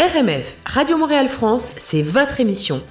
RMF, 0.00 0.56
Radio 0.64 0.96
Montréal 0.96 1.28
France, 1.28 1.72
c'est 1.76 2.00
votre 2.00 2.40
émission. 2.40 2.82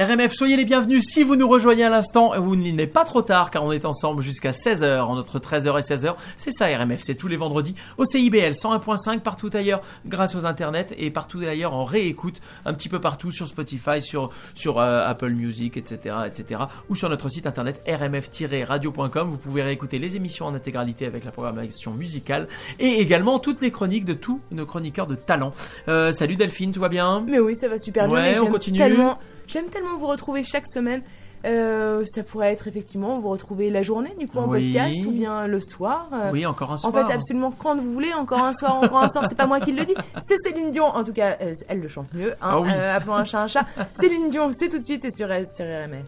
RMF, 0.00 0.32
soyez 0.32 0.56
les 0.56 0.64
bienvenus 0.64 1.04
si 1.04 1.22
vous 1.22 1.36
nous 1.36 1.46
rejoignez 1.46 1.84
à 1.84 1.90
l'instant. 1.90 2.32
Vous 2.40 2.56
n'est 2.56 2.86
pas 2.86 3.04
trop 3.04 3.20
tard 3.20 3.50
car 3.50 3.64
on 3.64 3.70
est 3.70 3.84
ensemble 3.84 4.22
jusqu'à 4.22 4.52
16h, 4.52 5.00
en 5.00 5.14
notre 5.14 5.38
13h 5.38 5.78
et 5.78 5.82
16h. 5.82 6.14
C'est 6.38 6.52
ça 6.52 6.74
RMF, 6.74 7.02
c'est 7.02 7.16
tous 7.16 7.28
les 7.28 7.36
vendredis 7.36 7.74
au 7.98 8.06
CIBL 8.06 8.52
101.5 8.52 9.20
partout 9.20 9.50
ailleurs 9.52 9.82
grâce 10.06 10.34
aux 10.34 10.46
internets 10.46 10.86
et 10.96 11.10
partout 11.10 11.40
ailleurs 11.40 11.74
en 11.74 11.84
réécoute 11.84 12.40
un 12.64 12.72
petit 12.72 12.88
peu 12.88 12.98
partout 12.98 13.30
sur 13.30 13.46
Spotify, 13.46 14.00
sur, 14.00 14.30
sur 14.54 14.78
euh, 14.78 15.06
Apple 15.06 15.32
Music, 15.32 15.76
etc., 15.76 16.16
etc. 16.26 16.62
ou 16.88 16.94
sur 16.94 17.10
notre 17.10 17.28
site 17.28 17.46
internet 17.46 17.82
rmf-radio.com. 17.86 19.28
Vous 19.28 19.36
pouvez 19.36 19.62
réécouter 19.62 19.98
les 19.98 20.16
émissions 20.16 20.46
en 20.46 20.54
intégralité 20.54 21.04
avec 21.04 21.26
la 21.26 21.30
programmation 21.30 21.92
musicale 21.92 22.48
et 22.78 23.02
également 23.02 23.38
toutes 23.38 23.60
les 23.60 23.70
chroniques 23.70 24.06
de 24.06 24.14
tous 24.14 24.40
nos 24.50 24.64
chroniqueurs 24.64 25.06
de 25.06 25.14
talent. 25.14 25.52
Euh, 25.88 26.10
salut 26.10 26.36
Delphine, 26.36 26.72
tout 26.72 26.80
va 26.80 26.88
bien? 26.88 27.22
Mais 27.28 27.38
oui, 27.38 27.54
ça 27.54 27.68
va 27.68 27.78
super 27.78 28.08
bien. 28.08 28.16
Ouais, 28.16 28.40
on 28.40 28.46
continue. 28.46 28.78
Tellement, 28.78 29.18
j'aime 29.50 29.66
tellement 29.66 29.96
vous 29.98 30.06
retrouver 30.06 30.44
chaque 30.44 30.66
semaine. 30.66 31.02
Euh, 31.46 32.04
ça 32.06 32.22
pourrait 32.22 32.52
être 32.52 32.68
effectivement 32.68 33.18
vous 33.18 33.30
retrouver 33.30 33.70
la 33.70 33.82
journée 33.82 34.14
du 34.18 34.26
coup 34.26 34.36
en 34.38 34.46
Oui. 34.46 34.72
podcast 34.74 35.06
ou 35.06 35.10
bien 35.10 35.46
le 35.46 35.58
soir. 35.60 36.08
Euh, 36.12 36.30
Oui, 36.32 36.44
encore 36.44 36.70
un 36.70 36.74
En 36.74 36.76
soir. 36.76 36.92
fait, 37.08 37.14
absolument 37.14 37.50
quand 37.50 37.76
vous 37.78 37.92
voulez, 37.94 38.12
encore 38.12 38.44
un 38.44 38.52
soir, 38.52 38.76
encore 38.82 39.02
un 39.02 39.08
soir, 39.08 39.24
c'est 39.26 39.36
pas 39.36 39.46
moi 39.46 39.58
qui 39.58 39.72
le 39.72 39.86
dis, 39.86 39.94
c'est 40.20 40.36
Céline 40.44 40.70
Dion. 40.70 40.84
En 40.84 41.02
tout 41.02 41.14
cas, 41.14 41.36
euh, 41.40 41.54
elle 41.68 41.80
le 41.80 41.88
chante 41.88 42.12
mieux. 42.12 42.32
Hein. 42.32 42.36
Ah 42.42 42.60
oui. 42.60 42.68
Euh, 42.70 42.94
appelons 42.96 43.14
un 43.14 43.24
chat 43.24 43.40
un 43.42 43.46
chat. 43.48 43.64
Céline 43.94 44.28
Dion, 44.28 44.50
c'est 44.52 44.68
tout 44.68 44.78
de 44.78 44.84
suite 44.84 45.04
et 45.06 45.10
sur, 45.10 45.28
sur 45.28 45.64
RMF. 45.64 46.04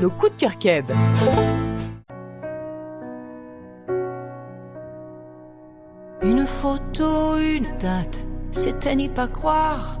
Nos 0.00 0.10
coups 0.10 0.32
de 0.32 0.36
cœur 0.38 0.56
keb. 0.58 0.86
Une 6.22 6.44
photo, 6.46 7.36
une 7.36 7.68
date, 7.78 8.26
c'était 8.50 8.96
n'y 8.96 9.08
pas 9.08 9.28
croire. 9.28 10.00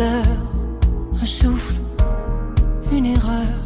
un 0.00 1.26
souffle, 1.26 1.74
une 2.90 3.06
erreur. 3.06 3.58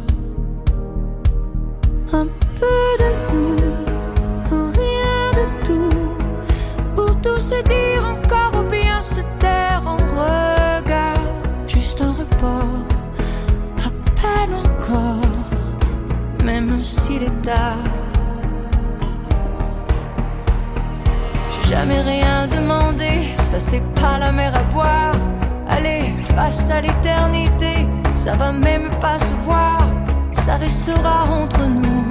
Un 2.11 2.27
peu 2.59 2.87
de 2.99 3.09
nous, 3.33 4.71
rien 4.71 5.31
de 5.39 5.65
tout, 5.65 5.97
pour 6.95 7.15
tout 7.21 7.39
se 7.39 7.61
dire 7.63 8.03
encore 8.03 8.61
ou 8.61 8.69
bien 8.69 8.99
se 9.01 9.21
taire 9.39 9.81
en 9.85 9.95
regard, 9.95 11.19
juste 11.65 12.01
un 12.01 12.11
report, 12.11 12.85
à 13.85 13.89
peine 14.19 14.55
encore, 14.55 15.37
même 16.43 16.83
s'il 16.83 17.23
est 17.23 17.41
tard. 17.41 17.77
J'ai 21.49 21.69
jamais 21.69 22.01
rien 22.01 22.47
demandé, 22.47 23.19
ça 23.37 23.59
c'est 23.59 23.83
pas 23.95 24.17
la 24.17 24.31
mer 24.31 24.53
à 24.55 24.63
boire. 24.63 25.16
Face 26.37 26.69
à 26.69 26.81
l'éternité, 26.81 27.87
ça 28.13 28.35
va 28.35 28.51
même 28.51 28.91
pas 29.01 29.17
se 29.17 29.33
voir, 29.33 29.79
ça 30.33 30.57
restera 30.57 31.23
entre 31.23 31.65
nous. 31.65 32.05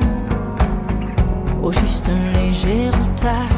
Au 1.63 1.71
juste 1.71 2.09
un 2.09 2.37
léger 2.37 2.91
retard. 2.91 3.55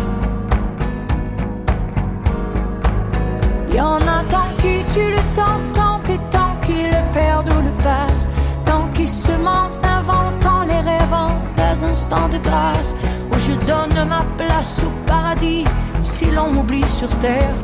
Y 3.72 3.80
en 3.80 3.96
a 3.96 4.22
tant 4.28 4.50
qui 4.58 4.84
tuent 4.92 5.12
le 5.18 5.24
temps, 5.34 5.58
tant 5.72 6.00
et 6.12 6.20
tant 6.30 6.54
qui 6.60 6.82
le 6.82 7.02
perdent 7.14 7.48
ou 7.48 7.62
le 7.62 7.82
passent, 7.82 8.28
tant 8.66 8.88
qui 8.92 9.06
se 9.06 9.32
mentent, 9.32 9.78
inventant 9.82 10.64
les 10.64 10.82
rêvant 10.90 11.32
des 11.56 11.82
instants 11.82 12.28
de 12.28 12.36
grâce 12.36 12.94
où 13.32 13.38
je 13.38 13.52
donne 13.66 14.06
ma 14.06 14.22
place 14.36 14.82
au 14.84 14.90
paradis 15.06 15.64
si 16.02 16.26
l'on 16.26 16.52
m'oublie 16.52 16.86
sur 16.86 17.08
terre. 17.20 17.54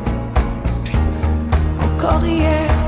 Encore 1.83 2.25
hier, 2.25 2.84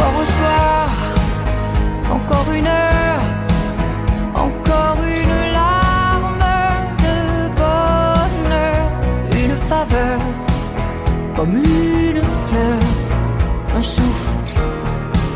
encore 0.00 0.20
un 0.20 0.24
soir, 0.24 0.88
encore 2.10 2.52
une 2.54 2.66
heure, 2.66 3.22
encore 4.34 4.98
une 5.04 5.52
larme 5.52 6.44
de 7.04 7.18
bonheur, 7.60 8.82
une 9.32 9.56
faveur, 9.68 10.20
comme 11.36 11.56
une 11.56 12.22
fleur, 12.46 12.80
un 13.76 13.82
souffle, 13.82 14.60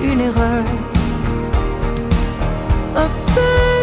une 0.03 0.21
erreur. 0.21 0.65
Un 2.97 3.09
peu 3.35 3.74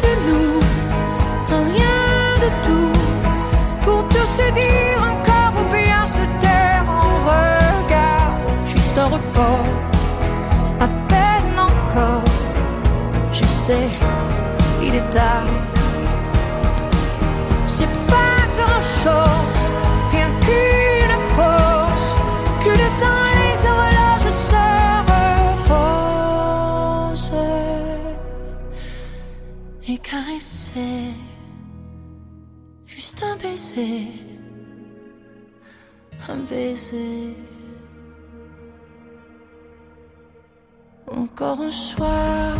Encore 41.41 41.61
un 41.61 41.71
soir, 41.71 42.55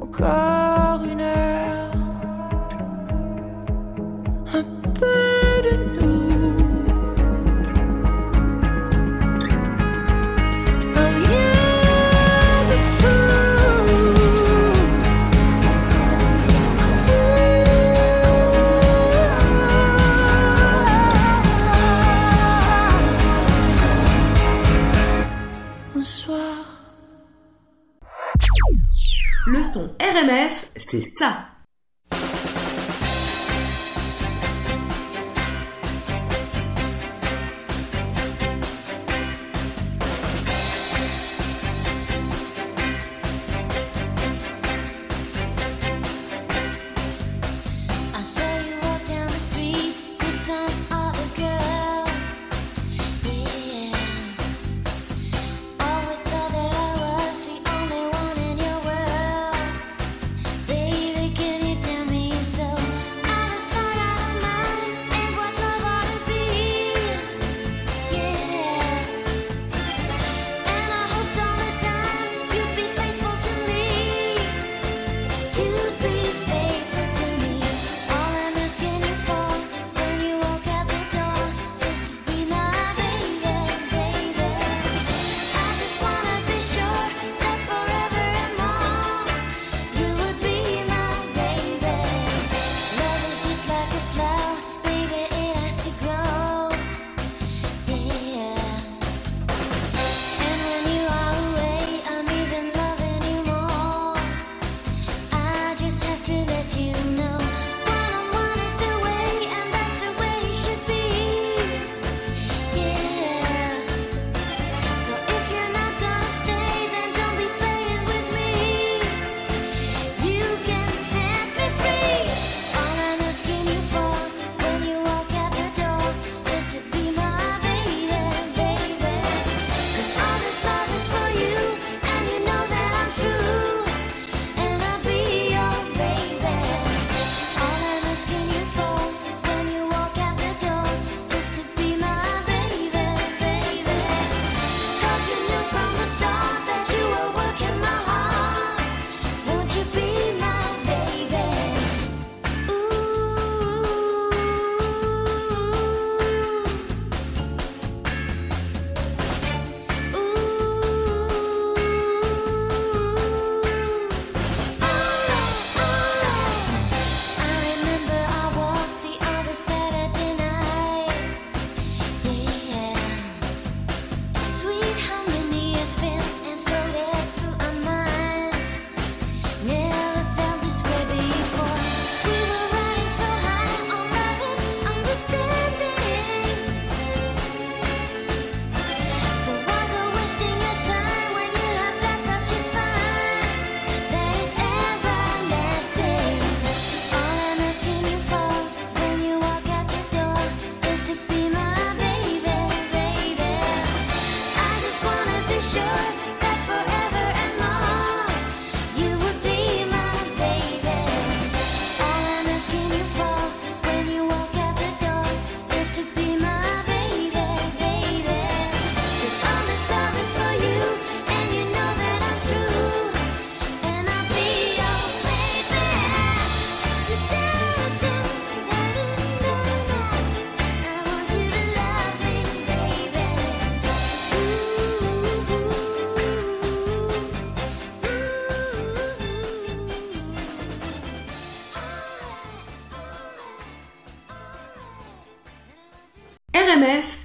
encore 0.00 0.83
RMF, 30.14 30.70
c'est 30.76 31.02
ça. 31.02 31.53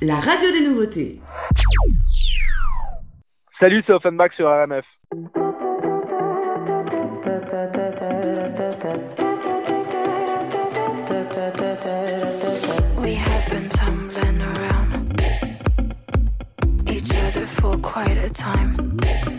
La 0.01 0.15
radio 0.15 0.51
des 0.51 0.61
nouveautés. 0.61 1.19
Salut, 3.59 3.83
c'est 3.85 3.93
Offenbach 3.93 4.31
sur 4.35 4.47
RMF. 4.47 4.85
We 12.97 13.15
have 13.15 13.49
been 13.49 13.69
tumbling 13.69 14.41
around 14.41 15.21
each 16.87 17.13
other 17.15 17.45
for 17.45 17.77
quite 17.77 18.17
a 18.17 18.29
time. 18.29 19.38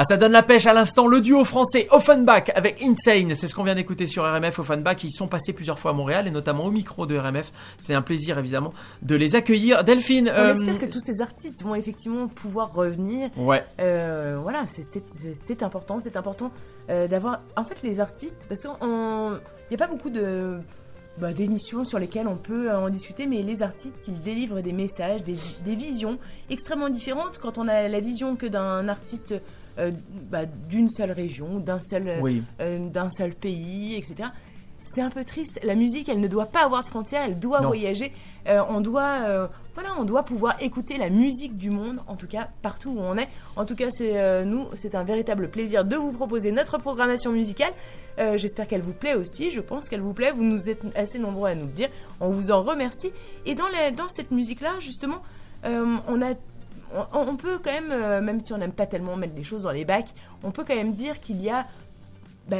Ah, 0.00 0.04
ça 0.04 0.16
donne 0.16 0.30
la 0.30 0.44
pêche 0.44 0.66
à 0.66 0.72
l'instant. 0.72 1.08
Le 1.08 1.20
duo 1.20 1.44
français 1.44 1.88
Offenbach 1.90 2.52
avec 2.54 2.80
Insane. 2.80 3.34
C'est 3.34 3.48
ce 3.48 3.54
qu'on 3.56 3.64
vient 3.64 3.74
d'écouter 3.74 4.06
sur 4.06 4.22
RMF. 4.22 4.60
Offenbach, 4.60 5.02
ils 5.02 5.10
sont 5.10 5.26
passés 5.26 5.52
plusieurs 5.52 5.80
fois 5.80 5.90
à 5.90 5.94
Montréal 5.94 6.28
et 6.28 6.30
notamment 6.30 6.66
au 6.66 6.70
micro 6.70 7.04
de 7.04 7.18
RMF. 7.18 7.50
C'était 7.78 7.94
un 7.94 8.02
plaisir, 8.02 8.38
évidemment, 8.38 8.72
de 9.02 9.16
les 9.16 9.34
accueillir. 9.34 9.82
Delphine. 9.82 10.30
On 10.32 10.38
euh, 10.38 10.54
espère 10.54 10.78
que 10.78 10.86
tous 10.86 11.00
ces 11.00 11.20
artistes 11.20 11.64
vont 11.64 11.74
effectivement 11.74 12.28
pouvoir 12.28 12.72
revenir. 12.72 13.28
Ouais. 13.36 13.64
Euh, 13.80 14.38
voilà, 14.40 14.66
c'est- 14.68 15.62
important, 15.64 15.98
c'est 15.98 16.16
important 16.16 16.52
euh, 16.90 17.08
d'avoir. 17.08 17.40
En 17.56 17.64
fait, 17.64 17.78
les 17.82 17.98
artistes, 17.98 18.46
parce 18.48 18.62
qu'il 18.62 18.70
n'y 18.70 19.74
a 19.74 19.78
pas 19.78 19.88
beaucoup 19.88 20.10
de 20.10 20.58
bah, 21.18 21.32
d'émissions 21.32 21.84
sur 21.84 21.98
lesquelles 21.98 22.28
on 22.28 22.36
peut 22.36 22.70
en 22.72 22.88
discuter, 22.88 23.26
mais 23.26 23.42
les 23.42 23.62
artistes, 23.62 24.06
ils 24.06 24.22
délivrent 24.22 24.60
des 24.60 24.72
messages, 24.72 25.24
des 25.24 25.74
visions 25.74 26.18
extrêmement 26.50 26.88
différentes. 26.88 27.40
Quand 27.40 27.58
on 27.58 27.66
a 27.66 27.88
la 27.88 27.98
vision 27.98 28.36
que 28.36 28.46
d'un 28.46 28.86
artiste 28.88 29.34
euh, 29.78 29.90
bah, 30.30 30.46
d'une 30.46 30.88
seule 30.88 31.12
région, 31.12 31.58
d'un 31.58 31.80
seul, 31.80 32.14
Oui. 32.20 32.42
euh, 32.60 32.88
d'un 32.88 33.10
seul 33.10 33.32
pays, 33.34 33.94
etc. 33.96 34.28
C'est 34.90 35.02
un 35.02 35.10
peu 35.10 35.22
triste. 35.22 35.60
La 35.64 35.74
musique, 35.74 36.08
elle 36.08 36.18
ne 36.20 36.28
doit 36.28 36.46
pas 36.46 36.64
avoir 36.64 36.82
de 36.82 36.88
frontières, 36.88 37.20
elle 37.26 37.38
doit 37.38 37.60
Non. 37.60 37.68
voyager. 37.68 38.10
Euh, 38.48 38.62
on 38.70 38.80
doit, 38.80 39.18
euh, 39.28 39.46
voilà, 39.74 39.90
on 39.98 40.04
doit 40.04 40.22
pouvoir 40.22 40.56
écouter 40.62 40.96
la 40.96 41.10
musique 41.10 41.58
du 41.58 41.68
monde, 41.68 41.98
en 42.06 42.16
tout 42.16 42.26
cas 42.26 42.48
partout 42.62 42.88
où 42.96 42.98
on 43.00 43.18
est. 43.18 43.28
En 43.56 43.66
tout 43.66 43.74
cas, 43.76 43.90
c'est 43.90 44.12
euh, 44.14 44.44
nous, 44.46 44.64
c'est 44.76 44.94
un 44.94 45.04
véritable 45.04 45.50
plaisir 45.50 45.84
de 45.84 45.94
vous 45.96 46.12
proposer 46.12 46.52
notre 46.52 46.78
programmation 46.78 47.32
musicale. 47.32 47.72
Euh, 48.18 48.38
J'espère 48.38 48.66
qu'elle 48.66 48.80
vous 48.80 48.94
plaît 48.94 49.14
aussi. 49.14 49.50
Je 49.50 49.60
pense 49.60 49.90
qu'elle 49.90 50.00
vous 50.00 50.14
plaît. 50.14 50.32
Vous 50.32 50.42
nous 50.44 50.70
êtes 50.70 50.80
assez 50.96 51.18
nombreux 51.18 51.50
à 51.50 51.54
nous 51.54 51.66
le 51.66 51.72
dire. 51.72 51.90
On 52.20 52.30
vous 52.30 52.50
en 52.50 52.62
remercie. 52.62 53.10
Et 53.44 53.54
dans, 53.54 53.68
la- 53.68 53.90
dans 53.90 54.08
cette 54.08 54.30
musique-là, 54.30 54.70
justement, 54.80 55.20
euh, 55.66 55.84
on 56.08 56.22
a 56.22 56.32
on, 57.12 57.36
peut 57.36 57.58
quand 57.62 57.72
même, 57.72 57.90
euh, 57.90 58.20
même 58.20 58.40
si 58.40 58.52
on 58.52 58.58
n'aime 58.58 58.72
pas 58.72 58.86
tellement 58.86 59.16
mettre 59.16 59.34
les 59.36 59.44
choses 59.44 59.62
dans 59.64 59.70
les 59.70 59.84
bacs, 59.84 60.14
on 60.42 60.50
peut 60.50 60.64
quand 60.66 60.74
même 60.74 60.92
dire 60.92 61.20
qu'il 61.20 61.40
y 61.42 61.50
a 61.50 61.66
bah, 62.48 62.58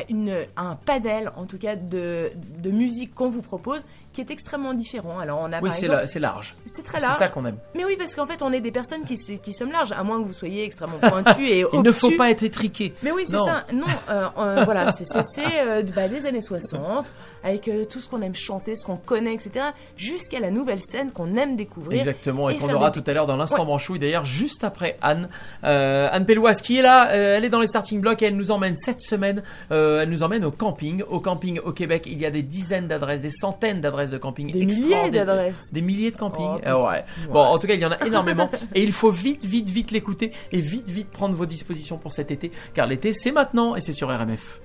un 0.56 0.74
panel, 0.74 1.32
en 1.36 1.46
tout 1.46 1.58
cas, 1.58 1.76
de 1.76 2.30
musique 2.70 3.14
qu'on 3.14 3.30
vous 3.30 3.42
propose 3.42 3.86
qui 4.18 4.22
est 4.22 4.32
extrêmement 4.32 4.74
différent. 4.74 5.20
Alors, 5.20 5.40
on 5.42 5.52
a 5.52 5.60
Oui, 5.60 5.70
c'est 5.70 5.86
la- 5.86 6.08
c'est 6.08 6.18
large. 6.18 6.56
c'est 6.66 6.82
très 6.84 6.98
C'est 6.98 7.06
large. 7.06 7.18
ça 7.18 7.28
qu'on 7.28 7.46
aime. 7.46 7.58
Mais 7.76 7.84
oui, 7.84 7.94
parce 7.96 8.16
qu'en 8.16 8.26
fait, 8.26 8.42
on 8.42 8.52
est 8.52 8.60
des 8.60 8.72
personnes 8.72 9.04
qui, 9.04 9.16
sommes 9.16 9.70
larges, 9.70 9.92
à 9.92 10.02
moins 10.02 10.20
que 10.20 10.26
vous 10.26 10.32
soyez 10.32 10.64
extrêmement 10.64 10.98
pointus 10.98 11.48
et 11.48 11.64
Il 11.72 11.82
ne 11.82 11.92
faut 11.92 12.10
pas 12.12 12.30
être 12.30 12.42
étriqué. 12.42 12.94
Mais 13.04 13.12
oui, 13.12 13.22
c'est 13.26 13.38
ça. 13.38 13.64
Non, 13.72 13.84
euh, 14.10 14.26
euh, 14.38 14.62
voilà, 14.64 14.90
c'est 14.92 15.04
c'est- 15.04 15.22
c'est, 15.24 15.60
euh, 15.60 15.82
bah, 15.94 16.08
des 16.08 16.26
années 16.26 16.42
60, 16.42 17.12
avec 17.44 17.68
euh, 17.68 17.84
tout 17.84 18.00
ce 18.00 18.08
qu'on 18.08 18.20
aime 18.22 18.34
chanter, 18.34 18.74
ce 18.74 18.84
qu'on 18.84 18.96
connaît, 18.96 19.34
etc., 19.34 19.66
jusqu'à 19.96 20.40
la 20.40 20.50
nouvelle 20.50 20.80
scène 20.82 21.12
qu'on 21.12 21.36
aime 21.36 21.54
découvrir. 21.56 21.98
Exactement, 22.00 22.50
et, 22.50 22.54
et 22.54 22.56
qu'on 22.58 22.72
aura 22.72 22.90
des- 22.90 23.00
tout 23.00 23.08
à 23.08 23.14
l'heure 23.14 23.26
dans 23.26 23.36
l'instant 23.36 23.60
Ouais. 23.60 23.66
branchouille, 23.66 23.98
d'ailleurs 24.00 24.24
juste 24.24 24.64
après 24.64 24.96
Anne. 25.00 25.28
Anne 25.62 26.26
Pelloise 26.26 26.60
qui 26.62 26.78
est 26.78 26.82
là, 26.82 27.08
elle 27.12 27.44
est 27.44 27.48
dans 27.50 27.60
les 27.60 27.66
starting 27.68 28.00
blocks 28.00 28.20
et 28.22 28.26
elle 28.26 28.36
nous 28.36 28.50
emmène 28.50 28.76
cette 28.76 29.00
semaine, 29.00 29.42
elle 29.70 30.08
nous 30.08 30.22
emmène 30.24 30.44
au 30.44 30.50
camping. 30.50 31.02
Au 31.08 31.20
camping 31.20 31.60
au 31.60 31.72
Québec, 31.72 32.04
il 32.06 32.18
y 32.18 32.26
a 32.26 32.30
des 32.30 32.42
dizaines 32.42 32.88
d'adresses, 32.88 33.22
des 33.22 33.30
centaines 33.30 33.80
d'adresses 33.80 34.07
de 34.10 34.18
camping. 34.18 34.50
Des 34.50 34.64
milliers 34.66 35.10
d'adresses. 35.10 35.68
Des 35.72 35.82
milliers 35.82 36.10
de 36.10 36.16
campings. 36.16 36.44
Oh, 36.46 36.68
Euh, 36.68 36.88
ouais. 36.88 37.04
Bon, 37.32 37.40
en 37.40 37.58
tout 37.58 37.66
cas, 37.66 37.74
il 37.74 37.80
y 37.80 37.86
en 37.86 37.92
a 37.92 38.04
énormément 38.06 38.50
et 38.74 38.82
il 38.82 38.92
faut 38.92 39.10
vite, 39.10 39.44
vite, 39.44 39.68
vite 39.68 39.90
l'écouter 39.90 40.32
et 40.52 40.60
vite, 40.60 40.88
vite 40.90 41.10
prendre 41.10 41.34
vos 41.34 41.46
dispositions 41.46 41.98
pour 41.98 42.12
cet 42.12 42.30
été, 42.30 42.50
car 42.74 42.86
l'été 42.86 43.12
c'est 43.12 43.32
maintenant 43.32 43.76
et 43.76 43.80
c'est 43.80 43.92
sur 43.92 44.08
RMF. 44.08 44.60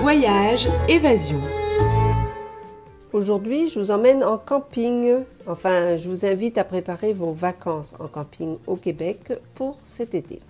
Voyage, 0.00 0.68
évasion. 0.88 1.40
Aujourd'hui, 3.12 3.68
je 3.68 3.80
vous 3.80 3.90
emmène 3.90 4.22
en 4.22 4.38
camping. 4.38 5.16
Enfin, 5.46 5.96
je 5.96 6.08
vous 6.08 6.26
invite 6.26 6.58
à 6.58 6.64
préparer 6.64 7.12
vos 7.12 7.32
vacances 7.32 7.94
en 8.00 8.06
camping 8.06 8.56
au 8.66 8.76
Québec 8.76 9.32
pour 9.54 9.78
cet 9.84 10.14
été. 10.14 10.40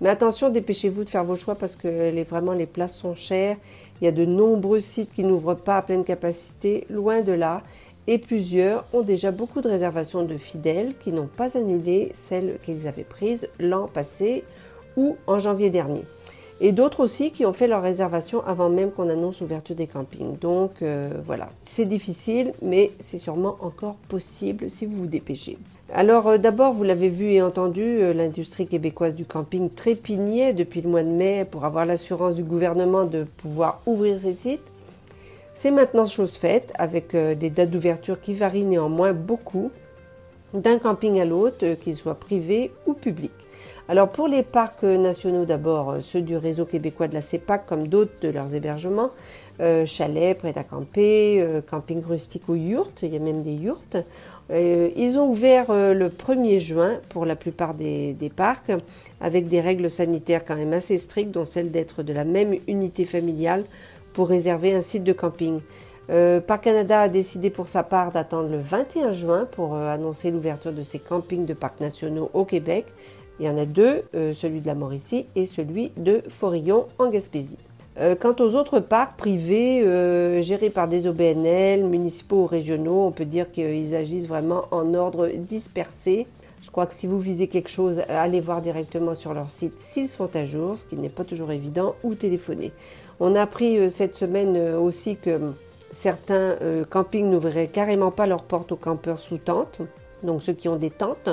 Mais 0.00 0.08
attention, 0.08 0.50
dépêchez-vous 0.50 1.04
de 1.04 1.10
faire 1.10 1.24
vos 1.24 1.36
choix 1.36 1.54
parce 1.54 1.76
que 1.76 2.22
vraiment 2.24 2.52
les 2.52 2.66
places 2.66 2.96
sont 2.96 3.14
chères. 3.14 3.56
Il 4.00 4.04
y 4.04 4.08
a 4.08 4.12
de 4.12 4.24
nombreux 4.24 4.80
sites 4.80 5.12
qui 5.12 5.24
n'ouvrent 5.24 5.54
pas 5.54 5.78
à 5.78 5.82
pleine 5.82 6.04
capacité, 6.04 6.86
loin 6.90 7.22
de 7.22 7.32
là. 7.32 7.62
Et 8.06 8.18
plusieurs 8.18 8.84
ont 8.92 9.02
déjà 9.02 9.30
beaucoup 9.30 9.62
de 9.62 9.68
réservations 9.68 10.24
de 10.24 10.36
fidèles 10.36 10.94
qui 10.98 11.12
n'ont 11.12 11.28
pas 11.28 11.56
annulé 11.56 12.10
celles 12.12 12.58
qu'ils 12.62 12.86
avaient 12.86 13.02
prises 13.04 13.48
l'an 13.58 13.88
passé 13.88 14.44
ou 14.96 15.16
en 15.26 15.38
janvier 15.38 15.70
dernier. 15.70 16.02
Et 16.60 16.72
d'autres 16.72 17.00
aussi 17.00 17.32
qui 17.32 17.46
ont 17.46 17.52
fait 17.52 17.66
leur 17.66 17.82
réservation 17.82 18.44
avant 18.46 18.68
même 18.68 18.90
qu'on 18.92 19.08
annonce 19.08 19.40
l'ouverture 19.40 19.74
des 19.74 19.86
campings. 19.86 20.38
Donc 20.38 20.82
euh, 20.82 21.10
voilà, 21.24 21.50
c'est 21.62 21.86
difficile, 21.86 22.52
mais 22.62 22.92
c'est 23.00 23.18
sûrement 23.18 23.56
encore 23.60 23.96
possible 24.08 24.70
si 24.70 24.86
vous 24.86 24.96
vous 24.96 25.06
dépêchez. 25.06 25.58
Alors 25.96 26.26
euh, 26.26 26.38
d'abord, 26.38 26.72
vous 26.72 26.82
l'avez 26.82 27.08
vu 27.08 27.26
et 27.26 27.40
entendu, 27.40 27.82
euh, 27.82 28.12
l'industrie 28.12 28.66
québécoise 28.66 29.14
du 29.14 29.24
camping 29.24 29.70
trépignait 29.70 30.52
depuis 30.52 30.80
le 30.80 30.90
mois 30.90 31.04
de 31.04 31.08
mai 31.08 31.46
pour 31.48 31.64
avoir 31.64 31.86
l'assurance 31.86 32.34
du 32.34 32.42
gouvernement 32.42 33.04
de 33.04 33.22
pouvoir 33.22 33.80
ouvrir 33.86 34.18
ses 34.18 34.32
sites. 34.32 34.66
C'est 35.54 35.70
maintenant 35.70 36.04
chose 36.04 36.36
faite 36.36 36.72
avec 36.76 37.14
euh, 37.14 37.36
des 37.36 37.48
dates 37.48 37.70
d'ouverture 37.70 38.20
qui 38.20 38.34
varient 38.34 38.64
néanmoins 38.64 39.12
beaucoup 39.12 39.70
d'un 40.52 40.78
camping 40.78 41.20
à 41.20 41.24
l'autre, 41.24 41.74
qu'il 41.74 41.94
soit 41.94 42.16
privé 42.16 42.72
ou 42.86 42.94
public. 42.94 43.30
Alors 43.88 44.08
pour 44.08 44.26
les 44.26 44.42
parcs 44.42 44.82
nationaux 44.82 45.44
d'abord, 45.44 45.96
ceux 46.00 46.22
du 46.22 46.36
réseau 46.36 46.64
québécois 46.64 47.06
de 47.06 47.14
la 47.14 47.22
CEPAC 47.22 47.66
comme 47.66 47.86
d'autres 47.86 48.14
de 48.22 48.28
leurs 48.28 48.54
hébergements, 48.54 49.10
chalets, 49.84 50.38
prêts 50.38 50.54
à 50.56 50.62
camper, 50.62 51.44
camping 51.68 52.02
rustique 52.02 52.48
ou 52.48 52.54
yurts, 52.54 53.02
il 53.02 53.12
y 53.12 53.16
a 53.16 53.18
même 53.18 53.42
des 53.42 53.52
yurts, 53.52 54.04
euh, 54.50 54.90
ils 54.96 55.18
ont 55.18 55.28
ouvert 55.28 55.70
euh, 55.70 55.94
le 55.94 56.08
1er 56.08 56.58
juin 56.58 57.00
pour 57.08 57.24
la 57.24 57.36
plupart 57.36 57.74
des, 57.74 58.32
parcs, 58.34 58.72
avec 59.20 59.46
des 59.46 59.60
règles 59.60 59.88
sanitaires 59.88 60.44
quand 60.44 60.56
même 60.56 60.72
assez 60.72 60.98
strictes, 60.98 61.30
dont 61.30 61.44
celle 61.44 61.70
d'être 61.70 62.02
de 62.02 62.12
la 62.12 62.24
même 62.24 62.54
unité 62.68 63.06
familiale 63.06 63.64
pour 64.12 64.28
réserver 64.28 64.74
un 64.74 64.82
site 64.82 65.04
de 65.04 65.12
camping. 65.12 65.60
Euh, 66.10 66.40
Parc 66.40 66.64
Canada 66.64 67.02
a 67.02 67.08
décidé 67.08 67.48
pour 67.48 67.68
sa 67.68 67.82
part 67.82 68.12
d'attendre 68.12 68.50
le 68.50 68.58
21 68.58 69.12
juin 69.12 69.48
pour 69.50 69.74
annoncer 69.76 70.30
l'ouverture 70.30 70.72
de 70.72 70.82
ses 70.82 70.98
campings 70.98 71.46
de 71.46 71.54
parcs 71.54 71.80
nationaux 71.80 72.30
au 72.34 72.44
Québec. 72.44 72.86
Il 73.40 73.46
y 73.46 73.48
en 73.48 73.58
a 73.58 73.64
deux, 73.64 74.02
celui 74.32 74.60
de 74.60 74.66
la 74.68 74.74
Mauricie 74.74 75.26
et 75.34 75.44
celui 75.44 75.90
de 75.96 76.22
Forillon 76.28 76.86
en 76.98 77.10
Gaspésie. 77.10 77.58
Euh, 78.00 78.16
quant 78.16 78.34
aux 78.40 78.56
autres 78.56 78.80
parcs 78.80 79.16
privés 79.16 79.82
euh, 79.82 80.40
gérés 80.40 80.70
par 80.70 80.88
des 80.88 81.06
OBNL, 81.06 81.84
municipaux 81.84 82.42
ou 82.42 82.46
régionaux, 82.46 83.06
on 83.06 83.12
peut 83.12 83.24
dire 83.24 83.52
qu'ils 83.52 83.94
agissent 83.94 84.26
vraiment 84.26 84.64
en 84.72 84.94
ordre 84.94 85.28
dispersé. 85.28 86.26
Je 86.60 86.70
crois 86.70 86.86
que 86.86 86.94
si 86.94 87.06
vous 87.06 87.20
visez 87.20 87.46
quelque 87.46 87.68
chose, 87.68 88.02
allez 88.08 88.40
voir 88.40 88.62
directement 88.62 89.14
sur 89.14 89.32
leur 89.32 89.48
site 89.48 89.78
s'ils 89.78 90.08
sont 90.08 90.34
à 90.34 90.44
jour, 90.44 90.76
ce 90.76 90.86
qui 90.86 90.96
n'est 90.96 91.08
pas 91.08 91.22
toujours 91.22 91.52
évident, 91.52 91.94
ou 92.02 92.14
téléphoner. 92.14 92.72
On 93.20 93.36
a 93.36 93.42
appris 93.42 93.78
euh, 93.78 93.88
cette 93.88 94.16
semaine 94.16 94.58
aussi 94.74 95.16
que 95.16 95.38
certains 95.92 96.56
campings 96.90 97.30
n'ouvriraient 97.30 97.68
carrément 97.68 98.10
pas 98.10 98.26
leurs 98.26 98.42
portes 98.42 98.72
aux 98.72 98.76
campeurs 98.76 99.20
sous 99.20 99.38
tente, 99.38 99.80
donc 100.24 100.42
ceux 100.42 100.54
qui 100.54 100.68
ont 100.68 100.74
des 100.74 100.90
tentes 100.90 101.28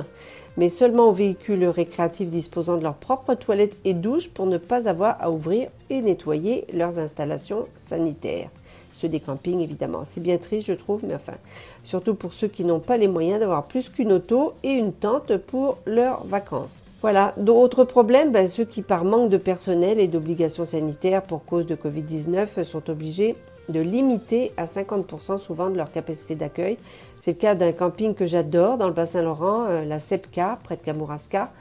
mais 0.58 0.70
seulement 0.70 1.10
aux 1.10 1.13
véhicules 1.13 1.65
récréatifs 1.65 2.29
disposant 2.29 2.77
de 2.77 2.84
leurs 2.84 2.96
propres 2.96 3.34
toilettes 3.36 3.77
et 3.86 3.93
douches 3.93 4.29
pour 4.29 4.46
ne 4.46 4.58
pas 4.58 4.89
avoir 4.89 5.17
à 5.20 5.31
ouvrir 5.31 5.70
et 5.89 6.01
nettoyer 6.01 6.65
leurs 6.74 7.00
installations 7.00 7.67
sanitaires. 7.75 8.50
Ceux 8.93 9.08
des 9.08 9.20
campings, 9.20 9.62
évidemment. 9.62 10.03
C'est 10.05 10.22
bien 10.22 10.38
triste, 10.38 10.67
je 10.67 10.74
trouve, 10.74 11.01
mais 11.05 11.15
enfin, 11.15 11.38
surtout 11.81 12.13
pour 12.13 12.34
ceux 12.34 12.48
qui 12.48 12.65
n'ont 12.65 12.79
pas 12.79 12.98
les 12.98 13.08
moyens 13.08 13.39
d'avoir 13.39 13.65
plus 13.65 13.89
qu'une 13.89 14.12
auto 14.12 14.53
et 14.63 14.72
une 14.72 14.91
tente 14.91 15.38
pour 15.38 15.77
leurs 15.86 16.25
vacances. 16.25 16.84
Voilà. 17.01 17.34
D'autres 17.38 17.86
problèmes, 17.86 18.31
ben, 18.31 18.48
ceux 18.48 18.65
qui, 18.65 18.81
par 18.81 19.05
manque 19.05 19.29
de 19.29 19.38
personnel 19.38 20.00
et 20.00 20.08
d'obligations 20.08 20.65
sanitaires 20.65 21.24
pour 21.24 21.46
cause 21.46 21.65
de 21.65 21.75
Covid-19, 21.75 22.63
sont 22.63 22.89
obligés 22.89 23.36
de 23.70 23.80
limiter 23.80 24.51
à 24.58 24.65
50% 24.65 25.38
souvent 25.38 25.70
de 25.70 25.77
leur 25.77 25.91
capacité 25.91 26.36
d'accueil. 26.36 26.77
C'est 27.20 27.32
le 27.32 27.38
cas 27.38 27.56
d'un 27.56 27.72
camping 27.72 28.13
que 28.13 28.25
j'adore 28.25 28.77
dans 28.77 28.88
le 28.88 28.94
bassin 28.94 29.22
Laurent, 29.22 29.65
euh, 29.70 29.86
la 29.86 30.00
Sepka, 30.00 30.60
près 30.63 30.75
de 30.75 30.82
Kamouraska. 30.82 31.51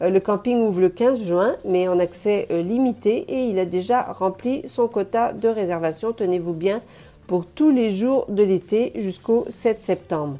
Euh, 0.00 0.10
le 0.10 0.20
camping 0.20 0.58
ouvre 0.58 0.80
le 0.80 0.88
15 0.88 1.20
juin, 1.20 1.56
mais 1.64 1.88
en 1.88 1.98
accès 1.98 2.46
euh, 2.50 2.62
limité 2.62 3.24
et 3.28 3.44
il 3.44 3.58
a 3.58 3.64
déjà 3.64 4.02
rempli 4.02 4.62
son 4.66 4.88
quota 4.88 5.32
de 5.32 5.48
réservation, 5.48 6.12
tenez-vous 6.12 6.52
bien, 6.52 6.80
pour 7.26 7.46
tous 7.46 7.70
les 7.70 7.90
jours 7.90 8.26
de 8.28 8.42
l'été 8.42 8.92
jusqu'au 8.96 9.44
7 9.48 9.82
septembre. 9.82 10.38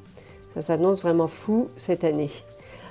Ça 0.55 0.63
s'annonce 0.63 1.03
vraiment 1.03 1.27
fou 1.27 1.69
cette 1.77 2.05
année. 2.05 2.31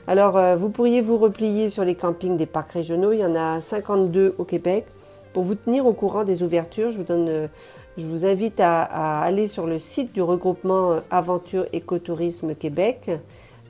Alors, 0.05 0.39
vous 0.55 0.69
pourriez 0.69 1.01
vous 1.01 1.17
replier 1.17 1.67
sur 1.67 1.84
les 1.84 1.96
campings 1.96 2.38
des 2.38 2.46
parcs 2.46 2.72
régionaux. 2.72 3.12
Il 3.12 3.19
y 3.19 3.25
en 3.25 3.36
a 3.36 3.60
52 3.60 4.36
au 4.38 4.46
Québec. 4.46 4.86
Pour 5.34 5.43
vous 5.43 5.55
tenir 5.55 5.86
au 5.86 5.91
courant 5.91 6.24
des 6.24 6.43
ouvertures, 6.43 6.91
je 6.91 7.00
vous 7.00 7.03
donne 7.03 7.50
je 7.98 8.06
vous 8.06 8.27
invite 8.27 8.60
à, 8.60 9.22
aller 9.22 9.48
sur 9.48 9.66
le 9.66 9.80
site 9.80 10.13
du 10.13 10.22
regroupement 10.22 10.94
euh, 10.94 11.00
Aventure 11.10 11.66
Écotourisme 11.74 12.54
Québec. 12.54 13.10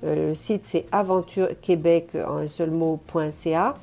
Euh, 0.03 0.29
le 0.29 0.33
site 0.33 0.65
c'est 0.65 0.85
aventurequebec 0.91 2.09
en 2.15 2.37
un 2.37 2.47
seul 2.47 2.71
mot.ca. 2.71 3.77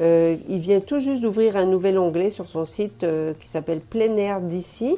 Euh, 0.00 0.36
il 0.48 0.58
vient 0.58 0.80
tout 0.80 0.98
juste 0.98 1.22
d'ouvrir 1.22 1.56
un 1.56 1.66
nouvel 1.66 1.98
onglet 1.98 2.28
sur 2.28 2.48
son 2.48 2.64
site 2.64 3.06
qui 3.38 3.48
s'appelle 3.48 3.78
Plein 3.78 4.16
air 4.16 4.40
d'ici. 4.40 4.96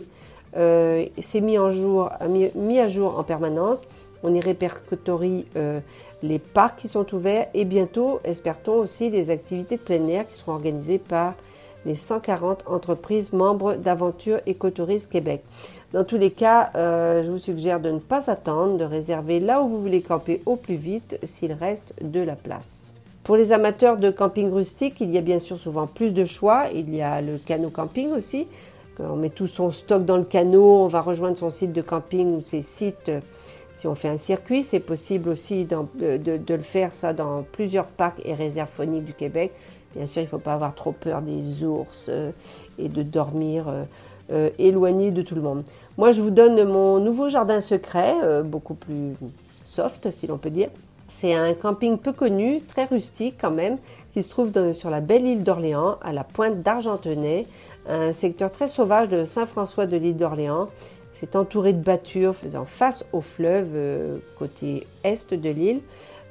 c'est 0.54 1.40
mis, 1.42 1.58
mis, 2.54 2.80
à 2.80 2.88
jour 2.88 3.18
en 3.18 3.22
permanence. 3.22 3.86
On 4.22 4.34
y 4.34 4.40
répertorie 4.40 5.44
les 6.22 6.38
parcs 6.38 6.78
qui 6.78 6.88
sont 6.88 7.14
ouverts 7.14 7.48
et 7.52 7.66
bientôt, 7.66 8.20
espère-t-on 8.24 8.76
aussi, 8.76 9.10
les 9.10 9.30
activités 9.30 9.76
de 9.76 9.82
plein 9.82 10.08
air 10.08 10.26
qui 10.26 10.34
seront 10.34 10.52
organisées 10.52 10.98
par 10.98 11.34
les 11.84 11.94
140 11.94 12.64
entreprises 12.66 13.32
membres 13.32 13.74
d'Aventure 13.74 14.40
Écotourisme 14.46 15.10
Québec. 15.10 15.42
Dans 15.92 16.04
tous 16.04 16.18
les 16.18 16.30
cas, 16.30 16.70
euh, 16.74 17.22
je 17.22 17.30
vous 17.30 17.38
suggère 17.38 17.80
de 17.80 17.90
ne 17.90 17.98
pas 17.98 18.30
attendre, 18.30 18.76
de 18.76 18.84
réserver 18.84 19.40
là 19.40 19.62
où 19.62 19.68
vous 19.68 19.80
voulez 19.80 20.02
camper 20.02 20.42
au 20.46 20.56
plus 20.56 20.74
vite 20.74 21.18
s'il 21.22 21.52
reste 21.52 21.94
de 22.00 22.20
la 22.20 22.36
place. 22.36 22.92
Pour 23.22 23.36
les 23.36 23.52
amateurs 23.52 23.96
de 23.96 24.10
camping 24.10 24.50
rustique, 24.50 25.00
il 25.00 25.10
y 25.10 25.18
a 25.18 25.20
bien 25.20 25.38
sûr 25.38 25.58
souvent 25.58 25.86
plus 25.86 26.14
de 26.14 26.24
choix. 26.24 26.66
Il 26.72 26.94
y 26.94 27.02
a 27.02 27.20
le 27.20 27.38
canot 27.38 27.70
camping 27.70 28.10
aussi. 28.12 28.46
On 29.00 29.16
met 29.16 29.30
tout 29.30 29.46
son 29.46 29.70
stock 29.72 30.04
dans 30.04 30.16
le 30.16 30.24
canot, 30.24 30.82
on 30.82 30.86
va 30.86 31.02
rejoindre 31.02 31.36
son 31.36 31.50
site 31.50 31.72
de 31.72 31.82
camping 31.82 32.36
ou 32.36 32.40
ses 32.40 32.62
sites. 32.62 33.10
Si 33.74 33.86
on 33.86 33.94
fait 33.94 34.08
un 34.08 34.16
circuit, 34.16 34.62
c'est 34.62 34.80
possible 34.80 35.28
aussi 35.28 35.66
de, 35.66 36.16
de, 36.16 36.54
le 36.54 36.62
faire 36.62 36.94
ça 36.94 37.12
dans 37.12 37.42
plusieurs 37.42 37.86
parcs 37.86 38.20
et 38.24 38.32
réserves 38.32 38.70
phoniques 38.70 39.04
du 39.04 39.12
Québec. 39.12 39.52
Bien 39.94 40.06
sûr, 40.06 40.22
il 40.22 40.24
ne 40.24 40.30
faut 40.30 40.38
pas 40.38 40.54
avoir 40.54 40.74
trop 40.74 40.92
peur 40.92 41.22
des 41.22 41.64
ours 41.64 42.06
euh, 42.08 42.30
et 42.78 42.88
de 42.88 43.02
dormir 43.02 43.68
euh, 43.68 43.84
euh, 44.30 44.50
éloigné 44.58 45.10
de 45.10 45.22
tout 45.22 45.34
le 45.34 45.40
monde. 45.40 45.62
Moi, 45.96 46.10
je 46.10 46.20
vous 46.20 46.30
donne 46.30 46.64
mon 46.64 46.98
nouveau 46.98 47.28
jardin 47.28 47.60
secret, 47.60 48.14
beaucoup 48.44 48.74
plus 48.74 49.14
soft, 49.64 50.10
si 50.10 50.26
l'on 50.26 50.36
peut 50.36 50.50
dire. 50.50 50.68
C'est 51.08 51.34
un 51.34 51.54
camping 51.54 51.96
peu 51.96 52.12
connu, 52.12 52.60
très 52.60 52.84
rustique 52.84 53.36
quand 53.40 53.50
même, 53.50 53.78
qui 54.12 54.22
se 54.22 54.28
trouve 54.28 54.72
sur 54.72 54.90
la 54.90 55.00
belle 55.00 55.24
île 55.24 55.42
d'Orléans, 55.42 55.96
à 56.02 56.12
la 56.12 56.24
pointe 56.24 56.62
d'Argentenay, 56.62 57.46
un 57.88 58.12
secteur 58.12 58.52
très 58.52 58.68
sauvage 58.68 59.08
de 59.08 59.24
Saint-François 59.24 59.86
de 59.86 59.96
l'île 59.96 60.16
d'Orléans. 60.16 60.68
C'est 61.14 61.34
entouré 61.34 61.72
de 61.72 61.82
battures 61.82 62.34
faisant 62.34 62.66
face 62.66 63.06
au 63.14 63.22
fleuve 63.22 64.20
côté 64.38 64.86
est 65.02 65.32
de 65.32 65.48
l'île. 65.48 65.80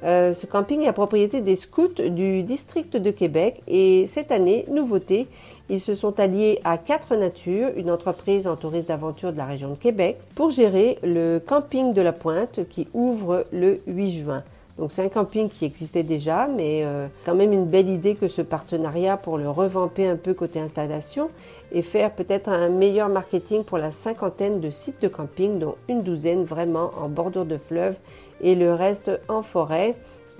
Euh, 0.04 0.32
ce 0.32 0.46
camping 0.46 0.82
est 0.82 0.88
à 0.88 0.92
propriété 0.92 1.40
des 1.40 1.56
scouts 1.56 2.02
du 2.08 2.42
district 2.42 2.96
de 2.96 3.10
Québec 3.10 3.62
et 3.66 4.06
cette 4.06 4.30
année, 4.30 4.66
nouveauté, 4.70 5.26
ils 5.68 5.80
se 5.80 5.94
sont 5.94 6.20
alliés 6.20 6.60
à 6.64 6.78
Quatre 6.78 7.16
Natures, 7.16 7.70
une 7.76 7.90
entreprise 7.90 8.46
en 8.46 8.56
tourisme 8.56 8.86
d'aventure 8.86 9.32
de 9.32 9.38
la 9.38 9.46
région 9.46 9.72
de 9.72 9.78
Québec, 9.78 10.18
pour 10.34 10.50
gérer 10.50 10.98
le 11.02 11.38
camping 11.38 11.92
de 11.92 12.02
la 12.02 12.12
Pointe 12.12 12.60
qui 12.68 12.88
ouvre 12.94 13.46
le 13.52 13.80
8 13.86 14.10
juin. 14.10 14.44
Donc 14.78 14.92
c'est 14.92 15.02
un 15.02 15.08
camping 15.08 15.48
qui 15.48 15.64
existait 15.64 16.02
déjà, 16.02 16.48
mais 16.48 16.82
euh, 16.84 17.06
quand 17.24 17.34
même 17.34 17.52
une 17.52 17.64
belle 17.64 17.88
idée 17.88 18.14
que 18.14 18.28
ce 18.28 18.42
partenariat 18.42 19.16
pour 19.16 19.38
le 19.38 19.48
revamper 19.48 20.06
un 20.06 20.16
peu 20.16 20.34
côté 20.34 20.60
installation 20.60 21.30
et 21.72 21.80
faire 21.80 22.10
peut-être 22.10 22.50
un 22.50 22.68
meilleur 22.68 23.08
marketing 23.08 23.64
pour 23.64 23.78
la 23.78 23.90
cinquantaine 23.90 24.60
de 24.60 24.68
sites 24.68 25.00
de 25.00 25.08
camping, 25.08 25.58
dont 25.58 25.76
une 25.88 26.02
douzaine 26.02 26.44
vraiment 26.44 26.90
en 27.00 27.08
bordure 27.08 27.46
de 27.46 27.56
fleuve 27.56 27.96
et 28.42 28.54
le 28.54 28.74
reste 28.74 29.10
en 29.28 29.42
forêt. 29.42 29.94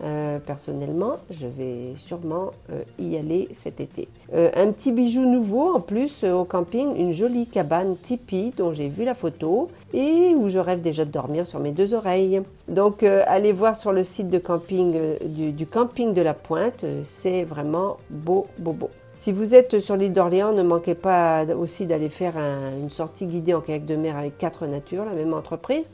Euh, 0.05 0.39
personnellement, 0.39 1.17
je 1.31 1.47
vais 1.47 1.93
sûrement 1.95 2.51
euh, 2.71 2.83
y 2.99 3.17
aller 3.17 3.49
cet 3.53 3.81
été. 3.81 4.09
Euh, 4.35 4.51
un 4.55 4.71
petit 4.71 4.93
bijou 4.93 5.23
nouveau 5.23 5.75
en 5.75 5.81
plus 5.81 6.25
au 6.25 6.45
camping, 6.45 6.95
une 6.97 7.13
jolie 7.13 7.47
cabane 7.47 7.97
tipi 7.97 8.53
dont 8.57 8.73
j'ai 8.73 8.89
vu 8.89 9.05
la 9.05 9.15
photo 9.15 9.71
et 9.95 10.35
où 10.37 10.49
je 10.49 10.59
rêve 10.59 10.83
déjà 10.83 11.05
de 11.05 11.11
dormir 11.11 11.47
sur 11.47 11.61
mes 11.61 11.73
deux 11.73 11.95
oreilles. 11.95 12.43
Donc 12.69 13.03
allez 13.03 13.53
voir 13.53 13.75
sur 13.75 13.93
le 13.93 14.03
site 14.03 14.29
de 14.29 14.39
camping 14.39 14.95
du, 15.25 15.67
camping 15.67 16.13
de 16.13 16.21
la 16.21 16.35
Pointe, 16.35 16.85
c'est 17.03 17.45
vraiment 17.45 17.97
beau, 18.11 18.47
beau, 18.59 18.73
beau. 18.73 18.91
Si 19.17 19.33
vous 19.33 19.55
êtes 19.55 19.79
sur 19.79 19.97
l'île 19.97 20.13
d'Orléans, 20.13 20.53
ne 20.53 20.63
manquez 20.63 20.95
pas 20.95 21.45
aussi 21.55 21.87
d'aller 21.87 22.11
faire 22.11 22.35
une 22.79 22.91
sortie 22.91 23.27
guidée 23.27 23.55
en 23.55 23.61
kayak 23.61 23.87
de 23.87 23.97
mer 23.97 24.17
avec 24.17 24.37
quatre 24.37 24.67
natures, 24.67 25.07
la 25.07 25.13
même 25.13 25.33
entreprise. 25.33 25.85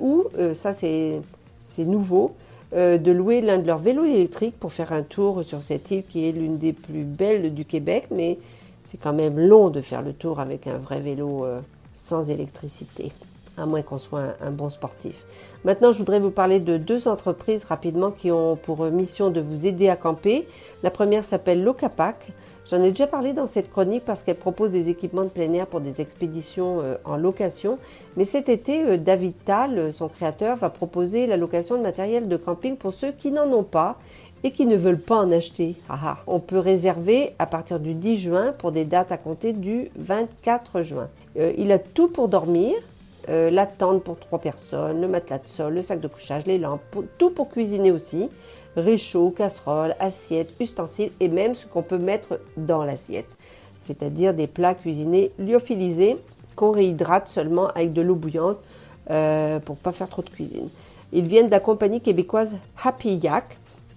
Ou, 0.00 0.24
ça 0.54 0.72
c'est 0.72 1.20
nouveau, 1.78 2.34
de 2.72 3.10
louer 3.10 3.40
l'un 3.40 3.58
de 3.58 3.66
leurs 3.66 3.78
vélos 3.78 4.04
électriques 4.04 4.58
pour 4.58 4.72
faire 4.72 4.92
un 4.92 5.02
tour 5.02 5.42
sur 5.44 5.62
cette 5.62 5.90
île 5.90 6.04
qui 6.08 6.28
est 6.28 6.32
l'une 6.32 6.58
des 6.58 6.72
plus 6.72 7.04
belles 7.04 7.54
du 7.54 7.64
Québec, 7.64 8.08
mais 8.10 8.38
c'est 8.84 8.98
quand 9.00 9.12
même 9.12 9.38
long 9.38 9.70
de 9.70 9.80
faire 9.80 10.02
le 10.02 10.12
tour 10.12 10.38
avec 10.40 10.66
un 10.66 10.76
vrai 10.76 11.00
vélo 11.00 11.46
sans 11.98 12.30
électricité, 12.30 13.10
à 13.56 13.66
moins 13.66 13.82
qu'on 13.82 13.98
soit 13.98 14.36
un, 14.40 14.50
bon 14.50 14.70
sportif. 14.70 15.24
Maintenant, 15.64 15.92
je 15.92 15.98
voudrais 15.98 16.20
vous 16.20 16.30
parler 16.30 16.60
de 16.60 16.76
deux 16.76 17.08
entreprises 17.08 17.64
rapidement 17.64 18.10
qui 18.10 18.30
ont 18.30 18.56
pour 18.56 18.84
mission 18.84 19.30
de 19.30 19.40
vous 19.40 19.66
aider 19.66 19.88
à 19.88 19.96
camper. 19.96 20.46
La 20.82 20.90
première 20.90 21.24
s'appelle 21.24 21.64
Locapac. 21.64 22.28
J'en 22.70 22.82
ai 22.82 22.90
déjà 22.90 23.06
parlé 23.06 23.32
dans 23.32 23.46
cette 23.46 23.70
chronique 23.70 24.04
parce 24.04 24.22
qu'elle 24.22 24.36
propose 24.36 24.72
des 24.72 24.90
équipements 24.90 25.24
de 25.24 25.30
plein 25.30 25.50
air 25.54 25.66
pour 25.66 25.80
des 25.80 26.02
expéditions 26.02 26.80
euh, 26.80 26.96
en 27.06 27.16
location. 27.16 27.78
Mais 28.18 28.26
cet 28.26 28.50
été, 28.50 28.84
euh, 28.84 28.96
David 28.98 29.32
Tal, 29.46 29.78
euh, 29.78 29.90
son 29.90 30.08
créateur, 30.08 30.56
va 30.56 30.68
proposer 30.68 31.26
la 31.26 31.38
location 31.38 31.78
de 31.78 31.82
matériel 31.82 32.28
de 32.28 32.36
camping 32.36 32.76
pour 32.76 32.92
ceux 32.92 33.12
qui 33.12 33.32
n'en 33.32 33.50
ont 33.54 33.62
pas 33.62 33.96
et 34.44 34.50
qui 34.50 34.66
ne 34.66 34.76
veulent 34.76 35.00
pas 35.00 35.16
en 35.16 35.32
acheter. 35.32 35.76
Ah 35.88 35.98
ah. 36.04 36.18
On 36.26 36.40
peut 36.40 36.58
réserver 36.58 37.34
à 37.38 37.46
partir 37.46 37.80
du 37.80 37.94
10 37.94 38.18
juin 38.18 38.52
pour 38.58 38.70
des 38.70 38.84
dates 38.84 39.12
à 39.12 39.16
compter 39.16 39.54
du 39.54 39.90
24 39.96 40.82
juin. 40.82 41.08
il 41.36 41.72
a 41.72 41.78
tout 41.78 42.08
pour 42.08 42.28
dormir, 42.28 42.74
la 43.26 43.66
tente 43.66 44.04
pour 44.04 44.16
trois 44.16 44.38
personnes, 44.38 45.00
le 45.00 45.08
matelas 45.08 45.38
de 45.38 45.48
sol, 45.48 45.74
le 45.74 45.82
sac 45.82 46.00
de 46.00 46.06
couchage, 46.06 46.46
les 46.46 46.58
lampes, 46.58 46.80
tout 47.18 47.30
pour 47.30 47.50
cuisiner 47.50 47.90
aussi 47.90 48.28
réchaud, 48.78 49.30
casserole, 49.30 49.94
assiette, 50.00 50.50
ustensiles 50.60 51.10
et 51.20 51.28
même 51.28 51.54
ce 51.54 51.66
qu'on 51.66 51.82
peut 51.82 51.98
mettre 51.98 52.40
dans 52.56 52.84
l'assiette, 52.84 53.28
c'est-à-dire 53.80 54.34
des 54.34 54.46
plats 54.46 54.74
cuisinés 54.74 55.32
lyophilisés 55.38 56.16
qu'on 56.56 56.72
réhydrate 56.72 57.28
seulement 57.28 57.68
avec 57.68 57.92
de 57.92 58.02
l'eau 58.02 58.16
bouillante 58.16 58.58
euh, 59.10 59.60
pour 59.60 59.76
pas 59.76 59.92
faire 59.92 60.08
trop 60.08 60.22
de 60.22 60.30
cuisine. 60.30 60.68
Ils 61.12 61.26
viennent 61.26 61.46
de 61.46 61.52
la 61.52 61.60
compagnie 61.60 62.00
québécoise 62.00 62.56
Happy 62.82 63.14
Yak 63.14 63.56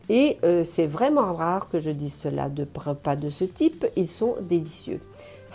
et 0.09 0.37
euh, 0.43 0.63
c'est 0.63 0.87
vraiment 0.87 1.33
rare 1.33 1.69
que 1.69 1.79
je 1.79 1.91
dise 1.91 2.13
cela 2.13 2.49
de 2.49 2.65
repas 2.75 3.15
de 3.15 3.29
ce 3.29 3.43
type. 3.43 3.85
Ils 3.95 4.09
sont 4.09 4.35
délicieux. 4.41 4.99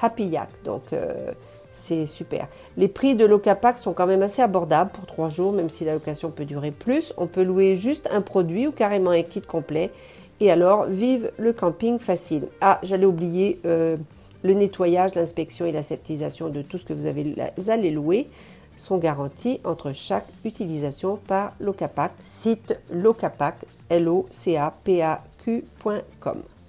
Happy 0.00 0.24
Yak, 0.24 0.48
donc 0.64 0.82
euh, 0.92 1.32
c'est 1.76 2.06
super. 2.06 2.48
Les 2.76 2.88
prix 2.88 3.14
de 3.14 3.26
l'Ocapac 3.26 3.76
sont 3.76 3.92
quand 3.92 4.06
même 4.06 4.22
assez 4.22 4.40
abordables 4.40 4.90
pour 4.90 5.04
trois 5.04 5.28
jours, 5.28 5.52
même 5.52 5.68
si 5.68 5.84
la 5.84 5.92
location 5.92 6.30
peut 6.30 6.46
durer 6.46 6.70
plus. 6.70 7.12
On 7.18 7.26
peut 7.26 7.42
louer 7.42 7.76
juste 7.76 8.08
un 8.10 8.22
produit 8.22 8.66
ou 8.66 8.72
carrément 8.72 9.10
un 9.10 9.22
kit 9.22 9.42
complet. 9.42 9.92
Et 10.40 10.50
alors, 10.50 10.86
vive 10.86 11.30
le 11.38 11.52
camping 11.52 11.98
facile. 11.98 12.48
Ah, 12.60 12.80
j'allais 12.82 13.06
oublier 13.06 13.60
euh, 13.66 13.96
le 14.42 14.54
nettoyage, 14.54 15.14
l'inspection 15.14 15.66
et 15.66 15.72
la 15.72 15.82
septisation 15.82 16.48
de 16.48 16.62
tout 16.62 16.78
ce 16.78 16.86
que 16.86 16.94
vous 16.94 17.06
avez, 17.06 17.34
allez 17.68 17.90
louer 17.90 18.28
sont 18.76 18.98
garantis 18.98 19.60
entre 19.64 19.92
chaque 19.92 20.26
utilisation 20.44 21.18
par 21.26 21.52
Locapac. 21.60 22.12
Site 22.24 22.78
locapac, 22.90 23.56
l 23.90 24.08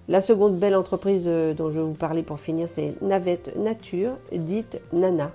la 0.09 0.21
seconde 0.21 0.57
belle 0.57 0.75
entreprise 0.75 1.25
euh, 1.27 1.53
dont 1.53 1.69
je 1.69 1.79
vais 1.79 1.85
vous 1.85 1.93
parler 1.93 2.23
pour 2.23 2.39
finir, 2.39 2.67
c'est 2.69 2.93
Navette 3.01 3.55
Nature, 3.57 4.13
dite 4.31 4.79
Nana. 4.93 5.31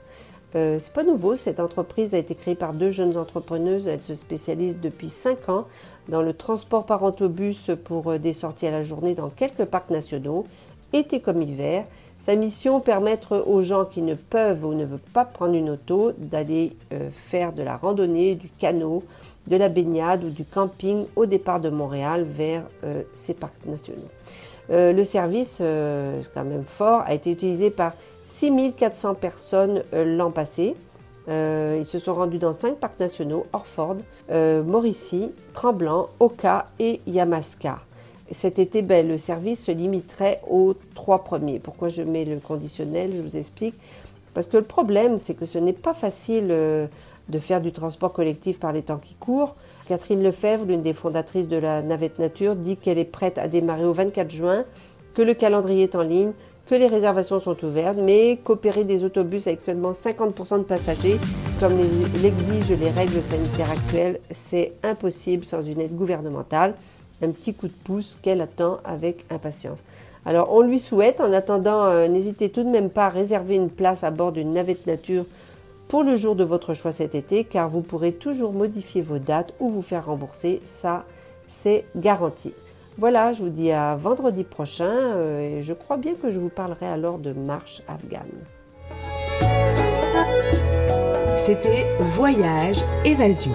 Euh, 0.54 0.78
c'est 0.78 0.92
pas 0.92 1.04
nouveau, 1.04 1.36
cette 1.36 1.60
entreprise 1.60 2.14
a 2.14 2.18
été 2.18 2.34
créée 2.34 2.54
par 2.54 2.72
deux 2.72 2.90
jeunes 2.90 3.16
entrepreneuses. 3.16 3.86
Elle 3.86 4.02
se 4.02 4.14
spécialise 4.14 4.78
depuis 4.80 5.08
5 5.08 5.48
ans 5.48 5.66
dans 6.08 6.22
le 6.22 6.32
transport 6.32 6.84
par 6.84 7.02
autobus 7.02 7.70
pour 7.84 8.12
euh, 8.12 8.18
des 8.18 8.32
sorties 8.32 8.66
à 8.66 8.70
la 8.70 8.82
journée 8.82 9.14
dans 9.14 9.28
quelques 9.28 9.64
parcs 9.66 9.90
nationaux, 9.90 10.46
été 10.92 11.20
comme 11.20 11.42
hiver. 11.42 11.84
Sa 12.18 12.36
mission, 12.36 12.80
permettre 12.80 13.44
aux 13.46 13.62
gens 13.62 13.84
qui 13.84 14.00
ne 14.00 14.14
peuvent 14.14 14.64
ou 14.64 14.74
ne 14.74 14.84
veulent 14.84 15.00
pas 15.12 15.24
prendre 15.24 15.54
une 15.54 15.70
auto 15.70 16.12
d'aller 16.16 16.76
faire 17.10 17.52
de 17.52 17.64
la 17.64 17.76
randonnée, 17.76 18.36
du 18.36 18.48
canot, 18.48 19.02
de 19.48 19.56
la 19.56 19.68
baignade 19.68 20.22
ou 20.22 20.30
du 20.30 20.44
camping 20.44 21.06
au 21.16 21.26
départ 21.26 21.58
de 21.58 21.68
Montréal 21.68 22.22
vers 22.22 22.62
ces 23.12 23.34
parcs 23.34 23.66
nationaux. 23.66 24.08
Euh, 24.70 24.92
le 24.92 25.04
service, 25.04 25.58
euh, 25.60 26.20
c'est 26.22 26.32
quand 26.32 26.44
même 26.44 26.64
fort, 26.64 27.02
a 27.06 27.14
été 27.14 27.30
utilisé 27.30 27.70
par 27.70 27.92
6400 28.26 29.14
personnes 29.14 29.82
euh, 29.92 30.04
l'an 30.16 30.30
passé. 30.30 30.74
ils 31.28 31.84
se 31.84 31.98
sont 31.98 32.14
rendus 32.14 32.38
dans 32.38 32.52
cinq 32.52 32.76
parcs 32.76 32.98
nationaux, 32.98 33.46
Orford, 33.52 33.98
Mauricie, 34.30 35.30
Tremblant, 35.52 36.08
Oka 36.18 36.64
et 36.78 37.00
Yamaska. 37.06 37.78
Cet 38.30 38.58
été, 38.58 38.82
ben, 38.82 39.06
le 39.06 39.18
service 39.18 39.64
se 39.64 39.72
limiterait 39.72 40.40
aux 40.48 40.74
trois 40.94 41.22
premiers. 41.22 41.58
Pourquoi 41.58 41.88
je 41.88 42.02
mets 42.02 42.24
le 42.24 42.38
conditionnel 42.38 43.12
Je 43.14 43.22
vous 43.22 43.36
explique. 43.36 43.74
Parce 44.34 44.46
que 44.46 44.56
le 44.56 44.64
problème, 44.64 45.18
c'est 45.18 45.34
que 45.34 45.44
ce 45.44 45.58
n'est 45.58 45.74
pas 45.74 45.92
facile 45.92 46.48
de 46.48 47.38
faire 47.38 47.60
du 47.60 47.72
transport 47.72 48.12
collectif 48.12 48.58
par 48.58 48.72
les 48.72 48.82
temps 48.82 48.98
qui 48.98 49.14
courent. 49.14 49.54
Catherine 49.92 50.22
Lefebvre, 50.22 50.64
l'une 50.64 50.80
des 50.80 50.94
fondatrices 50.94 51.48
de 51.48 51.58
la 51.58 51.82
navette 51.82 52.18
nature, 52.18 52.56
dit 52.56 52.78
qu'elle 52.78 52.98
est 52.98 53.04
prête 53.04 53.36
à 53.36 53.46
démarrer 53.46 53.84
au 53.84 53.92
24 53.92 54.30
juin, 54.30 54.64
que 55.12 55.20
le 55.20 55.34
calendrier 55.34 55.82
est 55.82 55.94
en 55.94 56.00
ligne, 56.00 56.32
que 56.64 56.74
les 56.74 56.86
réservations 56.86 57.38
sont 57.38 57.62
ouvertes, 57.62 57.98
mais 58.00 58.38
qu'opérer 58.42 58.84
des 58.84 59.04
autobus 59.04 59.46
avec 59.48 59.60
seulement 59.60 59.92
50% 59.92 60.60
de 60.60 60.62
passagers, 60.62 61.18
comme 61.60 61.76
l'exigent 62.22 62.74
les 62.80 62.88
règles 62.88 63.22
sanitaires 63.22 63.70
actuelles, 63.70 64.18
c'est 64.30 64.72
impossible 64.82 65.44
sans 65.44 65.60
une 65.60 65.82
aide 65.82 65.94
gouvernementale. 65.94 66.74
Un 67.20 67.28
petit 67.28 67.52
coup 67.52 67.66
de 67.68 67.74
pouce 67.84 68.18
qu'elle 68.22 68.40
attend 68.40 68.78
avec 68.84 69.26
impatience. 69.28 69.84
Alors 70.24 70.54
on 70.54 70.62
lui 70.62 70.78
souhaite, 70.78 71.20
en 71.20 71.34
attendant, 71.34 71.84
euh, 71.84 72.08
n'hésitez 72.08 72.48
tout 72.48 72.62
de 72.62 72.70
même 72.70 72.88
pas 72.88 73.06
à 73.06 73.10
réserver 73.10 73.56
une 73.56 73.68
place 73.68 74.04
à 74.04 74.10
bord 74.10 74.32
d'une 74.32 74.54
navette 74.54 74.86
nature 74.86 75.26
pour 75.92 76.04
le 76.04 76.16
jour 76.16 76.34
de 76.34 76.42
votre 76.42 76.72
choix 76.72 76.90
cet 76.90 77.14
été, 77.14 77.44
car 77.44 77.68
vous 77.68 77.82
pourrez 77.82 78.12
toujours 78.12 78.54
modifier 78.54 79.02
vos 79.02 79.18
dates 79.18 79.52
ou 79.60 79.68
vous 79.68 79.82
faire 79.82 80.06
rembourser. 80.06 80.62
Ça, 80.64 81.04
c'est 81.48 81.84
garanti. 81.94 82.54
Voilà, 82.96 83.34
je 83.34 83.42
vous 83.42 83.50
dis 83.50 83.72
à 83.72 83.94
vendredi 83.94 84.42
prochain 84.42 84.88
euh, 84.88 85.58
et 85.58 85.60
je 85.60 85.74
crois 85.74 85.98
bien 85.98 86.14
que 86.14 86.30
je 86.30 86.40
vous 86.40 86.48
parlerai 86.48 86.86
alors 86.86 87.18
de 87.18 87.34
marche 87.34 87.82
afghane. 87.88 88.22
C'était 91.36 91.84
Voyage 91.98 92.82
Évasion. 93.04 93.52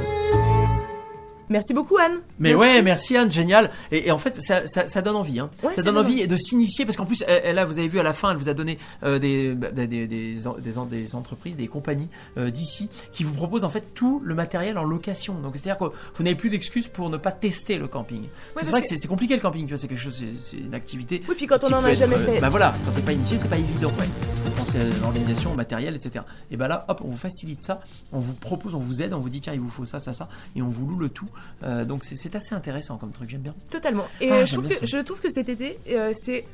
Merci 1.50 1.74
beaucoup 1.74 1.98
Anne. 1.98 2.20
Mais 2.40 2.54
ouais, 2.54 2.82
merci 2.82 3.16
Anne, 3.16 3.32
génial. 3.32 3.72
Et, 3.92 4.12
en 4.12 4.18
fait, 4.18 4.42
ça, 4.42 4.68
ça, 4.68 5.02
donne 5.02 5.16
envie. 5.16 5.40
Hein. 5.40 5.50
ça, 5.76 5.82
donne 5.82 5.98
envie 5.98 6.28
de 6.28 6.36
s'initier 6.36 6.86
parce 6.86 6.98
qu'en 6.98 7.06
plus, 7.06 7.24
elle, 7.28 7.56
là, 7.56 7.66
vous 7.66 7.80
avez 7.80 7.88
vu 7.88 8.00
à 8.00 8.04
la 8.04 8.14
fin, 8.14 8.32
elle 8.32 8.38
vous 8.38 8.50
a 8.50 8.54
donné 8.54 8.78
euh, 9.04 9.20
des, 9.20 9.54
bah, 9.54 9.72
des, 9.72 9.88
des, 9.88 10.08
des, 10.08 10.36
des, 10.36 11.16
entreprises, 11.16 11.56
des 11.56 11.68
compagnies 11.68 12.10
euh, 12.38 12.50
d'ici 12.50 12.90
qui 13.12 13.24
vous 13.24 13.34
proposent 13.34 13.64
en 13.64 13.70
fait 13.70 13.94
tout 13.94 14.22
le 14.24 14.36
matériel 14.36 14.78
en 14.78 14.84
location. 14.84 15.36
Donc 15.36 15.56
c'est-à-dire 15.56 15.78
que 15.78 15.94
vous 16.16 16.24
n'avez 16.24 16.36
plus 16.36 16.50
d'excuses 16.50 16.88
pour 16.88 17.10
ne 17.10 17.18
pas 17.18 17.32
tester 17.32 17.78
le 17.78 17.88
camping. 17.88 18.24
c'est 18.58 18.70
vrai 18.70 18.82
que 18.82 18.88
c'est 18.88 19.08
compliqué 19.08 19.36
le 19.36 19.42
camping, 19.42 19.64
tu 19.64 19.70
vois, 19.70 19.78
c'est 19.78 19.88
quelque 19.88 20.00
chose, 20.00 20.22
c'est 20.38 20.58
une 20.58 20.74
activité. 20.74 21.24
Oui, 21.28 21.36
puis 21.36 21.48
quand 21.48 21.64
on 21.64 21.74
en 21.74 21.84
a 21.84 21.94
jamais 21.94 22.18
fait. 22.18 22.40
Bah 22.40 22.50
voilà, 22.50 22.74
quand 22.86 22.92
t'es 22.92 23.02
pas 23.02 23.14
initié, 23.14 23.38
c'est 23.38 23.48
pas 23.48 23.58
évident. 23.58 23.92
Ouais. 24.00 24.08
Faut 24.44 24.52
penser 24.52 24.80
à 24.80 24.84
l'organisation, 25.02 25.54
au 25.54 25.56
matériel, 25.56 25.96
etc. 25.96 26.26
Et 26.52 26.58
bah 26.58 26.68
là, 26.68 26.86
hop, 26.88 27.02
on 27.04 27.10
vous 27.10 27.18
facilite 27.18 27.64
ça, 27.64 27.82
on 28.12 28.20
vous 28.20 28.34
propose, 28.34 28.76
on 28.76 28.80
vous 28.80 29.02
aide, 29.02 29.14
on 29.14 29.20
vous 29.20 29.30
dit 29.30 29.42
tiens, 29.42 29.54
il 29.54 29.60
vous 29.60 29.70
faut 29.70 29.86
ça, 29.86 30.00
ça, 30.00 30.14
ça, 30.14 30.28
et 30.56 30.62
on 30.62 30.70
vous 30.70 30.86
loue 30.86 31.00
le 31.00 31.10
tout. 31.10 31.28
Euh, 31.64 31.86
donc 31.86 32.04
c'est 32.04 32.36
assez 32.36 32.56
intéressant 32.56 32.98
comme 32.98 33.12
truc, 33.12 33.30
j'aime 33.30 33.42
bien. 33.42 33.56
Totalement. 33.70 34.08
Et 34.22 34.30
ah, 34.30 34.36
euh, 34.36 34.46
je, 34.46 34.54
trouve 34.54 34.68
que, 34.68 34.86
je, 34.86 34.98
trouve 35.00 35.20
que, 35.20 35.30
cet 35.30 35.50
été, 35.50 35.80
euh, 35.90 36.14
c'est 36.16 36.46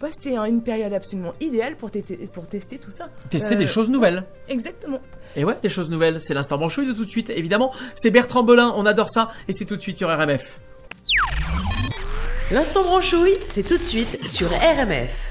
bah, 0.00 0.08
c'est 0.12 0.36
une 0.36 0.62
période 0.62 0.92
absolument 0.92 1.34
idéale 1.40 1.76
pour, 1.76 1.90
pour 2.32 2.46
tester 2.46 2.78
tout 2.78 2.90
ça. 2.90 3.08
Tester 3.28 3.56
des 3.56 3.66
choses 3.66 3.90
nouvelles. 3.90 4.24
exactement. 4.48 5.00
Et 5.36 5.44
ouais, 5.44 5.56
des 5.62 5.68
choses 5.68 5.90
nouvelles. 5.90 6.20
C'est 6.20 6.34
l'instant 6.34 6.56
branchouille 6.56 6.86
de 6.86 6.92
tout 6.92 7.04
de 7.04 7.10
suite, 7.10 7.30
évidemment. 7.30 7.72
C'est 7.94 8.10
Bertrand 8.10 8.42
Belin, 8.42 8.72
on 8.76 8.86
adore 8.86 9.10
ça, 9.10 9.30
et 9.46 9.52
c'est 9.52 9.66
tout 9.66 9.76
de 9.76 9.82
suite 9.82 9.98
sur 9.98 10.08
RMF. 10.08 10.60
L'instant 12.50 12.82
branchouille, 12.82 13.36
c'est 13.46 13.62
tout 13.62 13.78
de 13.78 13.82
suite 13.82 14.26
sur 14.26 14.48
RMF. 14.48 15.29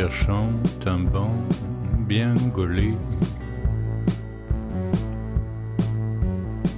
Cherchant 0.00 0.48
un 0.86 1.00
banc 1.00 1.34
bien 2.08 2.32
gaulé, 2.54 2.94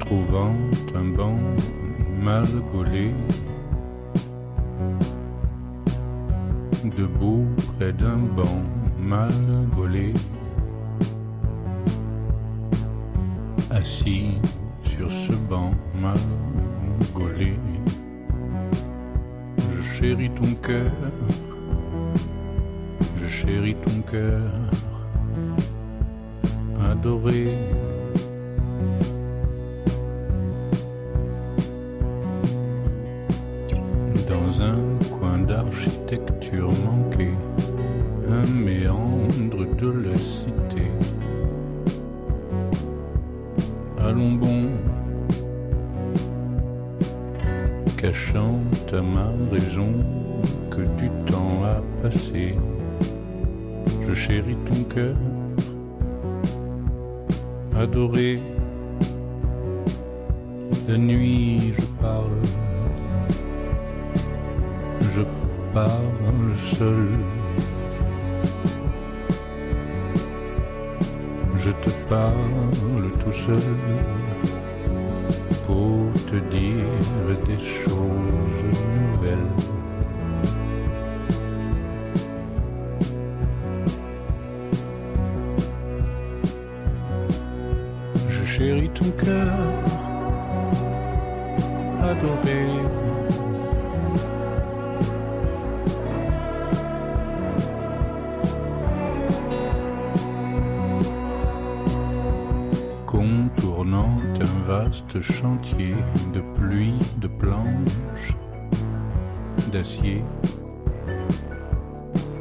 trouvant 0.00 0.56
un 0.96 1.08
banc 1.16 1.38
mal 2.20 2.44
gaulé, 2.72 3.14
debout 6.96 7.46
près 7.76 7.92
d'un 7.92 8.22
banc 8.38 8.60
mal 8.98 9.30
gaulé, 9.76 10.12
assis 13.70 14.32
sur 14.82 15.08
ce 15.08 15.34
banc 15.48 15.70
mal 15.94 16.18
gaulé, 17.14 17.54
je 19.70 19.80
chéris 19.80 20.30
ton 20.30 20.54
cœur 20.56 20.90
chéris 23.32 23.76
ton 23.76 24.02
cœur 24.02 24.42
adoré. 26.90 27.56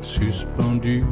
Suspendu, 0.02 1.04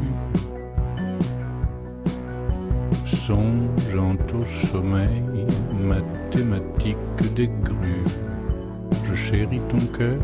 songeant 3.04 4.16
au 4.34 4.44
sommeil 4.66 5.22
mathématique 5.72 7.34
des 7.34 7.50
grues. 7.64 8.04
Je 9.04 9.14
chéris 9.14 9.60
ton 9.68 9.84
cœur, 9.96 10.20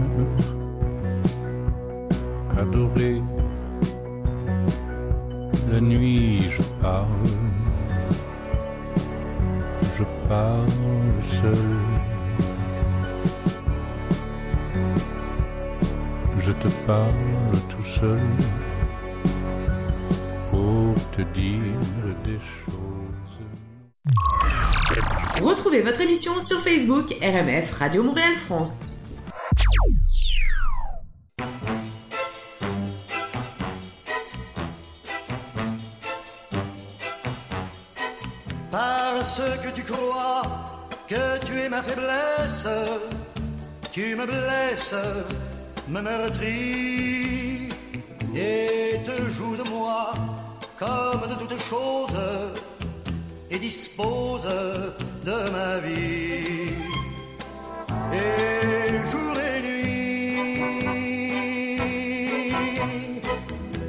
adoré. 2.56 3.20
La 5.72 5.80
nuit, 5.80 6.40
je 6.42 6.62
parle, 6.80 7.06
je 9.96 10.04
parle 10.28 10.68
seul. 11.22 11.96
Je 16.46 16.52
te 16.52 16.68
parle 16.87 17.11
tout 17.68 17.82
seul 17.82 18.20
pour 20.48 20.94
te 21.11 21.22
dire 21.35 22.14
des 22.22 22.38
choses. 22.38 23.37
Retrouvez 25.42 25.82
votre 25.82 26.02
émission 26.02 26.38
sur 26.38 26.61
Facebook 26.61 27.16
RMF 27.20 27.72
Radio 27.72 28.04
Montréal 28.04 28.37
France. 28.37 29.06
Parce 38.70 39.42
que 39.64 39.74
tu 39.74 39.82
crois 39.82 40.42
que 41.09 41.44
tu 41.44 41.59
es 41.59 41.68
ma 41.68 41.82
faiblesse, 41.82 42.68
tu 43.90 44.14
me 44.14 44.26
blesses, 44.26 44.94
me 45.88 46.01
meurtris 46.01 47.68
et 48.35 48.99
te 49.07 49.31
joues 49.33 49.57
de 49.57 49.62
moi 49.68 50.12
comme 50.79 51.22
de 51.31 51.35
toutes 51.38 51.62
choses 51.62 52.16
et 53.51 53.59
dispose 53.59 54.46
de 55.25 55.51
ma 55.51 55.79
vie. 55.79 56.72
Et 58.12 59.11
jour 59.11 59.35
et 59.38 59.61
nuit, 59.66 60.51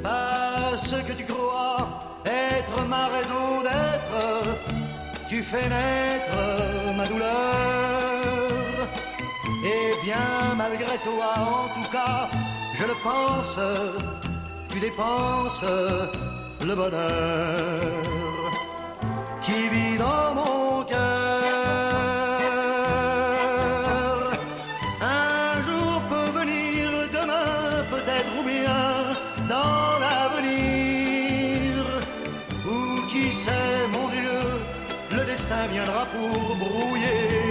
parce 0.02 0.94
que 1.06 1.12
tu 1.12 1.24
crois 1.24 1.88
être 2.24 2.86
ma 2.88 3.08
raison 3.08 3.62
d'être, 3.62 4.16
tu 5.28 5.42
fais 5.42 5.68
naître 5.68 6.38
ma 6.96 7.06
douleur. 7.06 7.97
Bien 10.02 10.54
malgré 10.56 10.96
toi, 10.98 11.34
en 11.36 11.68
tout 11.74 11.88
cas, 11.90 12.28
je 12.74 12.84
le 12.84 12.94
pense, 13.02 13.58
tu 14.70 14.80
dépenses 14.80 15.64
le 16.60 16.74
bonheur 16.74 17.80
qui 19.42 19.68
vit 19.68 19.98
dans 19.98 20.34
mon 20.34 20.84
cœur. 20.84 20.98
Un 25.02 25.62
jour 25.66 26.00
peut 26.10 26.30
venir, 26.38 26.90
demain 27.12 27.84
peut-être 27.90 28.32
ou 28.38 28.42
bien 28.44 29.16
dans 29.48 29.98
l'avenir. 30.04 31.84
Ou 32.66 33.06
qui 33.08 33.32
sait, 33.32 33.88
mon 33.90 34.08
Dieu, 34.08 34.40
le 35.10 35.24
destin 35.24 35.66
viendra 35.70 36.06
pour 36.06 36.56
brouiller 36.56 37.47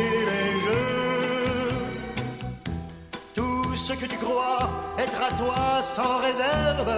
ce 3.87 3.93
que 3.93 4.05
tu 4.05 4.17
crois 4.17 4.69
être 4.99 5.21
à 5.29 5.31
toi 5.41 5.81
sans 5.81 6.17
réserve, 6.17 6.91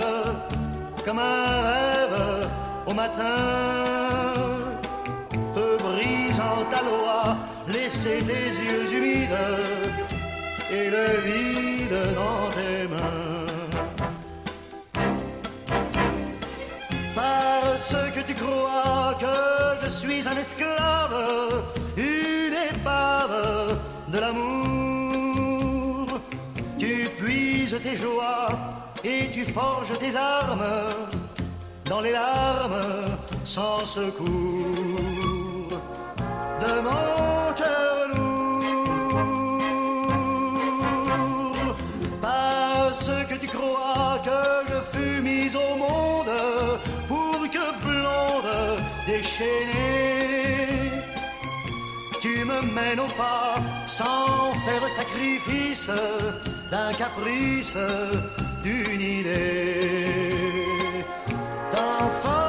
comme 1.06 1.19
un 1.19 1.62
rêve 1.73 2.19
au 2.88 2.93
matin 2.93 4.08
peut 5.54 5.78
brisant 5.84 6.62
ta 6.71 6.82
loi 6.89 7.38
laisser 7.67 8.17
tes 8.30 8.49
yeux 8.67 8.91
humides 8.91 9.45
et 10.71 10.89
le 10.95 11.08
vide 11.28 11.99
dans 12.19 12.45
tes 12.58 12.88
mains. 12.93 13.49
Parce 17.13 17.95
que 18.15 18.21
tu 18.28 18.34
crois 18.34 19.13
que 19.23 19.36
je 19.84 19.89
suis 19.89 20.28
un 20.28 20.38
esclave, 20.38 21.17
une 21.97 22.58
épave 22.71 23.78
de 24.08 24.17
l'amour. 24.17 24.79
Tes 27.77 27.95
joies 27.95 28.49
et 29.03 29.29
tu 29.32 29.43
forges 29.43 29.95
tes 29.99 30.15
armes 30.15 30.65
dans 31.86 32.01
les 32.01 32.12
larmes 32.12 33.05
sans 33.45 33.86
secours. 33.86 34.25
De 36.60 36.82
me 52.62 52.74
mènes 52.74 53.00
au 53.00 53.08
pas 53.08 53.56
sans 53.88 54.52
faire 54.65 54.89
sacrifice 54.89 55.89
d'un 56.72 56.93
caprice, 56.93 57.78
d'une 58.63 59.02
idée. 59.02 60.06
D'enfant 61.74 62.49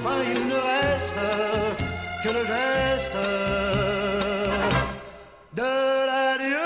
et 0.00 0.02
qu'enfin 0.02 0.22
il 0.22 0.46
ne 0.46 0.54
reste 0.54 1.14
que 2.22 2.28
le 2.28 2.44
geste 2.46 3.16
de 5.54 6.06
l'adieu. 6.06 6.58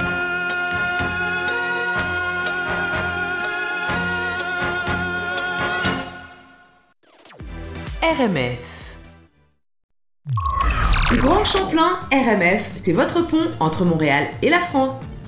RMF. 8.02 8.60
Grand 11.18 11.44
Champlain 11.44 12.00
RMF, 12.12 12.70
c'est 12.76 12.92
votre 12.92 13.22
pont 13.22 13.50
entre 13.60 13.84
Montréal 13.84 14.26
et 14.42 14.50
la 14.50 14.58
France. 14.60 15.20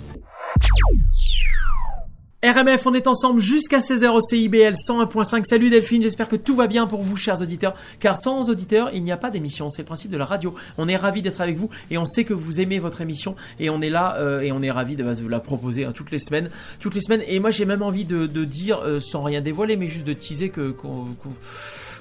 RMF, 2.52 2.86
on 2.86 2.94
est 2.94 3.08
ensemble 3.08 3.40
jusqu'à 3.40 3.80
16h 3.80 4.08
au 4.10 4.20
CIBL 4.20 4.74
101.5. 4.74 5.44
Salut 5.44 5.68
Delphine, 5.68 6.02
j'espère 6.02 6.28
que 6.28 6.36
tout 6.36 6.54
va 6.54 6.68
bien 6.68 6.86
pour 6.86 7.02
vous, 7.02 7.16
chers 7.16 7.42
auditeurs. 7.42 7.74
Car 7.98 8.16
sans 8.16 8.48
auditeurs, 8.48 8.90
il 8.94 9.02
n'y 9.02 9.10
a 9.10 9.16
pas 9.16 9.30
d'émission. 9.30 9.68
C'est 9.68 9.82
le 9.82 9.86
principe 9.86 10.10
de 10.12 10.16
la 10.16 10.24
radio. 10.24 10.54
On 10.78 10.86
est 10.88 10.96
ravis 10.96 11.22
d'être 11.22 11.40
avec 11.40 11.56
vous 11.56 11.70
et 11.90 11.98
on 11.98 12.04
sait 12.04 12.22
que 12.24 12.34
vous 12.34 12.60
aimez 12.60 12.78
votre 12.78 13.00
émission 13.00 13.34
et 13.58 13.68
on 13.68 13.80
est 13.82 13.90
là 13.90 14.16
euh, 14.18 14.42
et 14.42 14.52
on 14.52 14.62
est 14.62 14.70
ravis 14.70 14.94
de 14.94 15.02
bah, 15.02 15.14
de 15.14 15.20
vous 15.22 15.28
la 15.28 15.40
proposer 15.40 15.84
hein, 15.86 15.92
toutes 15.92 16.10
les 16.12 16.18
semaines, 16.20 16.48
toutes 16.78 16.94
les 16.94 17.00
semaines. 17.00 17.22
Et 17.26 17.40
moi, 17.40 17.50
j'ai 17.50 17.64
même 17.64 17.82
envie 17.82 18.04
de, 18.04 18.26
de 18.26 18.44
dire, 18.44 18.80
euh, 18.84 19.00
sans 19.00 19.22
rien 19.24 19.40
dévoiler, 19.40 19.76
mais 19.76 19.88
juste 19.88 20.06
de 20.06 20.12
teaser 20.12 20.50
que 20.50 20.70
qu'on 20.70 21.06
qu'on- 21.22 21.30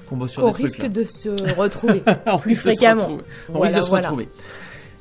qu'on 0.08 0.16
bosse 0.16 0.32
sur 0.32 0.44
On 0.44 0.52
des 0.52 0.62
risque 0.62 0.86
de 0.86 1.04
se 1.04 1.30
retrouver 1.58 2.02
plus 2.40 2.54
fréquemment. 2.54 3.18
On 3.48 3.58
Voilà, 3.58 3.64
risque 3.78 3.80
de 3.80 3.84
se 3.86 3.90
retrouver. 3.90 4.28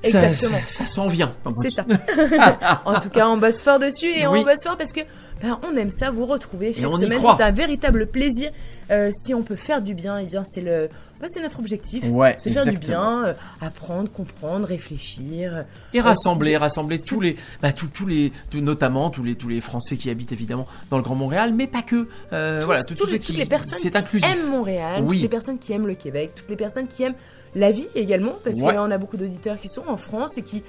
Exactement. 0.07 0.59
Ça, 0.65 0.85
ça 0.85 0.85
s'en 0.85 1.07
vient. 1.07 1.33
C'est 1.61 1.69
ça. 1.69 1.85
en 2.85 2.99
tout 2.99 3.09
cas, 3.09 3.27
on 3.29 3.37
bosse 3.37 3.61
fort 3.61 3.79
dessus 3.79 4.07
et 4.07 4.27
Oui. 4.27 4.39
on 4.39 4.43
bosse 4.43 4.63
fort 4.63 4.77
parce 4.77 4.93
que 4.93 5.01
ben, 5.41 5.59
on 5.69 5.75
aime 5.75 5.91
ça, 5.91 6.11
vous 6.11 6.25
retrouver 6.25 6.73
chaque 6.73 6.89
on 6.89 6.93
semaine. 6.93 7.19
C'est 7.21 7.43
un 7.43 7.51
véritable 7.51 8.07
plaisir. 8.07 8.51
Euh, 8.91 9.11
si 9.11 9.33
on 9.33 9.41
peut 9.43 9.55
faire 9.55 9.81
du 9.81 9.93
bien, 9.95 10.19
et 10.19 10.25
bien 10.25 10.43
c'est 10.45 10.61
le, 10.61 10.89
ben, 11.19 11.27
c'est 11.27 11.41
notre 11.41 11.59
objectif. 11.59 12.03
Ouais, 12.07 12.35
se 12.37 12.49
faire 12.49 12.65
du 12.65 12.77
bien, 12.77 13.25
euh, 13.25 13.33
apprendre, 13.59 14.09
comprendre, 14.11 14.65
réfléchir. 14.67 15.65
Et 15.93 15.99
Euh, 15.99 16.03
rassembler, 16.03 16.55
rassembler 16.55 16.99
tous 16.99 17.19
les, 17.19 17.35
bah, 17.61 17.73
tous, 17.73 17.87
tous 17.87 18.05
les, 18.05 18.31
notamment 18.53 19.09
tous 19.09 19.23
les, 19.23 19.35
tous 19.35 19.49
les 19.49 19.59
Français 19.59 19.97
qui 19.97 20.09
habitent 20.09 20.31
évidemment 20.31 20.67
dans 20.91 20.97
le 20.97 21.03
Grand 21.03 21.15
Montréal, 21.15 21.51
mais 21.53 21.67
pas 21.67 21.81
que. 21.81 22.07
Euh, 22.31 22.59
tous- 22.59 22.65
voilà, 22.65 22.83
tous 22.83 22.93
les- 23.07 23.19
toutes 23.19 23.35
les 23.35 23.45
personnes 23.45 23.79
qui 23.91 23.97
inclusif. 23.97 24.31
aiment 24.31 24.51
Montréal, 24.51 25.01
Oui. 25.03 25.15
toutes 25.17 25.21
les 25.23 25.29
personnes 25.29 25.57
qui 25.59 25.73
aiment 25.73 25.87
le 25.87 25.95
Québec, 25.95 26.31
toutes 26.35 26.49
les 26.49 26.55
personnes 26.55 26.87
qui 26.87 27.03
aiment 27.03 27.15
la 27.55 27.71
vie 27.71 27.87
également, 27.95 28.33
parce 28.43 28.59
Ouais. 28.61 28.73
qu'on 28.75 28.91
a 28.91 28.97
beaucoup 28.97 29.17
d'auditeurs 29.17 29.59
qui 29.59 29.69
sont 29.69 29.83
en 29.87 29.97
France 29.97 30.37
et 30.37 30.41
qui, 30.43 30.61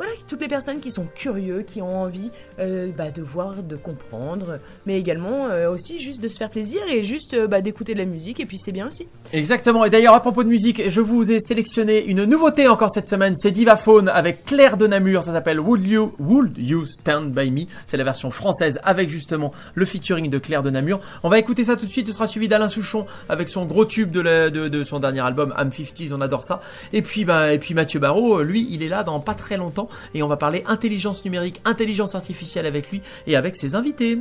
voilà, 0.00 0.14
toutes 0.26 0.40
les 0.40 0.48
personnes 0.48 0.80
qui 0.80 0.90
sont 0.90 1.06
curieux, 1.14 1.60
qui 1.60 1.82
ont 1.82 2.00
envie 2.00 2.30
euh, 2.58 2.88
bah, 2.96 3.10
de 3.10 3.20
voir, 3.20 3.62
de 3.62 3.76
comprendre, 3.76 4.58
mais 4.86 4.98
également 4.98 5.48
euh, 5.48 5.70
aussi 5.70 6.00
juste 6.00 6.22
de 6.22 6.28
se 6.28 6.38
faire 6.38 6.48
plaisir 6.48 6.80
et 6.90 7.04
juste 7.04 7.34
euh, 7.34 7.46
bah, 7.46 7.60
d'écouter 7.60 7.92
de 7.92 7.98
la 7.98 8.06
musique, 8.06 8.40
et 8.40 8.46
puis 8.46 8.56
c'est 8.56 8.72
bien 8.72 8.86
aussi. 8.86 9.08
Exactement. 9.34 9.84
Et 9.84 9.90
d'ailleurs, 9.90 10.14
à 10.14 10.20
propos 10.20 10.42
de 10.42 10.48
musique, 10.48 10.88
je 10.88 11.02
vous 11.02 11.30
ai 11.30 11.38
sélectionné 11.38 12.02
une 12.06 12.24
nouveauté 12.24 12.66
encore 12.66 12.90
cette 12.90 13.08
semaine. 13.08 13.36
C'est 13.36 13.50
Divaphone 13.50 14.08
avec 14.08 14.46
Claire 14.46 14.78
de 14.78 14.86
Namur. 14.86 15.22
Ça 15.22 15.34
s'appelle 15.34 15.60
Would 15.60 15.86
You, 15.86 16.14
Would 16.18 16.56
You 16.56 16.86
Stand 16.86 17.32
By 17.32 17.50
Me? 17.50 17.66
C'est 17.84 17.98
la 17.98 18.04
version 18.04 18.30
française 18.30 18.80
avec 18.82 19.10
justement 19.10 19.52
le 19.74 19.84
featuring 19.84 20.30
de 20.30 20.38
Claire 20.38 20.62
de 20.62 20.70
Namur. 20.70 21.00
On 21.24 21.28
va 21.28 21.38
écouter 21.38 21.64
ça 21.64 21.76
tout 21.76 21.84
de 21.84 21.90
suite. 21.90 22.06
Ce 22.06 22.14
sera 22.14 22.26
suivi 22.26 22.48
d'Alain 22.48 22.70
Souchon 22.70 23.04
avec 23.28 23.50
son 23.50 23.66
gros 23.66 23.84
tube 23.84 24.10
de, 24.12 24.82
son 24.82 24.98
dernier 24.98 25.20
album, 25.20 25.52
Am 25.58 25.68
50s. 25.68 26.14
On 26.14 26.22
adore 26.22 26.42
ça. 26.42 26.62
Et 26.94 27.02
puis, 27.02 27.26
bah, 27.26 27.52
et 27.52 27.58
puis 27.58 27.74
Mathieu 27.74 28.00
Barrault, 28.00 28.42
lui, 28.42 28.66
il 28.70 28.82
est 28.82 28.88
là 28.88 29.02
dans 29.02 29.20
pas 29.20 29.34
très 29.34 29.58
longtemps 29.58 29.89
et 30.14 30.22
on 30.22 30.26
va 30.26 30.36
parler 30.36 30.64
intelligence 30.66 31.24
numérique, 31.24 31.60
intelligence 31.64 32.14
artificielle 32.14 32.66
avec 32.66 32.90
lui 32.90 33.02
et 33.26 33.36
avec 33.36 33.56
ses 33.56 33.74
invités. 33.74 34.18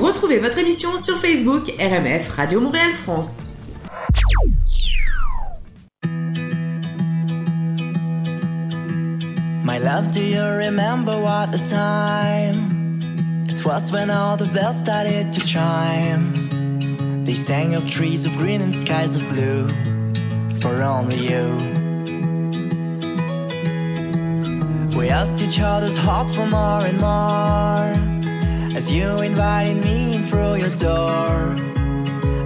Retrouvez 0.00 0.38
votre 0.38 0.58
émission 0.58 0.96
sur 0.98 1.18
Facebook 1.18 1.72
RMF 1.78 2.30
Radio 2.36 2.60
Montréal 2.60 2.92
France. 2.92 3.58
My 9.64 9.78
love, 9.78 10.10
do 10.12 10.20
you 10.20 10.42
remember 10.42 11.20
what 11.20 11.52
the 11.52 11.58
time? 11.68 12.78
It 13.48 13.64
was 13.64 13.92
when 13.92 14.10
all 14.10 14.36
the 14.36 14.48
bells 14.52 14.78
started 14.78 15.32
to 15.32 15.40
chime. 15.40 16.32
They 17.24 17.34
sang 17.34 17.74
of 17.74 17.88
trees 17.90 18.24
of 18.24 18.36
green 18.38 18.62
and 18.62 18.74
skies 18.74 19.16
of 19.16 19.28
blue 19.28 19.68
for 20.60 20.82
only 20.82 21.28
you. 21.28 21.77
We 25.08 25.14
asked 25.14 25.40
each 25.40 25.58
other's 25.58 25.96
heart 25.96 26.30
for 26.30 26.44
more 26.44 26.84
and 26.84 26.98
more 27.00 28.76
as 28.76 28.92
you 28.92 29.22
invited 29.22 29.82
me 29.82 30.16
in 30.16 30.26
through 30.26 30.56
your 30.56 30.74
door. 30.76 31.56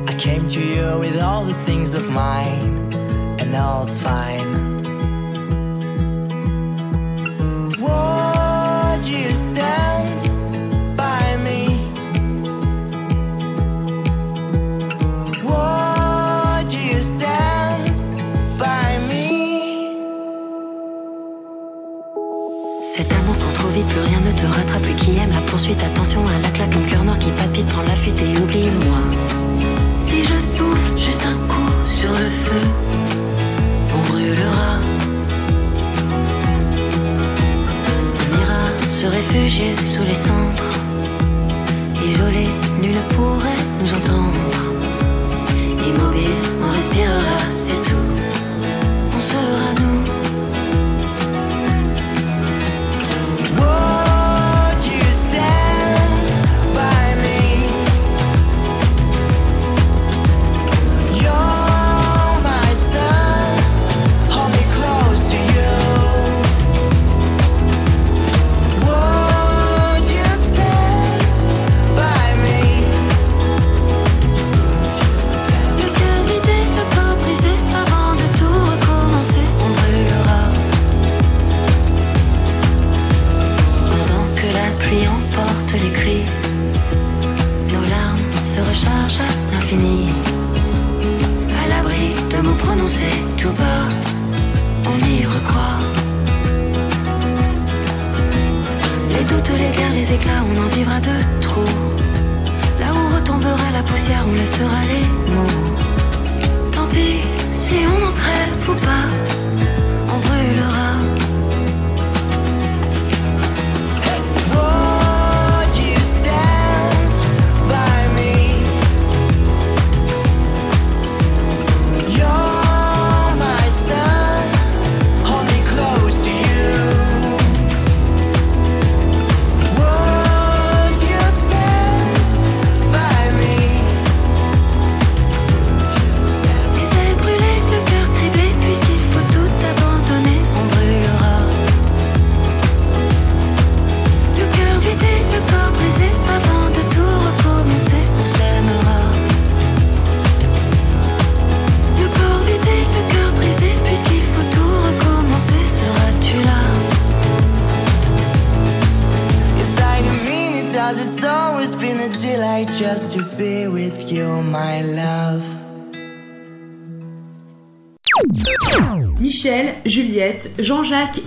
I 0.06 0.14
came 0.16 0.46
to 0.46 0.60
you 0.64 1.00
with 1.00 1.20
all 1.20 1.42
the 1.42 1.54
things 1.66 1.96
of 1.96 2.08
mine, 2.12 2.94
and 3.40 3.52
all's 3.56 3.98
fine. 3.98 4.52
Would 7.82 9.04
you 9.06 9.30
stand 9.30 10.01
qui 25.02 25.18
aime 25.18 25.30
la 25.32 25.40
poursuite. 25.50 25.82
Attention 25.82 26.20
à 26.26 26.38
la 26.42 26.48
claque, 26.50 26.74
mon 26.74 26.86
cœur 26.86 27.04
noir 27.04 27.18
qui 27.18 27.30
palpite, 27.30 27.66
prends 27.66 27.82
la 27.82 27.94
fuite 27.94 28.20
et 28.22 28.38
oublie-moi. 28.38 29.00
Si 30.06 30.22
je 30.22 30.38
souffle 30.38 30.96
juste 30.96 31.24
un 31.26 31.38
coup 31.48 31.72
sur 31.86 32.10
le 32.12 32.30
feu, 32.30 32.62
on 33.94 34.12
brûlera. 34.12 34.78
On 38.30 38.40
ira 38.42 38.62
se 38.88 39.06
réfugier 39.06 39.74
sous 39.86 40.04
les 40.04 40.14
cendres. 40.14 40.70
Isolé, 42.06 42.46
nul 42.80 42.94
ne 42.94 43.14
pourrait 43.14 43.62
nous 43.80 43.92
entendre. 43.98 44.40
Immobile, 45.88 46.42
on 46.62 46.72
respirera, 46.72 47.38
c'est 47.50 47.82
tout. 47.88 48.11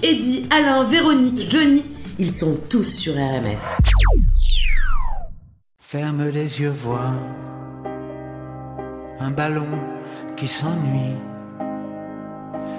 Eddy, 0.04 0.48
Alain, 0.50 0.84
Véronique, 0.84 1.50
Johnny, 1.50 1.84
ils 2.20 2.32
sont 2.32 2.58
tous 2.70 2.84
sur 2.84 3.14
RMF. 3.14 3.80
Ferme 5.80 6.30
les 6.30 6.62
yeux, 6.62 6.74
vois 6.76 7.14
un 9.20 9.32
ballon 9.32 9.68
qui 10.36 10.48
s'ennuie 10.48 11.18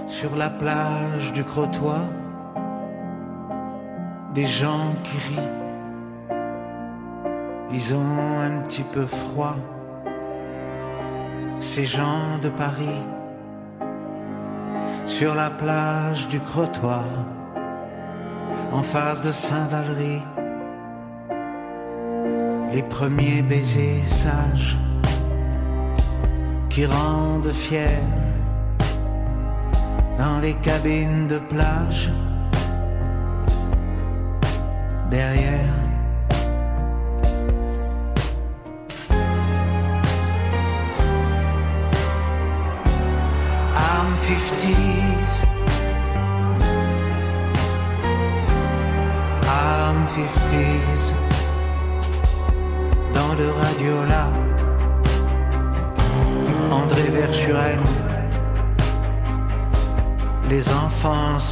sur 0.07 0.37
la 0.37 0.51
plage 0.51 1.33
du 1.33 1.43
Crotoy. 1.45 1.99
Des 4.35 4.45
gens 4.45 4.95
qui 5.03 5.17
rient, 5.29 5.49
ils 7.73 7.95
ont 7.95 8.39
un 8.39 8.61
petit 8.63 8.85
peu 8.85 9.07
froid. 9.07 9.57
Ces 11.59 11.85
gens 11.85 12.39
de 12.43 12.51
Paris 12.51 13.01
sur 15.07 15.37
la 15.37 15.51
plage 15.51 16.27
du 16.27 16.41
Crotoy, 16.41 17.05
en 18.73 18.83
face 18.83 19.21
de 19.21 19.31
Saint-Valery. 19.31 20.21
Les 22.73 22.83
premiers 22.83 23.43
baisers 23.43 24.05
sages 24.05 24.77
qui 26.69 26.85
rendent 26.85 27.53
fiers 27.53 28.03
dans 30.19 30.41
les 30.41 30.55
cabines 30.55 31.29
de 31.29 31.39
plage 31.39 32.11
derrière 35.11 35.86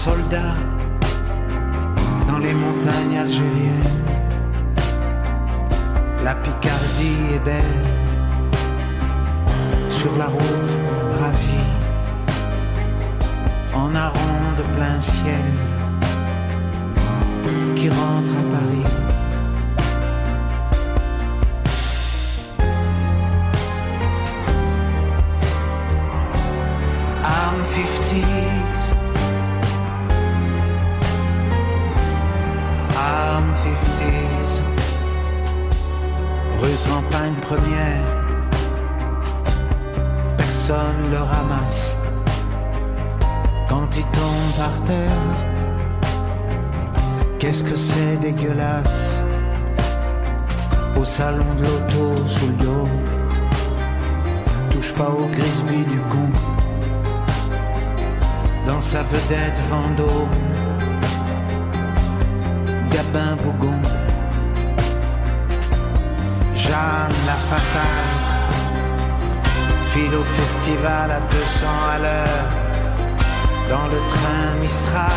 soldat. 0.05 0.44
quand 43.75 43.97
il 43.97 44.07
tombe 44.21 44.53
par 44.57 44.77
terre. 44.85 45.31
Qu'est-ce 47.39 47.65
que 47.65 47.77
c'est 47.77 48.17
dégueulasse? 48.21 49.19
Au 51.01 51.05
salon 51.05 51.51
de 51.59 51.63
l'auto 51.65 52.07
sous 52.35 52.47
le 52.47 52.59
dos. 52.65 52.89
Touche 54.71 54.93
pas 54.95 55.11
au 55.21 55.27
grisby 55.37 55.81
du 55.93 56.01
con. 56.13 56.29
Dans 58.65 58.81
sa 58.81 59.03
vedette 59.03 59.61
Vendôme, 59.71 60.39
Gabin 62.93 63.35
Bougon, 63.43 63.81
Jeanne 66.55 67.19
la 67.31 67.39
fatale, 67.51 68.13
file 69.91 70.15
au 70.15 70.27
festival 70.39 71.11
à 71.11 71.21
200 71.21 71.67
à 71.95 71.99
l'heure 71.99 72.64
dans 73.69 73.87
le 73.87 73.99
train 74.09 74.55
Mistral. 74.61 75.11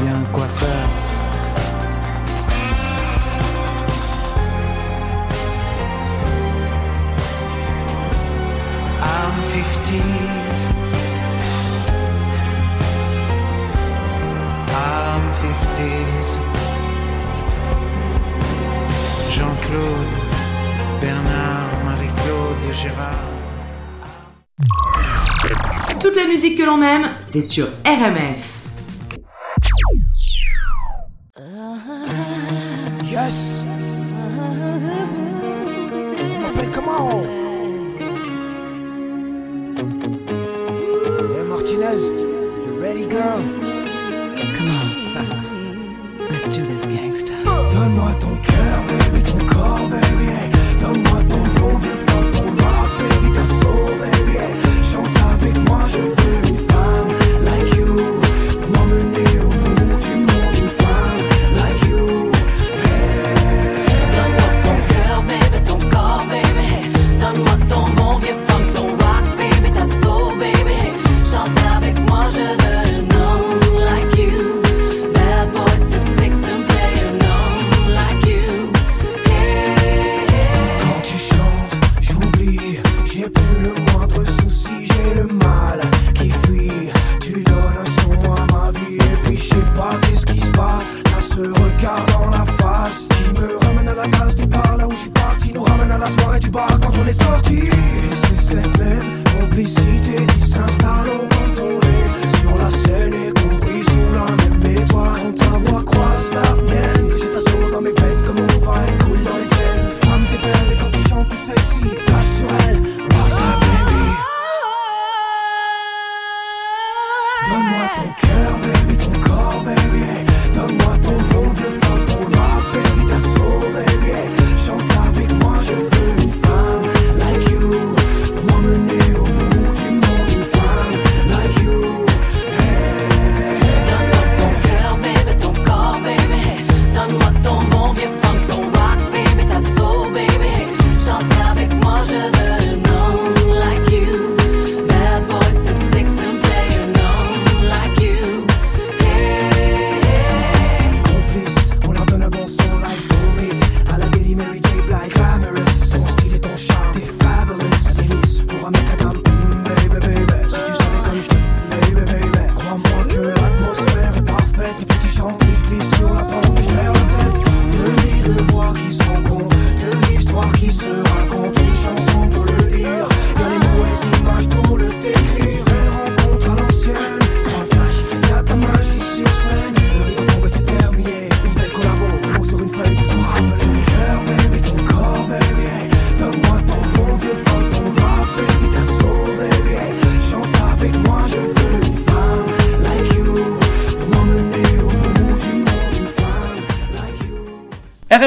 Il 0.00 0.06
y 0.06 0.08
a 0.08 0.16
un 0.16 0.24
coiffeur 0.32 1.01
que 26.50 26.64
l'on 26.64 26.82
aime, 26.82 27.08
c'est 27.20 27.40
sur 27.40 27.68
RMF. 27.86 28.51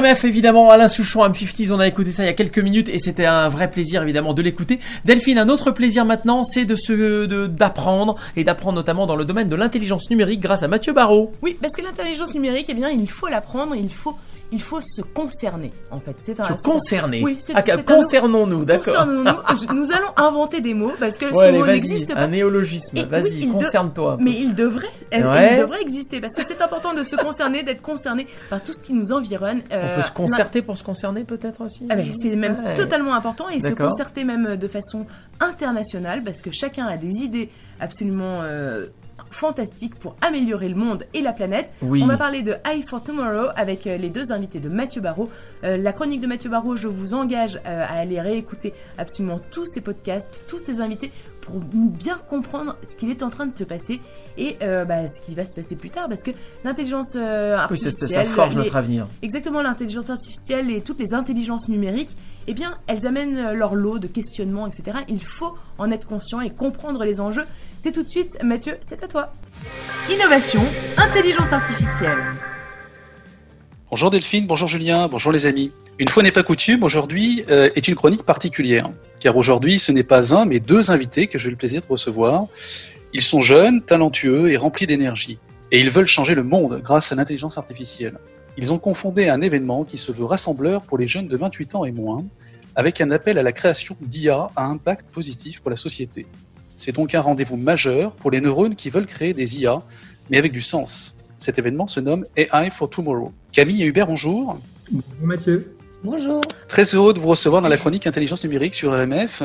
Évidemment, 0.05 0.69
Alain 0.69 0.87
Souchon, 0.87 1.27
M50s, 1.27 1.71
on 1.71 1.79
a 1.79 1.87
écouté 1.87 2.11
ça 2.11 2.23
il 2.23 2.27
y 2.27 2.29
a 2.29 2.33
quelques 2.33 2.59
minutes 2.59 2.89
et 2.89 2.99
c'était 2.99 3.25
un 3.25 3.49
vrai 3.49 3.69
plaisir 3.71 4.03
évidemment 4.03 4.33
de 4.33 4.41
l'écouter. 4.41 4.79
Delphine, 5.03 5.37
un 5.37 5.49
autre 5.49 5.71
plaisir 5.71 6.05
maintenant, 6.05 6.43
c'est 6.43 6.65
de 6.65 6.75
se 6.75 7.25
d'apprendre 7.47 8.15
et 8.35 8.43
d'apprendre 8.43 8.75
notamment 8.75 9.07
dans 9.07 9.15
le 9.15 9.25
domaine 9.25 9.49
de 9.49 9.55
l'intelligence 9.55 10.09
numérique 10.09 10.39
grâce 10.39 10.63
à 10.63 10.67
Mathieu 10.67 10.93
Barrault. 10.93 11.31
Oui, 11.41 11.57
parce 11.61 11.75
que 11.75 11.81
l'intelligence 11.81 12.33
numérique, 12.35 12.67
eh 12.69 12.73
bien, 12.73 12.89
il 12.89 13.09
faut 13.09 13.27
l'apprendre, 13.27 13.75
il 13.75 13.91
faut, 13.91 14.15
il 14.55 14.61
faut 14.61 14.79
se 14.81 15.01
concerner, 15.01 15.71
en 15.91 15.99
fait. 15.99 16.15
C'est 16.17 16.39
un, 16.39 16.45
Se 16.57 16.63
concerner. 16.63 17.21
Oui, 17.21 17.35
c'est 17.39 17.53
Ah, 17.55 17.61
concernons-nous, 17.61 18.63
d'accord. 18.63 18.85
Concernons-nous. 18.85 19.73
Nous 19.75 19.91
allons 19.91 20.07
inventer 20.15 20.61
des 20.61 20.73
mots 20.73 20.93
parce 20.99 21.17
que 21.17 21.25
Ouais, 21.25 21.33
ce 21.33 21.39
allez, 21.39 21.57
mot 21.59 21.65
n'existe 21.65 22.13
pas. 22.13 22.21
un 22.21 22.27
néologisme, 22.27 23.03
vas-y, 23.05 23.45
oui, 23.45 23.49
concerne-toi. 23.51 24.17
Mais 24.21 24.31
il 24.31 24.55
devrait, 24.55 24.87
elle- 25.11 25.27
Ouais. 25.27 25.55
il 25.55 25.59
devrait 25.59 25.81
exister 25.81 26.21
parce 26.21 26.35
que 26.35 26.43
c'est 26.45 26.61
important 26.61 26.93
de 26.93 27.03
se 27.03 27.17
concerner, 27.17 27.63
d'être 27.63 27.81
concerné 27.81 28.27
par 28.49 28.63
tout 28.63 28.71
ce 28.73 28.81
qui 28.81 28.93
nous 28.93 29.11
environne. 29.11 29.61
On 29.71 29.75
Euh, 29.75 29.95
peut 29.97 30.01
se 30.03 30.11
concerter 30.11 30.61
pour 30.61 30.77
se 30.77 30.83
concerner 30.83 31.23
peut-être 31.25 31.61
aussi 31.63 31.85
ah 31.89 31.95
c'est 32.21 32.29
même 32.35 32.57
Ouais. 32.63 32.73
totalement 32.75 33.13
important 33.13 33.49
et 33.49 33.59
se 33.61 33.73
concerter 33.73 34.23
même 34.23 34.55
de 34.55 34.67
façon 34.69 35.05
internationale 35.41 36.23
parce 36.23 36.41
que 36.41 36.51
chacun 36.51 36.85
a 36.85 36.97
des 36.97 37.23
idées 37.23 37.49
absolument 37.79 38.39
euh, 38.43 38.85
fantastiques 39.35 39.95
pour 39.95 40.15
améliorer 40.21 40.69
le 40.69 40.75
monde 40.75 41.05
et 41.13 41.21
la 41.21 41.33
planète. 41.33 41.73
Oui. 41.81 42.01
On 42.01 42.07
va 42.07 42.17
parler 42.17 42.41
de 42.41 42.55
Eye 42.65 42.83
for 42.83 43.03
Tomorrow 43.03 43.49
avec 43.55 43.85
euh, 43.85 43.97
les 43.97 44.09
deux 44.09 44.31
invités 44.31 44.59
de 44.59 44.69
Mathieu 44.69 45.01
Barrault. 45.01 45.29
Euh, 45.63 45.77
la 45.77 45.91
chronique 45.91 46.21
de 46.21 46.27
Mathieu 46.27 46.49
Barrault, 46.49 46.77
je 46.77 46.87
vous 46.87 47.13
engage 47.13 47.59
euh, 47.65 47.85
à 47.85 47.99
aller 47.99 48.21
réécouter 48.21 48.73
absolument 48.97 49.39
tous 49.51 49.65
ces 49.65 49.81
podcasts, 49.81 50.43
tous 50.47 50.59
ces 50.59 50.79
invités 50.79 51.11
pour 51.45 51.59
bien 51.59 52.17
comprendre 52.27 52.75
ce 52.83 52.95
qu'il 52.95 53.09
est 53.09 53.23
en 53.23 53.29
train 53.29 53.45
de 53.45 53.53
se 53.53 53.63
passer 53.63 54.01
et 54.37 54.57
euh, 54.63 54.83
bah, 54.83 55.07
ce 55.07 55.21
qui 55.21 55.35
va 55.35 55.45
se 55.45 55.55
passer 55.55 55.75
plus 55.75 55.89
tard 55.91 56.09
parce 56.09 56.23
que 56.23 56.31
l'intelligence 56.63 57.13
euh, 57.15 57.53
Oui, 57.69 57.77
ça- 57.77 57.87
artificielle 57.87 58.09
ça- 58.09 58.25
ça 58.25 58.25
forge 58.25 58.55
les- 58.57 58.63
notre 58.63 58.75
avenir. 58.75 59.07
Exactement, 59.21 59.61
l'intelligence 59.61 60.09
artificielle 60.09 60.71
et 60.71 60.81
toutes 60.81 60.99
les 60.99 61.13
intelligences 61.13 61.69
numériques, 61.69 62.17
eh 62.47 62.53
bien, 62.53 62.77
elles 62.87 63.05
amènent 63.07 63.37
euh, 63.37 63.53
leur 63.53 63.75
lot 63.75 63.99
de 63.99 64.07
questionnements, 64.07 64.67
etc. 64.67 64.97
Il 65.07 65.23
faut 65.23 65.55
en 65.77 65.91
être 65.91 66.07
conscient 66.07 66.41
et 66.41 66.49
comprendre 66.49 67.03
les 67.05 67.21
enjeux. 67.21 67.45
C'est 67.77 67.91
tout 67.91 68.03
de 68.03 68.07
suite, 68.09 68.37
Mathieu, 68.43 68.75
c'est 68.81 69.03
à 69.03 69.07
toi. 69.07 69.31
Innovation, 70.11 70.61
intelligence 70.97 71.53
artificielle. 71.53 72.17
Bonjour 73.95 74.11
Delphine, 74.11 74.45
bonjour 74.45 74.67
Julien, 74.67 75.07
bonjour 75.07 75.31
les 75.31 75.45
amis. 75.45 75.71
Une 75.99 76.09
fois 76.09 76.21
n'est 76.21 76.33
pas 76.33 76.43
coutume, 76.43 76.83
aujourd'hui 76.83 77.45
euh, 77.49 77.69
est 77.77 77.87
une 77.87 77.95
chronique 77.95 78.23
particulière, 78.23 78.89
car 79.21 79.37
aujourd'hui 79.37 79.79
ce 79.79 79.93
n'est 79.93 80.03
pas 80.03 80.35
un 80.35 80.43
mais 80.43 80.59
deux 80.59 80.91
invités 80.91 81.27
que 81.27 81.39
j'ai 81.39 81.47
eu 81.47 81.51
le 81.51 81.55
plaisir 81.55 81.79
de 81.79 81.87
recevoir. 81.87 82.47
Ils 83.13 83.21
sont 83.21 83.39
jeunes, 83.39 83.81
talentueux 83.81 84.51
et 84.51 84.57
remplis 84.57 84.85
d'énergie, 84.85 85.39
et 85.71 85.79
ils 85.79 85.89
veulent 85.89 86.07
changer 86.07 86.35
le 86.35 86.43
monde 86.43 86.81
grâce 86.83 87.13
à 87.13 87.15
l'intelligence 87.15 87.57
artificielle. 87.57 88.17
Ils 88.57 88.73
ont 88.73 88.79
confondé 88.79 89.29
un 89.29 89.39
événement 89.39 89.85
qui 89.85 89.97
se 89.97 90.11
veut 90.11 90.25
rassembleur 90.25 90.81
pour 90.81 90.97
les 90.97 91.07
jeunes 91.07 91.29
de 91.29 91.37
28 91.37 91.75
ans 91.75 91.85
et 91.85 91.93
moins, 91.93 92.25
avec 92.75 92.99
un 92.99 93.11
appel 93.11 93.37
à 93.37 93.43
la 93.43 93.53
création 93.53 93.95
d'IA 94.01 94.49
à 94.57 94.65
impact 94.65 95.09
positif 95.09 95.61
pour 95.61 95.71
la 95.71 95.77
société. 95.77 96.25
C'est 96.75 96.91
donc 96.91 97.15
un 97.15 97.21
rendez-vous 97.21 97.55
majeur 97.55 98.11
pour 98.11 98.29
les 98.29 98.41
neurones 98.41 98.75
qui 98.75 98.89
veulent 98.89 99.05
créer 99.05 99.33
des 99.33 99.57
IA, 99.57 99.81
mais 100.29 100.37
avec 100.37 100.51
du 100.51 100.59
sens. 100.59 101.14
Cet 101.37 101.59
événement 101.59 101.87
se 101.87 101.99
nomme 101.99 102.25
AI 102.35 102.69
for 102.71 102.89
Tomorrow. 102.89 103.31
Camille 103.51 103.83
et 103.83 103.85
Hubert, 103.85 104.07
bonjour. 104.07 104.57
Bonjour 104.91 105.03
Mathieu. 105.21 105.75
Bonjour. 106.03 106.41
Très 106.67 106.83
heureux 106.95 107.13
de 107.13 107.19
vous 107.19 107.27
recevoir 107.27 107.61
dans 107.61 107.69
la 107.69 107.77
chronique 107.77 108.07
Intelligence 108.07 108.43
numérique 108.43 108.73
sur 108.73 108.91
RMF. 108.91 109.43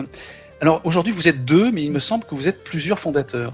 Alors 0.61 0.83
aujourd'hui 0.85 1.13
vous 1.13 1.29
êtes 1.29 1.45
deux, 1.45 1.71
mais 1.71 1.83
il 1.83 1.91
me 1.91 2.01
semble 2.01 2.25
que 2.25 2.35
vous 2.35 2.49
êtes 2.49 2.63
plusieurs 2.65 2.99
fondateurs. 2.99 3.53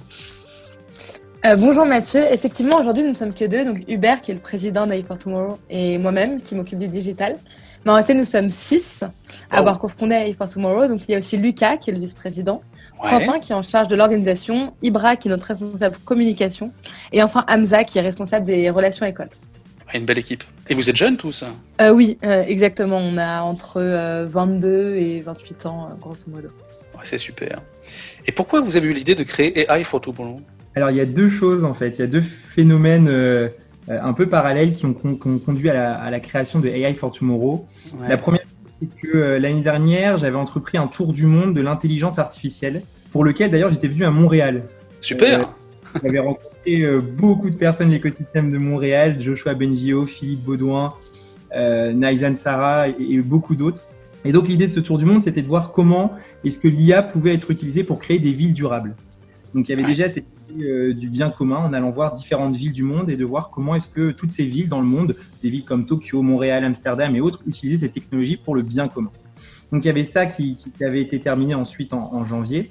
Euh, 1.47 1.55
bonjour 1.55 1.87
Mathieu. 1.87 2.25
Effectivement, 2.33 2.81
aujourd'hui, 2.81 3.05
nous 3.05 3.11
ne 3.11 3.15
sommes 3.15 3.33
que 3.33 3.45
deux. 3.45 3.65
Donc 3.65 3.85
Hubert, 3.87 4.21
qui 4.21 4.33
est 4.33 4.35
le 4.35 4.41
président 4.41 4.85
d'Eye 4.85 5.05
for 5.05 5.17
Tomorrow, 5.17 5.59
et 5.71 5.97
moi-même, 5.97 6.43
qui 6.43 6.57
m'occupe 6.57 6.79
du 6.79 6.89
digital. 6.89 7.37
Mais 7.85 7.93
en 7.93 7.95
réalité, 7.95 8.15
nous 8.15 8.25
sommes 8.25 8.51
six 8.51 9.05
à 9.49 9.59
avoir 9.59 9.79
cofondé 9.79 10.15
Eye 10.15 10.35
for 10.35 10.49
Tomorrow. 10.49 10.89
Donc 10.89 11.03
il 11.07 11.13
y 11.13 11.15
a 11.15 11.19
aussi 11.19 11.37
Lucas, 11.37 11.77
qui 11.77 11.91
est 11.91 11.93
le 11.93 12.01
vice-président. 12.01 12.63
Ouais. 13.03 13.11
Quentin, 13.11 13.39
qui 13.41 13.53
est 13.53 13.55
en 13.55 13.63
charge 13.63 13.89
de 13.89 13.97
l'organisation. 13.97 14.73
Ibra, 14.83 15.17
qui 15.17 15.29
est 15.29 15.31
notre 15.31 15.47
responsable 15.47 15.97
communication. 16.05 16.73
Et 17.13 17.23
enfin 17.23 17.45
Hamza, 17.49 17.85
qui 17.85 17.99
est 17.99 18.03
responsable 18.03 18.47
des 18.47 18.71
relations 18.71 19.05
écoles. 19.07 19.29
Une 19.95 20.05
belle 20.05 20.19
équipe. 20.19 20.43
Et 20.69 20.75
vous 20.75 20.91
êtes 20.91 20.97
jeunes 20.97 21.17
tous 21.17 21.45
Euh, 21.81 21.91
oui, 21.91 22.19
euh, 22.25 22.43
exactement. 22.47 22.99
On 22.99 23.17
a 23.19 23.43
entre 23.43 23.81
euh, 23.81 24.27
22 24.29 24.97
et 24.97 25.21
28 25.21 25.67
ans, 25.67 25.89
euh, 25.91 25.95
grosso 25.95 26.25
modo. 26.29 26.49
Ouais, 26.95 27.01
C'est 27.05 27.19
super. 27.19 27.61
Et 28.27 28.33
pourquoi 28.33 28.61
vous 28.63 28.77
avez 28.77 28.89
eu 28.89 28.93
l'idée 28.93 29.15
de 29.15 29.23
créer 29.23 29.71
AI 29.71 29.85
for 29.85 30.01
Tomorrow 30.01 30.41
Alors 30.75 30.91
il 30.91 30.97
y 30.97 31.01
a 31.01 31.05
deux 31.07 31.29
choses 31.29 31.65
en 31.65 31.73
fait, 31.75 31.91
il 31.91 32.01
y 32.01 32.03
a 32.03 32.09
deux 32.09 32.21
phénomènes 32.23 33.07
euh, 33.09 33.49
euh, 33.89 33.99
un 34.03 34.13
peu 34.13 34.29
parallèles 34.29 34.73
qui 34.73 34.87
ont, 34.87 34.93
con- 34.95 35.15
qui 35.15 35.29
ont 35.29 35.39
conduit 35.39 35.71
à 35.71 35.75
la, 35.75 35.95
à 35.95 36.11
la 36.11 36.19
création 36.19 36.59
de 36.59 36.69
AI 36.69 36.95
for 36.95 37.13
Tomorrow. 37.13 37.67
Ouais. 38.01 38.09
La 38.09 38.17
première, 38.17 38.41
c'est 38.81 38.89
que 39.03 39.17
euh, 39.17 39.39
l'année 39.39 39.61
dernière, 39.61 40.17
j'avais 40.17 40.37
entrepris 40.37 40.79
un 40.79 40.87
tour 40.87 41.13
du 41.13 41.27
monde 41.27 41.55
de 41.55 41.61
l'intelligence 41.61 42.19
artificielle, 42.19 42.83
pour 43.13 43.25
lequel 43.25 43.51
d'ailleurs 43.51 43.71
j'étais 43.71 43.89
venu 43.89 44.05
à 44.05 44.11
Montréal. 44.11 44.65
Super. 45.01 45.41
Euh, 45.41 45.99
J'avais 46.03 46.19
rencontré 46.19 46.83
euh, 46.83 47.01
beaucoup 47.01 47.49
de 47.49 47.57
personnes 47.57 47.89
de 47.89 47.95
l'écosystème 47.95 48.51
de 48.51 48.59
Montréal, 48.59 49.17
Joshua 49.21 49.55
Bengio, 49.55 50.05
Philippe 50.05 50.45
Baudouin, 50.45 50.93
Naizan 51.55 52.35
Sarah 52.35 52.89
et, 52.89 52.95
et 52.99 53.19
beaucoup 53.23 53.55
d'autres. 53.55 53.83
Et 54.27 54.33
donc 54.33 54.49
l'idée 54.49 54.67
de 54.67 54.73
ce 54.73 54.81
tour 54.81 54.99
du 54.99 55.07
monde, 55.07 55.23
c'était 55.23 55.41
de 55.41 55.47
voir 55.47 55.71
comment 55.71 56.13
est-ce 56.45 56.59
que 56.59 56.69
l'IA 56.69 57.03
pouvait 57.03 57.33
être 57.33 57.51
utilisée 57.51 57.83
pour 57.85 57.99
créer 57.99 58.19
des 58.19 58.33
villes 58.33 58.53
durables. 58.53 58.95
Donc 59.55 59.69
il 59.69 59.71
y 59.71 59.75
avait 59.75 59.87
déjà 59.87 60.09
cette 60.09 60.27
euh, 60.61 60.95
du 60.95 61.09
bien 61.09 61.31
commun 61.31 61.57
en 61.57 61.73
allant 61.73 61.91
voir 61.91 62.13
différentes 62.13 62.55
villes 62.55 62.73
du 62.73 62.85
monde 62.85 63.11
et 63.11 63.17
de 63.17 63.25
voir 63.25 63.51
comment 63.51 63.75
est-ce 63.75 63.89
que 63.89 64.13
toutes 64.13 64.31
ces 64.31 64.45
villes 64.45 64.69
dans 64.69 64.81
le 64.81 64.87
monde, 64.87 65.17
des 65.43 65.51
villes 65.51 65.65
comme 65.65 65.87
Tokyo, 65.87 66.23
Montréal, 66.23 66.65
Amsterdam 66.65 67.15
et 67.17 67.21
autres, 67.21 67.41
utilisaient 67.47 67.87
ces 67.87 67.93
technologies 67.93 68.37
pour 68.37 68.55
le 68.55 68.63
bien 68.63 68.89
commun. 68.89 69.11
Donc 69.73 69.85
il 69.85 69.89
y 69.89 69.91
avait 69.91 70.05
ça 70.05 70.27
qui, 70.27 70.57
avait 70.81 71.03
été 71.03 71.21
terminé 71.21 71.55
ensuite 71.55 71.93
en, 71.93 72.25
janvier. 72.25 72.71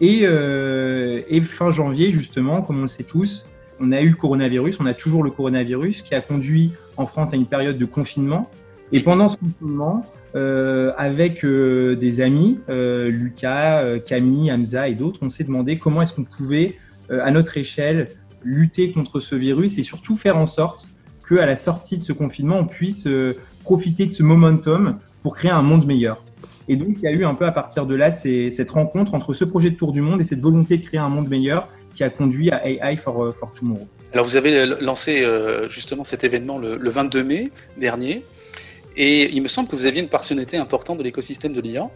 Et, 0.00 0.20
euh, 0.24 1.22
et 1.28 1.40
fin 1.40 1.70
janvier, 1.70 2.10
justement, 2.10 2.60
comme 2.60 2.78
on 2.78 2.82
le 2.82 2.86
sait 2.86 3.04
tous, 3.04 3.46
on 3.80 3.92
a 3.92 4.00
eu 4.02 4.10
le 4.10 4.16
coronavirus, 4.16 4.78
on 4.80 4.86
a 4.86 4.94
toujours 4.94 5.24
le 5.24 5.30
coronavirus 5.30 6.02
qui 6.02 6.14
a 6.14 6.20
conduit 6.20 6.72
en 6.98 7.06
France 7.06 7.32
à 7.32 7.36
une 7.36 7.46
période 7.46 7.78
de 7.78 7.84
confinement. 7.86 8.50
Et 8.92 9.00
pendant 9.00 9.28
ce 9.28 9.38
confinement, 9.38 10.04
euh, 10.34 10.92
avec 10.98 11.44
des 11.44 12.20
amis, 12.20 12.60
Lucas, 12.68 13.98
Camille, 14.06 14.52
Hamza 14.52 14.88
et 14.88 14.94
d'autres, 14.94 15.20
on 15.22 15.30
s'est 15.30 15.44
demandé 15.44 15.78
comment 15.78 16.02
est-ce 16.02 16.14
qu'on 16.14 16.24
pouvait, 16.24 16.76
à 17.10 17.30
notre 17.30 17.56
échelle, 17.56 18.08
lutter 18.42 18.92
contre 18.92 19.20
ce 19.20 19.34
virus 19.34 19.78
et 19.78 19.82
surtout 19.82 20.16
faire 20.16 20.36
en 20.36 20.46
sorte 20.46 20.86
qu'à 21.28 21.46
la 21.46 21.56
sortie 21.56 21.96
de 21.96 22.00
ce 22.00 22.12
confinement, 22.12 22.58
on 22.58 22.66
puisse 22.66 23.06
euh, 23.06 23.34
profiter 23.64 24.06
de 24.06 24.10
ce 24.12 24.22
momentum 24.22 24.98
pour 25.22 25.34
créer 25.34 25.50
un 25.50 25.62
monde 25.62 25.86
meilleur. 25.86 26.22
Et 26.68 26.76
donc, 26.76 26.96
il 26.98 27.02
y 27.02 27.06
a 27.08 27.12
eu 27.12 27.24
un 27.24 27.34
peu 27.34 27.46
à 27.46 27.52
partir 27.52 27.86
de 27.86 27.94
là 27.94 28.10
cette 28.10 28.70
rencontre 28.70 29.14
entre 29.14 29.34
ce 29.34 29.44
projet 29.44 29.70
de 29.70 29.76
tour 29.76 29.92
du 29.92 30.00
monde 30.00 30.20
et 30.20 30.24
cette 30.24 30.40
volonté 30.40 30.76
de 30.76 30.84
créer 30.84 31.00
un 31.00 31.08
monde 31.08 31.28
meilleur 31.28 31.68
qui 31.94 32.04
a 32.04 32.10
conduit 32.10 32.50
à 32.50 32.68
AI 32.68 32.96
for, 32.96 33.24
euh, 33.24 33.32
for 33.32 33.52
Tomorrow. 33.52 33.86
Alors 34.12 34.24
vous 34.26 34.36
avez 34.36 34.56
euh, 34.56 34.76
lancé 34.80 35.22
euh, 35.22 35.68
justement 35.68 36.04
cet 36.04 36.24
événement 36.24 36.58
le, 36.58 36.76
le 36.76 36.90
22 36.90 37.24
mai 37.24 37.50
dernier, 37.76 38.24
et 38.96 39.30
il 39.34 39.42
me 39.42 39.48
semble 39.48 39.68
que 39.68 39.76
vous 39.76 39.86
aviez 39.86 40.00
une 40.00 40.08
personnalité 40.08 40.56
importante 40.56 40.98
de 40.98 41.02
l'écosystème 41.02 41.52
de 41.52 41.60
l'IA. 41.60 41.90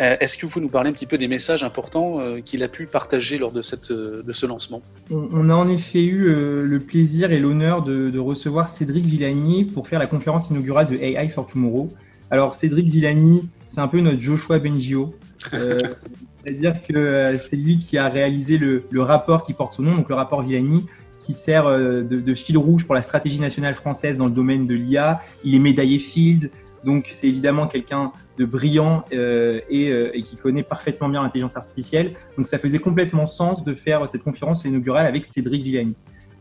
Euh, 0.00 0.16
Est-ce 0.20 0.38
que 0.38 0.46
vous 0.46 0.52
pouvez 0.52 0.64
nous 0.64 0.70
parler 0.70 0.90
un 0.90 0.92
petit 0.92 1.06
peu 1.06 1.18
des 1.18 1.28
messages 1.28 1.62
importants 1.62 2.20
euh, 2.20 2.40
qu'il 2.40 2.62
a 2.62 2.68
pu 2.68 2.86
partager 2.86 3.38
lors 3.38 3.52
de, 3.52 3.62
cette, 3.62 3.90
euh, 3.90 4.22
de 4.22 4.32
ce 4.32 4.46
lancement? 4.46 4.80
On, 5.10 5.50
a 5.50 5.54
en 5.54 5.68
effet 5.68 6.04
eu 6.04 6.28
le 6.30 6.80
plaisir 6.80 7.32
et 7.32 7.38
l'honneur 7.38 7.82
de, 7.82 8.10
de 8.10 8.18
recevoir 8.18 8.70
Cédric 8.70 9.04
Villani 9.04 9.64
pour 9.64 9.88
faire 9.88 9.98
la 9.98 10.06
conférence 10.06 10.50
inaugurale 10.50 10.86
de 10.86 10.96
AI 10.96 11.28
for 11.28 11.46
Tomorrow. 11.46 11.90
Alors 12.30 12.54
Cédric 12.54 12.86
Villani, 12.88 13.48
c'est 13.66 13.80
un 13.80 13.88
peu 13.88 14.00
notre 14.00 14.20
Joshua 14.20 14.58
Bengio. 14.58 15.14
Euh, 15.52 15.78
C'est-à-dire 16.44 16.74
que 16.88 17.36
c'est 17.38 17.56
lui 17.56 17.78
qui 17.78 17.98
a 17.98 18.08
réalisé 18.08 18.58
le, 18.58 18.84
le 18.90 19.02
rapport 19.02 19.44
qui 19.44 19.52
porte 19.52 19.74
son 19.74 19.82
nom, 19.82 19.94
donc 19.94 20.08
le 20.08 20.16
rapport 20.16 20.42
Villani, 20.42 20.86
qui 21.20 21.34
sert 21.34 21.68
de, 21.68 22.02
de 22.02 22.34
fil 22.34 22.58
rouge 22.58 22.84
pour 22.84 22.96
la 22.96 23.02
stratégie 23.02 23.38
nationale 23.38 23.76
française 23.76 24.16
dans 24.16 24.26
le 24.26 24.32
domaine 24.32 24.66
de 24.66 24.74
l'IA. 24.74 25.22
Il 25.44 25.54
est 25.54 25.60
médaillé 25.60 26.00
Fields, 26.00 26.50
donc 26.84 27.12
c'est 27.14 27.28
évidemment 27.28 27.68
quelqu'un 27.68 28.10
de 28.38 28.44
brillant 28.44 29.04
euh, 29.12 29.60
et, 29.68 29.90
euh, 29.90 30.10
et 30.14 30.22
qui 30.22 30.36
connaît 30.36 30.62
parfaitement 30.62 31.08
bien 31.08 31.22
l'intelligence 31.22 31.56
artificielle. 31.56 32.14
Donc 32.36 32.46
ça 32.46 32.58
faisait 32.58 32.78
complètement 32.78 33.26
sens 33.26 33.64
de 33.64 33.74
faire 33.74 34.06
cette 34.08 34.22
conférence 34.22 34.64
inaugurale 34.64 35.06
avec 35.06 35.24
Cédric 35.24 35.62
Villani. 35.62 35.94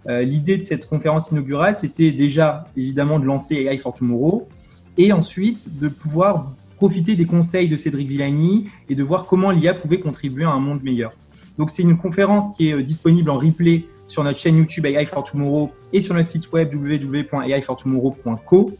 Euh, 0.07 0.23
L'idée 0.23 0.57
de 0.57 0.63
cette 0.63 0.87
conférence 0.87 1.31
inaugurale, 1.31 1.75
c'était 1.75 2.11
déjà 2.11 2.65
évidemment 2.75 3.19
de 3.19 3.25
lancer 3.25 3.55
AI 3.55 3.77
for 3.77 3.93
Tomorrow 3.93 4.47
et 4.97 5.13
ensuite 5.13 5.79
de 5.79 5.89
pouvoir 5.89 6.51
profiter 6.75 7.15
des 7.15 7.25
conseils 7.25 7.69
de 7.69 7.77
Cédric 7.77 8.07
Villani 8.07 8.69
et 8.89 8.95
de 8.95 9.03
voir 9.03 9.25
comment 9.25 9.51
l'IA 9.51 9.73
pouvait 9.75 9.99
contribuer 9.99 10.45
à 10.45 10.49
un 10.49 10.59
monde 10.59 10.81
meilleur. 10.81 11.11
Donc 11.57 11.69
c'est 11.69 11.83
une 11.83 11.97
conférence 11.97 12.55
qui 12.55 12.69
est 12.69 12.81
disponible 12.81 13.29
en 13.29 13.37
replay 13.37 13.85
sur 14.07 14.23
notre 14.23 14.39
chaîne 14.39 14.57
YouTube 14.57 14.85
AI 14.85 15.05
for 15.05 15.23
Tomorrow 15.23 15.71
et 15.93 16.01
sur 16.01 16.15
notre 16.15 16.29
site 16.29 16.51
web 16.51 16.73
www.aifortomorrow.co. 16.73 18.71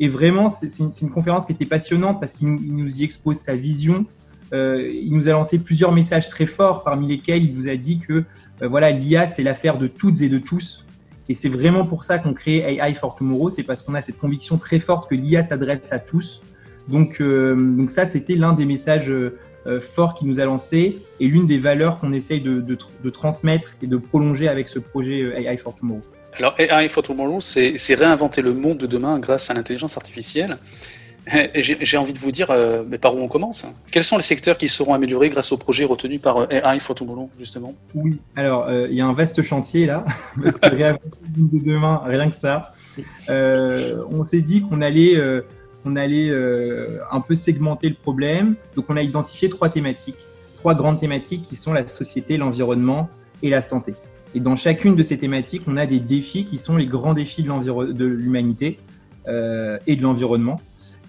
Et 0.00 0.08
vraiment, 0.08 0.48
c'est 0.48 0.78
une, 0.78 0.90
une 1.02 1.10
conférence 1.10 1.46
qui 1.46 1.52
était 1.52 1.66
passionnante 1.66 2.20
parce 2.20 2.32
qu'il 2.32 2.48
nous, 2.48 3.00
y 3.00 3.04
expose 3.04 3.36
sa 3.36 3.54
vision. 3.54 4.06
Euh, 4.52 4.90
il 4.90 5.12
nous 5.12 5.28
a 5.28 5.32
lancé 5.32 5.58
plusieurs 5.58 5.92
messages 5.92 6.28
très 6.28 6.46
forts, 6.46 6.84
parmi 6.84 7.06
lesquels 7.08 7.44
il 7.44 7.54
nous 7.54 7.68
a 7.68 7.76
dit 7.76 7.98
que 7.98 8.24
euh, 8.62 8.68
voilà, 8.68 8.90
l'IA, 8.90 9.26
c'est 9.26 9.42
l'affaire 9.42 9.78
de 9.78 9.86
toutes 9.86 10.22
et 10.22 10.28
de 10.28 10.38
tous 10.38 10.86
Et 11.28 11.34
c'est 11.34 11.48
vraiment 11.48 11.84
pour 11.84 12.04
ça 12.04 12.18
qu'on 12.18 12.32
crée 12.32 12.58
AI 12.58 12.94
for 12.94 13.14
Tomorrow, 13.14 13.50
c'est 13.50 13.64
parce 13.64 13.82
qu'on 13.82 13.94
a 13.94 14.00
cette 14.00 14.18
conviction 14.18 14.56
très 14.56 14.78
forte 14.78 15.10
que 15.10 15.14
l'IA 15.14 15.42
s'adresse 15.42 15.92
à 15.92 15.98
tous. 15.98 16.42
Donc, 16.88 17.20
euh, 17.20 17.54
donc 17.54 17.90
ça, 17.90 18.06
c'était 18.06 18.34
l'un 18.34 18.54
des 18.54 18.64
messages 18.64 19.12
euh, 19.68 19.80
forts 19.80 20.14
qui 20.14 20.24
nous 20.24 20.40
a 20.40 20.44
lancé 20.46 20.98
et 21.20 21.26
l'une 21.26 21.46
des 21.46 21.58
valeurs 21.58 21.98
qu'on 21.98 22.12
essaye 22.12 22.40
de, 22.40 22.60
de, 22.60 22.78
de, 23.04 23.10
transmettre 23.10 23.68
et 23.82 23.86
de 23.86 23.96
prolonger 23.98 24.48
avec 24.48 24.68
ce 24.68 24.78
projet 24.78 25.20
euh, 25.20 25.38
AI 25.38 25.58
for 25.58 25.74
Tomorrow. 25.74 26.00
Alors 26.36 26.54
AI 26.58 26.88
for 26.88 27.02
Tomorrow, 27.02 27.40
c'est 27.40 27.94
réinventer 27.94 28.42
le 28.42 28.52
monde 28.52 28.78
de 28.78 28.86
demain 28.86 29.18
grâce 29.18 29.50
à 29.50 29.54
l'intelligence 29.54 29.96
artificielle. 29.96 30.58
J'ai 31.54 31.96
envie 31.98 32.14
de 32.14 32.18
vous 32.18 32.32
dire, 32.32 32.50
euh, 32.50 32.82
mais 32.88 32.96
par 32.96 33.14
où 33.14 33.18
on 33.18 33.28
commence 33.28 33.66
Quels 33.90 34.04
sont 34.04 34.16
les 34.16 34.22
secteurs 34.22 34.56
qui 34.56 34.66
seront 34.66 34.94
améliorés 34.94 35.28
grâce 35.28 35.52
au 35.52 35.58
projet 35.58 35.84
retenu 35.84 36.18
par 36.18 36.38
euh, 36.38 36.46
AI 36.48 36.80
for 36.80 36.94
Tomorrow, 36.94 37.28
justement? 37.38 37.74
Oui, 37.94 38.18
alors 38.34 38.70
il 38.70 38.94
y 38.94 39.00
a 39.00 39.06
un 39.06 39.12
vaste 39.12 39.42
chantier 39.42 39.84
là, 39.86 40.04
parce 40.42 40.58
que 40.58 40.74
réinventer 40.74 41.10
le 41.34 41.42
monde 41.42 41.50
de 41.50 41.58
demain, 41.58 42.00
rien 42.04 42.30
que 42.30 42.36
ça. 42.36 42.74
on 43.28 44.24
s'est 44.24 44.40
dit 44.40 44.62
qu'on 44.62 44.80
allait 44.80 45.18
on 45.84 45.96
allait 45.96 46.30
euh, 46.30 46.98
un 47.10 47.20
peu 47.20 47.34
segmenter 47.34 47.88
le 47.88 47.94
problème. 47.94 48.54
Donc 48.76 48.86
on 48.88 48.96
a 48.96 49.02
identifié 49.02 49.48
trois 49.48 49.68
thématiques, 49.68 50.18
trois 50.56 50.74
grandes 50.74 51.00
thématiques 51.00 51.42
qui 51.42 51.56
sont 51.56 51.72
la 51.72 51.86
société, 51.88 52.36
l'environnement 52.36 53.08
et 53.42 53.50
la 53.50 53.60
santé. 53.60 53.94
Et 54.34 54.40
dans 54.40 54.56
chacune 54.56 54.94
de 54.94 55.02
ces 55.02 55.18
thématiques, 55.18 55.62
on 55.66 55.76
a 55.76 55.86
des 55.86 56.00
défis 56.00 56.44
qui 56.44 56.58
sont 56.58 56.76
les 56.76 56.86
grands 56.86 57.14
défis 57.14 57.42
de 57.42 58.04
l'humanité 58.04 58.78
euh, 59.26 59.78
et 59.86 59.96
de 59.96 60.02
l'environnement. 60.02 60.60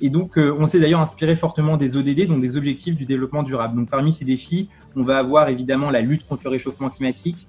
Et 0.01 0.09
donc, 0.09 0.37
euh, 0.37 0.55
on 0.57 0.67
s'est 0.67 0.79
d'ailleurs 0.79 1.01
inspiré 1.01 1.35
fortement 1.35 1.75
des 1.75 1.97
ODD, 1.97 2.27
donc 2.27 2.39
des 2.39 2.55
objectifs 2.55 2.95
du 2.95 3.05
développement 3.05 3.43
durable. 3.43 3.75
Donc, 3.75 3.89
parmi 3.89 4.13
ces 4.13 4.23
défis, 4.23 4.69
on 4.95 5.03
va 5.03 5.17
avoir 5.17 5.49
évidemment 5.49 5.89
la 5.89 6.01
lutte 6.01 6.25
contre 6.25 6.43
le 6.45 6.51
réchauffement 6.51 6.89
climatique, 6.89 7.47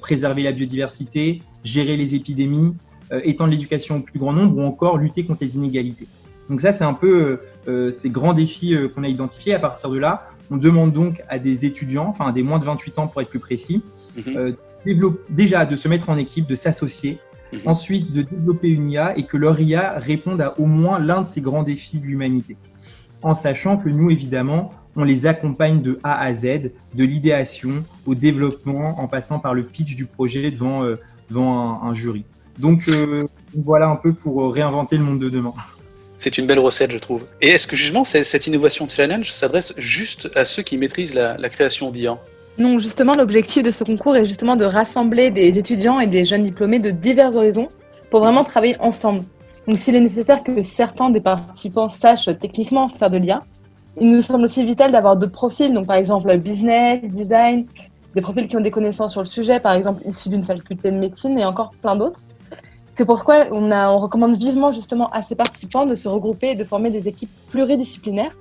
préserver 0.00 0.42
la 0.42 0.50
biodiversité, 0.50 1.40
gérer 1.62 1.96
les 1.96 2.16
épidémies, 2.16 2.74
étendre 3.22 3.52
l'éducation 3.52 3.98
au 3.98 4.00
plus 4.00 4.18
grand 4.18 4.32
nombre 4.32 4.56
ou 4.56 4.62
encore 4.62 4.98
lutter 4.98 5.22
contre 5.22 5.44
les 5.44 5.56
inégalités. 5.56 6.08
Donc 6.48 6.60
ça, 6.60 6.72
c'est 6.72 6.84
un 6.84 6.94
peu 6.94 7.20
euh, 7.20 7.36
euh, 7.68 7.90
ces 7.90 8.10
grands 8.10 8.32
défis 8.32 8.74
euh, 8.74 8.88
qu'on 8.88 9.04
a 9.04 9.08
identifiés. 9.08 9.54
À 9.54 9.58
partir 9.58 9.90
de 9.90 9.98
là, 9.98 10.28
on 10.50 10.56
demande 10.56 10.92
donc 10.92 11.22
à 11.28 11.38
des 11.38 11.66
étudiants, 11.66 12.06
enfin 12.08 12.32
des 12.32 12.42
moins 12.42 12.58
de 12.58 12.64
28 12.64 12.98
ans 12.98 13.06
pour 13.06 13.20
être 13.20 13.28
plus 13.28 13.38
précis, 13.38 13.82
déjà 15.30 15.66
de 15.66 15.76
se 15.76 15.88
mettre 15.88 16.08
en 16.10 16.16
équipe, 16.16 16.46
de 16.46 16.54
s'associer, 16.54 17.18
mhm. 17.52 17.60
ensuite 17.66 18.12
de 18.12 18.22
développer 18.22 18.70
une 18.70 18.90
IA 18.90 19.16
et 19.16 19.24
que 19.24 19.36
leur 19.36 19.60
IA 19.60 19.98
réponde 19.98 20.40
à 20.40 20.58
au 20.58 20.66
moins 20.66 20.98
l'un 20.98 21.22
de 21.22 21.26
ces 21.26 21.40
grands 21.40 21.62
défis 21.62 21.98
de 21.98 22.06
l'humanité. 22.06 22.56
En 23.22 23.34
sachant 23.34 23.76
que 23.76 23.88
nous, 23.88 24.10
évidemment, 24.10 24.72
on 24.94 25.04
les 25.04 25.26
accompagne 25.26 25.82
de 25.82 25.98
A 26.02 26.20
à 26.20 26.32
Z, 26.32 26.70
de 26.94 27.04
l'idéation 27.04 27.84
au 28.06 28.14
développement, 28.14 28.94
en 28.98 29.08
passant 29.08 29.38
par 29.38 29.54
le 29.54 29.64
pitch 29.64 29.94
du 29.94 30.06
projet 30.06 30.50
devant, 30.50 30.84
devant 31.30 31.82
un, 31.82 31.94
jury. 31.94 32.24
Donc 32.58 32.88
voilà 33.54 33.88
un 33.88 33.96
peu 33.96 34.12
pour 34.12 34.52
réinventer 34.52 34.96
le 34.96 35.04
monde 35.04 35.20
de 35.20 35.28
demain. 35.28 35.54
C'est 36.18 36.36
une 36.36 36.46
belle 36.46 36.58
recette, 36.58 36.90
je 36.90 36.98
trouve. 36.98 37.22
Et 37.40 37.50
est-ce 37.50 37.68
que 37.68 37.76
justement 37.76 38.04
cette 38.04 38.46
innovation 38.48 38.88
challenge 38.88 39.30
s'adresse 39.30 39.72
juste 39.78 40.28
à 40.34 40.44
ceux 40.44 40.62
qui 40.62 40.76
maîtrisent 40.76 41.14
la, 41.14 41.48
création 41.48 41.90
d'IA 41.92 42.18
Non, 42.58 42.80
justement, 42.80 43.12
l'objectif 43.12 43.62
de 43.62 43.70
ce 43.70 43.84
concours 43.84 44.16
est 44.16 44.24
justement 44.24 44.56
de 44.56 44.64
rassembler 44.64 45.30
des 45.30 45.60
étudiants 45.60 46.00
et 46.00 46.08
des 46.08 46.24
jeunes 46.24 46.42
diplômés 46.42 46.80
de 46.80 46.90
divers 46.90 47.36
horizons 47.36 47.68
pour 48.10 48.18
vraiment 48.18 48.42
travailler 48.42 48.76
ensemble. 48.80 49.22
Donc, 49.68 49.78
s'il 49.78 49.94
est 49.94 50.00
nécessaire 50.00 50.42
que 50.42 50.62
certains 50.64 51.10
des 51.10 51.20
participants 51.20 51.88
sachent 51.88 52.30
techniquement 52.40 52.88
faire 52.88 53.10
de 53.10 53.18
l'IA, 53.18 53.44
il 54.00 54.10
nous 54.10 54.20
semble 54.20 54.44
aussi 54.44 54.64
vital 54.64 54.90
d'avoir 54.90 55.16
d'autres 55.16 55.32
profils, 55.32 55.72
donc 55.72 55.86
par 55.86 55.96
exemple 55.96 56.36
business, 56.38 57.00
design, 57.02 57.66
des 58.14 58.20
profils 58.20 58.48
qui 58.48 58.56
ont 58.56 58.60
des 58.60 58.70
connaissances 58.72 59.12
sur 59.12 59.20
le 59.20 59.26
sujet, 59.26 59.60
par 59.60 59.74
exemple 59.74 60.00
issus 60.04 60.28
d'une 60.28 60.44
faculté 60.44 60.90
de 60.90 60.96
médecine 60.96 61.38
et 61.38 61.44
encore 61.44 61.70
plein 61.80 61.94
d'autres. 61.94 62.20
C'est 62.90 63.04
pourquoi 63.04 63.46
on, 63.52 63.70
on 63.70 63.98
recommande 63.98 64.36
vivement 64.36 64.72
justement 64.72 65.10
à 65.10 65.22
ces 65.22 65.36
participants 65.36 65.86
de 65.86 65.94
se 65.94 66.08
regrouper 66.08 66.50
et 66.50 66.54
de 66.56 66.64
former 66.64 66.90
des 66.90 67.06
équipes 67.06 67.30
pluridisciplinaires. 67.50 68.32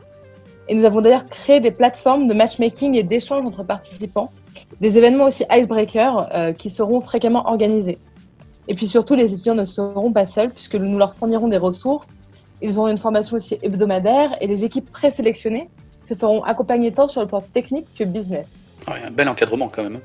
Et 0.70 0.76
nous 0.76 0.86
avons 0.86 1.02
d'ailleurs 1.02 1.28
créé 1.28 1.60
des 1.60 1.72
plateformes 1.72 2.28
de 2.28 2.34
matchmaking 2.34 2.96
et 2.96 3.04
d'échange 3.04 3.46
entre 3.46 3.64
participants, 3.64 4.32
des 4.82 4.98
événements 4.98 5.26
aussi 5.26 5.46
icebreaker 5.52 6.30
euh, 6.34 6.54
qui 6.54 6.70
seront 6.70 7.02
fréquemment 7.02 7.48
organisés. 7.48 7.98
Et 8.68 8.76
puis 8.76 8.88
surtout, 8.88 9.16
les 9.16 9.34
étudiants 9.34 9.56
ne 9.56 9.66
seront 9.66 10.12
pas 10.12 10.26
seuls 10.26 10.50
puisque 10.50 10.76
nous 10.76 10.98
leur 10.98 11.14
fournirons 11.14 11.48
des 11.48 11.58
ressources. 11.58 12.10
Ils 12.62 12.78
auront 12.78 12.90
une 12.90 12.98
formation 12.98 13.38
aussi 13.38 13.58
hebdomadaire 13.62 14.36
et 14.42 14.48
les 14.48 14.66
équipes 14.66 14.90
présélectionnées 14.92 15.70
se 16.04 16.14
feront 16.14 16.44
accompagner 16.44 16.92
tant 16.92 17.08
sur 17.08 17.22
le 17.22 17.28
plan 17.28 17.42
technique 17.42 17.86
que 17.98 18.04
business. 18.04 18.62
Ah 18.88 18.96
un 19.06 19.12
bel 19.12 19.30
encadrement 19.30 19.70
quand 19.70 19.84
même. 19.84 20.00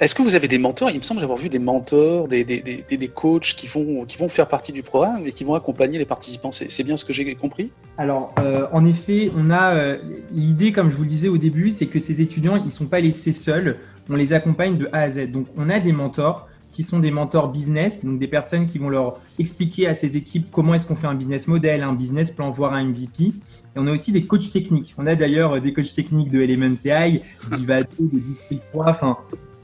Est-ce 0.00 0.14
que 0.14 0.22
vous 0.22 0.34
avez 0.34 0.48
des 0.48 0.58
mentors? 0.58 0.90
Il 0.90 0.98
me 0.98 1.02
semble 1.02 1.22
avoir 1.22 1.38
vu 1.38 1.48
des 1.48 1.58
mentors, 1.58 2.26
des, 2.26 2.44
des, 2.44 2.60
des, 2.60 2.96
des, 2.96 3.08
coachs 3.08 3.54
qui 3.56 3.68
vont, 3.68 4.04
qui 4.04 4.18
vont 4.18 4.28
faire 4.28 4.48
partie 4.48 4.72
du 4.72 4.82
programme 4.82 5.26
et 5.26 5.32
qui 5.32 5.44
vont 5.44 5.54
accompagner 5.54 5.98
les 5.98 6.04
participants. 6.04 6.50
C'est 6.52 6.82
bien 6.82 6.96
ce 6.96 7.04
que 7.04 7.12
j'ai 7.12 7.34
compris? 7.34 7.70
Alors, 7.96 8.34
euh, 8.40 8.66
en 8.72 8.84
effet, 8.84 9.30
on 9.36 9.50
a 9.50 9.74
euh, 9.74 9.98
l'idée, 10.32 10.72
comme 10.72 10.90
je 10.90 10.96
vous 10.96 11.04
le 11.04 11.08
disais 11.08 11.28
au 11.28 11.38
début, 11.38 11.70
c'est 11.70 11.86
que 11.86 12.00
ces 12.00 12.20
étudiants, 12.20 12.56
ils 12.56 12.66
ne 12.66 12.70
sont 12.70 12.86
pas 12.86 13.00
laissés 13.00 13.32
seuls. 13.32 13.78
On 14.08 14.16
les 14.16 14.32
accompagne 14.32 14.76
de 14.76 14.88
A 14.92 15.02
à 15.02 15.10
Z. 15.10 15.30
Donc, 15.30 15.46
on 15.56 15.70
a 15.70 15.78
des 15.78 15.92
mentors 15.92 16.48
qui 16.72 16.82
sont 16.82 16.98
des 16.98 17.10
mentors 17.10 17.48
business, 17.48 18.04
donc 18.04 18.18
des 18.18 18.28
personnes 18.28 18.66
qui 18.66 18.78
vont 18.78 18.88
leur 18.88 19.18
expliquer 19.38 19.86
à 19.86 19.94
ces 19.94 20.16
équipes 20.16 20.48
comment 20.50 20.74
est-ce 20.74 20.86
qu'on 20.86 20.96
fait 20.96 21.08
un 21.08 21.14
business 21.14 21.46
model, 21.48 21.82
un 21.82 21.92
business 21.92 22.30
plan, 22.30 22.50
voire 22.50 22.74
un 22.74 22.84
MVP. 22.84 23.24
Et 23.24 23.32
on 23.76 23.86
a 23.86 23.92
aussi 23.92 24.10
des 24.10 24.24
coachs 24.24 24.50
techniques. 24.50 24.94
On 24.98 25.06
a 25.06 25.14
d'ailleurs 25.14 25.60
des 25.60 25.72
coachs 25.72 25.94
techniques 25.94 26.30
de 26.30 26.40
Elementai, 26.40 27.22
d'Ivado, 27.54 27.88
de 28.00 28.18
District 28.18 28.62
3. 28.72 28.88
Enfin, 28.88 29.18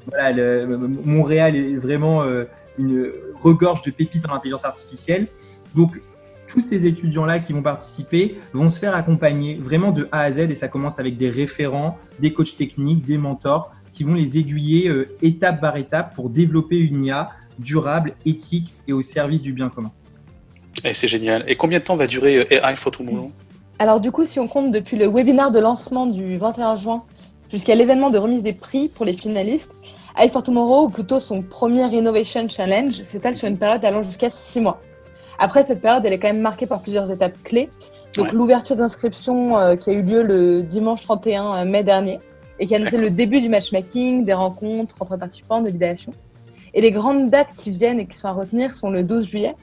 voilà, 0.06 0.66
Montréal 1.04 1.56
est 1.56 1.76
vraiment 1.76 2.22
euh, 2.22 2.44
une 2.78 3.10
regorge 3.40 3.82
de 3.82 3.90
pépites 3.90 4.26
en 4.28 4.34
intelligence 4.34 4.64
artificielle. 4.64 5.26
Donc, 5.74 6.00
tous 6.46 6.60
ces 6.60 6.86
étudiants-là 6.86 7.40
qui 7.40 7.52
vont 7.52 7.62
participer 7.62 8.38
vont 8.52 8.68
se 8.68 8.78
faire 8.78 8.94
accompagner 8.94 9.56
vraiment 9.56 9.90
de 9.90 10.08
A 10.12 10.20
à 10.20 10.32
Z 10.32 10.38
et 10.38 10.54
ça 10.54 10.68
commence 10.68 10.98
avec 10.98 11.16
des 11.16 11.28
référents, 11.28 11.98
des 12.20 12.32
coachs 12.32 12.56
techniques, 12.56 13.04
des 13.04 13.18
mentors 13.18 13.72
qui 13.92 14.04
vont 14.04 14.14
les 14.14 14.38
aiguiller 14.38 14.88
euh, 14.88 15.08
étape 15.22 15.60
par 15.60 15.76
étape 15.76 16.14
pour 16.14 16.30
développer 16.30 16.78
une 16.78 17.04
IA 17.04 17.30
durable, 17.58 18.12
éthique 18.24 18.74
et 18.86 18.92
au 18.92 19.02
service 19.02 19.42
du 19.42 19.52
bien 19.52 19.70
commun. 19.70 19.90
Et 20.84 20.94
c'est 20.94 21.08
génial. 21.08 21.44
Et 21.48 21.56
combien 21.56 21.78
de 21.78 21.84
temps 21.84 21.96
va 21.96 22.06
durer 22.06 22.38
euh, 22.38 22.44
AI 22.50 22.76
for 22.76 22.92
Tomorrow? 22.92 23.32
Alors 23.78 24.00
du 24.00 24.12
coup, 24.12 24.24
si 24.24 24.38
on 24.38 24.46
compte 24.46 24.72
depuis 24.72 24.96
le 24.96 25.08
webinaire 25.08 25.50
de 25.50 25.58
lancement 25.58 26.06
du 26.06 26.36
21 26.36 26.76
juin 26.76 27.04
jusqu'à 27.50 27.74
l'événement 27.74 28.10
de 28.10 28.18
remise 28.18 28.42
des 28.42 28.52
prix 28.52 28.88
pour 28.88 29.04
les 29.04 29.12
finalistes, 29.12 29.72
AI 30.18 30.28
for 30.28 30.42
Tomorrow, 30.42 30.86
ou 30.86 30.88
plutôt 30.88 31.20
son 31.20 31.42
premier 31.42 31.86
Innovation 31.94 32.48
Challenge, 32.48 32.92
s'étale 32.92 33.34
sur 33.34 33.48
une 33.48 33.58
période 33.58 33.84
allant 33.84 34.02
jusqu'à 34.02 34.30
six 34.30 34.60
mois. 34.60 34.80
Après, 35.38 35.62
cette 35.62 35.80
période, 35.80 36.04
elle 36.06 36.12
est 36.12 36.18
quand 36.18 36.28
même 36.28 36.40
marquée 36.40 36.66
par 36.66 36.80
plusieurs 36.80 37.10
étapes 37.10 37.42
clés. 37.44 37.68
Donc, 38.14 38.32
l'ouverture 38.32 38.76
d'inscription 38.76 39.58
euh, 39.58 39.76
qui 39.76 39.90
a 39.90 39.92
eu 39.92 40.02
lieu 40.02 40.22
le 40.22 40.62
dimanche 40.62 41.02
31 41.02 41.56
euh, 41.56 41.64
mai 41.66 41.84
dernier 41.84 42.18
et 42.58 42.66
qui 42.66 42.74
a 42.74 42.78
annoncé 42.78 42.96
le 42.96 43.10
début 43.10 43.42
du 43.42 43.50
matchmaking, 43.50 44.24
des 44.24 44.32
rencontres 44.32 44.96
entre 45.00 45.18
participants, 45.18 45.60
de 45.60 45.68
l'idéation. 45.68 46.14
Et 46.72 46.80
les 46.80 46.90
grandes 46.90 47.28
dates 47.28 47.52
qui 47.54 47.70
viennent 47.70 48.00
et 48.00 48.06
qui 48.06 48.16
sont 48.16 48.28
à 48.28 48.32
retenir 48.32 48.72
sont 48.74 48.88
le 48.88 49.02
12 49.02 49.26
juillet, 49.26 49.54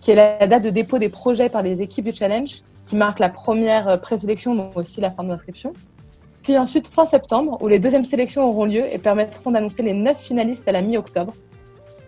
qui 0.00 0.10
est 0.10 0.16
la 0.16 0.46
date 0.48 0.64
de 0.64 0.70
dépôt 0.70 0.98
des 0.98 1.08
projets 1.08 1.48
par 1.48 1.62
les 1.62 1.82
équipes 1.82 2.06
du 2.06 2.14
challenge, 2.14 2.62
qui 2.86 2.96
marque 2.96 3.20
la 3.20 3.28
première 3.28 3.88
euh, 3.88 3.96
présélection, 3.96 4.54
mais 4.54 4.68
aussi 4.74 5.00
la 5.00 5.12
fin 5.12 5.22
de 5.22 5.28
l'inscription. 5.28 5.72
Puis 6.42 6.56
ensuite 6.56 6.88
fin 6.88 7.04
septembre, 7.04 7.58
où 7.60 7.68
les 7.68 7.78
deuxièmes 7.78 8.04
sélections 8.04 8.48
auront 8.48 8.64
lieu 8.64 8.84
et 8.92 8.98
permettront 8.98 9.50
d'annoncer 9.50 9.82
les 9.82 9.92
neuf 9.92 10.18
finalistes 10.18 10.66
à 10.68 10.72
la 10.72 10.82
mi-octobre. 10.82 11.34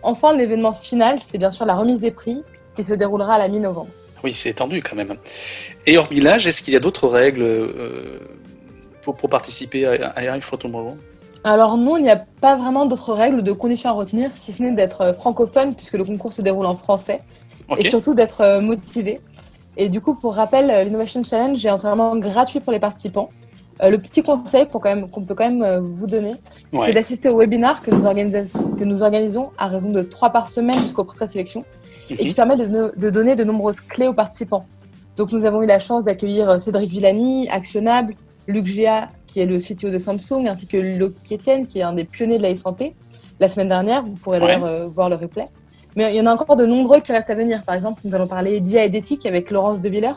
Enfin, 0.01 0.35
l'événement 0.35 0.73
final, 0.73 1.19
c'est 1.19 1.37
bien 1.37 1.51
sûr 1.51 1.65
la 1.65 1.75
remise 1.75 2.01
des 2.01 2.11
prix, 2.11 2.43
qui 2.75 2.83
se 2.83 2.93
déroulera 2.93 3.35
à 3.35 3.37
la 3.37 3.47
mi-novembre. 3.47 3.89
Oui, 4.23 4.33
c'est 4.33 4.49
étendu 4.49 4.81
quand 4.81 4.95
même. 4.95 5.15
Et 5.85 5.97
hormis 5.97 6.21
l'âge, 6.21 6.47
est-ce 6.47 6.63
qu'il 6.63 6.73
y 6.73 6.77
a 6.77 6.79
d'autres 6.79 7.07
règles 7.07 7.43
euh, 7.43 8.19
pour, 9.01 9.15
participer 9.15 9.85
à 9.85 10.23
AI 10.23 10.41
for 10.41 10.57
Tomorrow? 10.57 10.97
Alors 11.43 11.77
non, 11.77 11.97
il 11.97 12.03
n'y 12.03 12.09
a 12.09 12.23
pas 12.39 12.55
vraiment 12.55 12.85
d'autres 12.85 13.13
règles 13.13 13.39
ou 13.39 13.41
de 13.41 13.51
conditions 13.51 13.89
à 13.89 13.93
retenir, 13.93 14.31
si 14.35 14.53
ce 14.53 14.63
n'est 14.63 14.71
d'être 14.71 15.01
euh, 15.01 15.13
francophone, 15.13 15.75
puisque 15.75 15.93
le 15.93 16.05
concours 16.05 16.31
se 16.31 16.41
déroule 16.41 16.65
en 16.65 16.75
français, 16.75 17.21
et 17.77 17.89
surtout 17.89 18.13
d'être 18.13 18.41
euh, 18.41 18.61
motivé. 18.61 19.19
Et 19.75 19.89
du 19.89 19.99
coup, 19.99 20.15
pour 20.15 20.35
rappel, 20.35 20.85
l'Innovation 20.85 21.23
Challenge 21.23 21.63
est 21.65 21.69
entièrement 21.69 22.15
gratuit 22.15 22.59
pour 22.59 22.71
les 22.71 22.79
participants. 22.79 23.29
Euh, 23.81 23.89
le 23.89 23.97
petit 23.97 24.21
conseil 24.21 24.67
qu'on 24.67 24.79
peut 24.79 25.35
quand 25.35 25.49
même 25.49 25.63
euh, 25.63 25.79
vous 25.81 26.05
donner, 26.05 26.35
c'est 26.77 26.93
d'assister 26.93 27.29
au 27.29 27.39
webinar 27.39 27.81
que 27.81 27.89
nous, 27.89 28.03
que 28.77 28.83
nous, 28.83 29.01
organisons 29.01 29.49
à 29.57 29.67
raison 29.67 29.89
de 29.89 30.03
trois 30.03 30.29
par 30.29 30.47
semaine 30.47 30.79
jusqu'aux 30.79 31.03
présélections 31.03 31.65
et 32.09 32.17
qui 32.17 32.27
mhm. 32.27 32.33
permet 32.33 32.57
de, 32.57 33.09
donner 33.09 33.35
de 33.35 33.43
nombreuses 33.43 33.81
clés 33.81 34.07
aux 34.07 34.13
participants. 34.13 34.65
Donc 35.17 35.31
nous 35.31 35.45
avons 35.45 35.63
eu 35.63 35.65
la 35.65 35.79
chance 35.79 36.03
d'accueillir 36.03 36.49
euh, 36.49 36.59
Cédric 36.59 36.91
Villani, 36.91 37.49
Actionnable, 37.49 38.13
Luc 38.47 38.67
Gia, 38.67 39.09
qui 39.25 39.39
est 39.39 39.45
le 39.45 39.57
CTO 39.57 39.89
de 39.89 39.97
Samsung, 39.97 40.47
ainsi 40.47 40.67
que 40.67 40.77
Loki 40.77 41.35
Etienne, 41.35 41.65
qui 41.65 41.79
est 41.79 41.83
un 41.83 41.93
des 41.93 42.03
pionniers 42.03 42.37
de 42.37 42.43
la 42.43 42.55
santé 42.55 42.93
la 43.39 43.47
semaine 43.47 43.69
dernière. 43.69 44.03
Vous 44.03 44.15
pourrez 44.15 44.39
d'ailleurs 44.39 44.89
voir 44.89 45.09
le 45.09 45.15
replay. 45.15 45.47
Mais 45.95 46.13
il 46.13 46.17
y 46.17 46.21
en 46.21 46.25
a 46.25 46.33
encore 46.33 46.55
de 46.55 46.65
nombreux 46.65 46.99
qui 46.99 47.11
restent 47.11 47.29
à 47.29 47.35
venir. 47.35 47.63
Par 47.63 47.75
exemple, 47.75 48.01
nous 48.03 48.13
allons 48.13 48.27
parler 48.27 48.59
d'IA 48.59 48.85
et 48.85 48.89
d'éthique 48.89 49.25
avec 49.25 49.49
Laurence 49.51 49.79
De 49.79 49.89
Villers, 49.89 50.13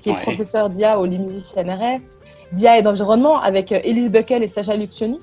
qui 0.00 0.10
est 0.10 0.14
professeur 0.14 0.70
d'IA 0.70 0.98
au 0.98 1.04
LIMSI 1.04 1.40
CNRS, 1.42 2.12
d'IA 2.52 2.78
et 2.78 2.82
d'environnement 2.82 3.40
avec 3.40 3.72
euh, 3.72 3.80
Elise 3.84 4.10
Buckel 4.10 4.42
et 4.42 4.48
Sacha 4.48 4.76
Lucioni, 4.76 5.20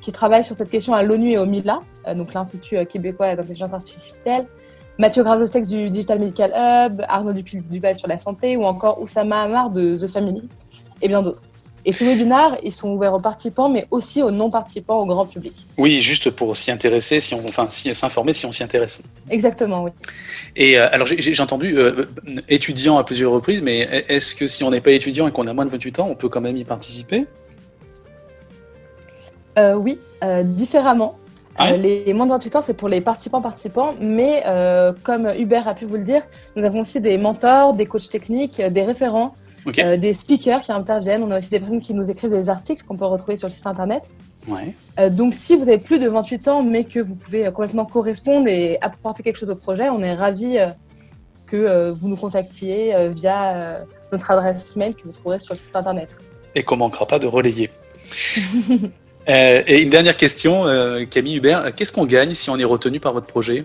qui 0.00 0.12
travaille 0.12 0.44
sur 0.44 0.54
cette 0.54 0.70
question 0.70 0.94
à 0.94 1.02
l'ONU 1.02 1.32
et 1.32 1.38
au 1.38 1.46
MILA, 1.46 1.80
euh, 2.08 2.14
donc 2.14 2.32
l'Institut 2.34 2.76
euh, 2.76 2.84
québécois 2.84 3.36
d'intelligence 3.36 3.74
artificielle. 3.74 4.46
Mathieu 4.98 5.22
Gravesex 5.22 5.68
du 5.68 5.88
Digital 5.88 6.18
Medical 6.18 6.50
Hub, 6.50 7.02
Arnaud 7.08 7.32
Duval 7.32 7.94
sur 7.94 8.08
la 8.08 8.18
santé, 8.18 8.56
ou 8.56 8.64
encore 8.64 9.00
Oussama 9.00 9.42
Amar 9.42 9.70
de 9.70 9.96
The 9.96 10.06
Family, 10.06 10.42
et 11.00 11.08
bien 11.08 11.22
d'autres. 11.22 11.42
Et 11.84 11.92
ces 11.92 12.04
webinars, 12.06 12.58
ils 12.62 12.72
sont 12.72 12.90
ouverts 12.90 13.14
aux 13.14 13.20
participants, 13.20 13.68
mais 13.68 13.86
aussi 13.90 14.22
aux 14.22 14.30
non-participants, 14.30 15.00
au 15.00 15.06
grand 15.06 15.26
public. 15.26 15.54
Oui, 15.78 16.00
juste 16.00 16.30
pour 16.30 16.56
s'y 16.56 16.70
intéresser, 16.70 17.20
si 17.20 17.34
on, 17.34 17.46
enfin, 17.48 17.66
si, 17.70 17.94
s'informer 17.94 18.32
si 18.32 18.46
on 18.46 18.52
s'y 18.52 18.62
intéresse. 18.62 19.00
Exactement, 19.30 19.84
oui. 19.84 19.90
Et 20.56 20.78
euh, 20.78 20.88
alors, 20.92 21.06
j'ai 21.06 21.40
entendu 21.40 21.76
euh, 21.78 22.06
étudiant 22.48 22.98
à 22.98 23.04
plusieurs 23.04 23.32
reprises, 23.32 23.62
mais 23.62 24.04
est-ce 24.08 24.34
que 24.34 24.46
si 24.46 24.64
on 24.64 24.70
n'est 24.70 24.80
pas 24.80 24.92
étudiant 24.92 25.26
et 25.28 25.32
qu'on 25.32 25.46
a 25.46 25.52
moins 25.52 25.64
de 25.64 25.70
28 25.70 26.00
ans, 26.00 26.08
on 26.10 26.14
peut 26.14 26.28
quand 26.28 26.40
même 26.40 26.56
y 26.56 26.64
participer? 26.64 27.26
Euh, 29.58 29.74
oui, 29.74 29.98
euh, 30.22 30.42
différemment. 30.42 31.16
Ah 31.56 31.72
Euh, 31.72 31.76
les 31.76 32.12
moins 32.14 32.26
de 32.26 32.30
28 32.32 32.56
ans, 32.56 32.62
c'est 32.64 32.74
pour 32.74 32.88
les 32.88 33.00
participants-participants, 33.00 33.94
mais 34.00 34.42
euh, 34.46 34.92
comme 35.02 35.30
Hubert 35.38 35.68
a 35.68 35.74
pu 35.74 35.84
vous 35.84 35.96
le 35.96 36.04
dire, 36.04 36.22
nous 36.56 36.64
avons 36.64 36.80
aussi 36.80 37.00
des 37.00 37.18
mentors, 37.18 37.74
des 37.74 37.86
coachs 37.86 38.08
techniques, 38.08 38.60
euh, 38.60 38.70
des 38.70 38.82
référents, 38.82 39.34
Ok. 39.66 39.78
euh, 39.78 39.96
des 39.96 40.12
speakers 40.14 40.62
qui 40.62 40.72
interviennent. 40.72 41.22
On 41.22 41.30
a 41.30 41.38
aussi 41.38 41.50
des 41.50 41.60
personnes 41.60 41.80
qui 41.80 41.94
nous 41.94 42.10
écrivent 42.10 42.30
des 42.30 42.48
articles 42.48 42.84
qu'on 42.84 42.96
peut 42.96 43.04
retrouver 43.04 43.36
sur 43.36 43.48
le 43.48 43.52
site 43.52 43.66
internet. 43.66 44.10
Ouais. 44.48 44.74
Euh, 44.98 45.10
donc, 45.10 45.34
si 45.34 45.56
vous 45.56 45.68
avez 45.68 45.78
plus 45.78 45.98
de 45.98 46.08
28 46.08 46.48
ans, 46.48 46.62
mais 46.62 46.84
que 46.84 47.00
vous 47.00 47.14
pouvez 47.14 47.46
euh, 47.46 47.50
complètement 47.50 47.84
correspondre 47.84 48.48
et 48.48 48.78
apporter 48.80 49.22
quelque 49.22 49.38
chose 49.38 49.50
au 49.50 49.56
projet, 49.56 49.88
on 49.88 50.02
est 50.02 50.14
ravis 50.14 50.58
euh, 50.58 50.68
que 51.46 51.90
vous 51.90 52.08
nous 52.08 52.16
contactiez 52.16 52.94
via 53.08 53.82
notre 54.12 54.30
adresse 54.30 54.76
mail 54.76 54.94
que 54.94 55.02
vous 55.02 55.10
trouverez 55.10 55.40
sur 55.40 55.52
le 55.52 55.58
site 55.58 55.74
internet. 55.74 56.16
Et 56.54 56.62
qu'on 56.62 56.76
manquera 56.76 57.06
pas 57.06 57.18
de 57.18 57.26
relayer. 57.26 57.70
Et 59.26 59.82
une 59.82 59.90
dernière 59.90 60.16
question, 60.16 60.66
Camille 61.10 61.38
Hubert, 61.38 61.74
qu'est-ce 61.74 61.92
qu'on 61.92 62.06
gagne 62.06 62.34
si 62.34 62.50
on 62.50 62.56
est 62.56 62.64
retenu 62.64 63.00
par 63.00 63.12
votre 63.12 63.26
projet? 63.26 63.64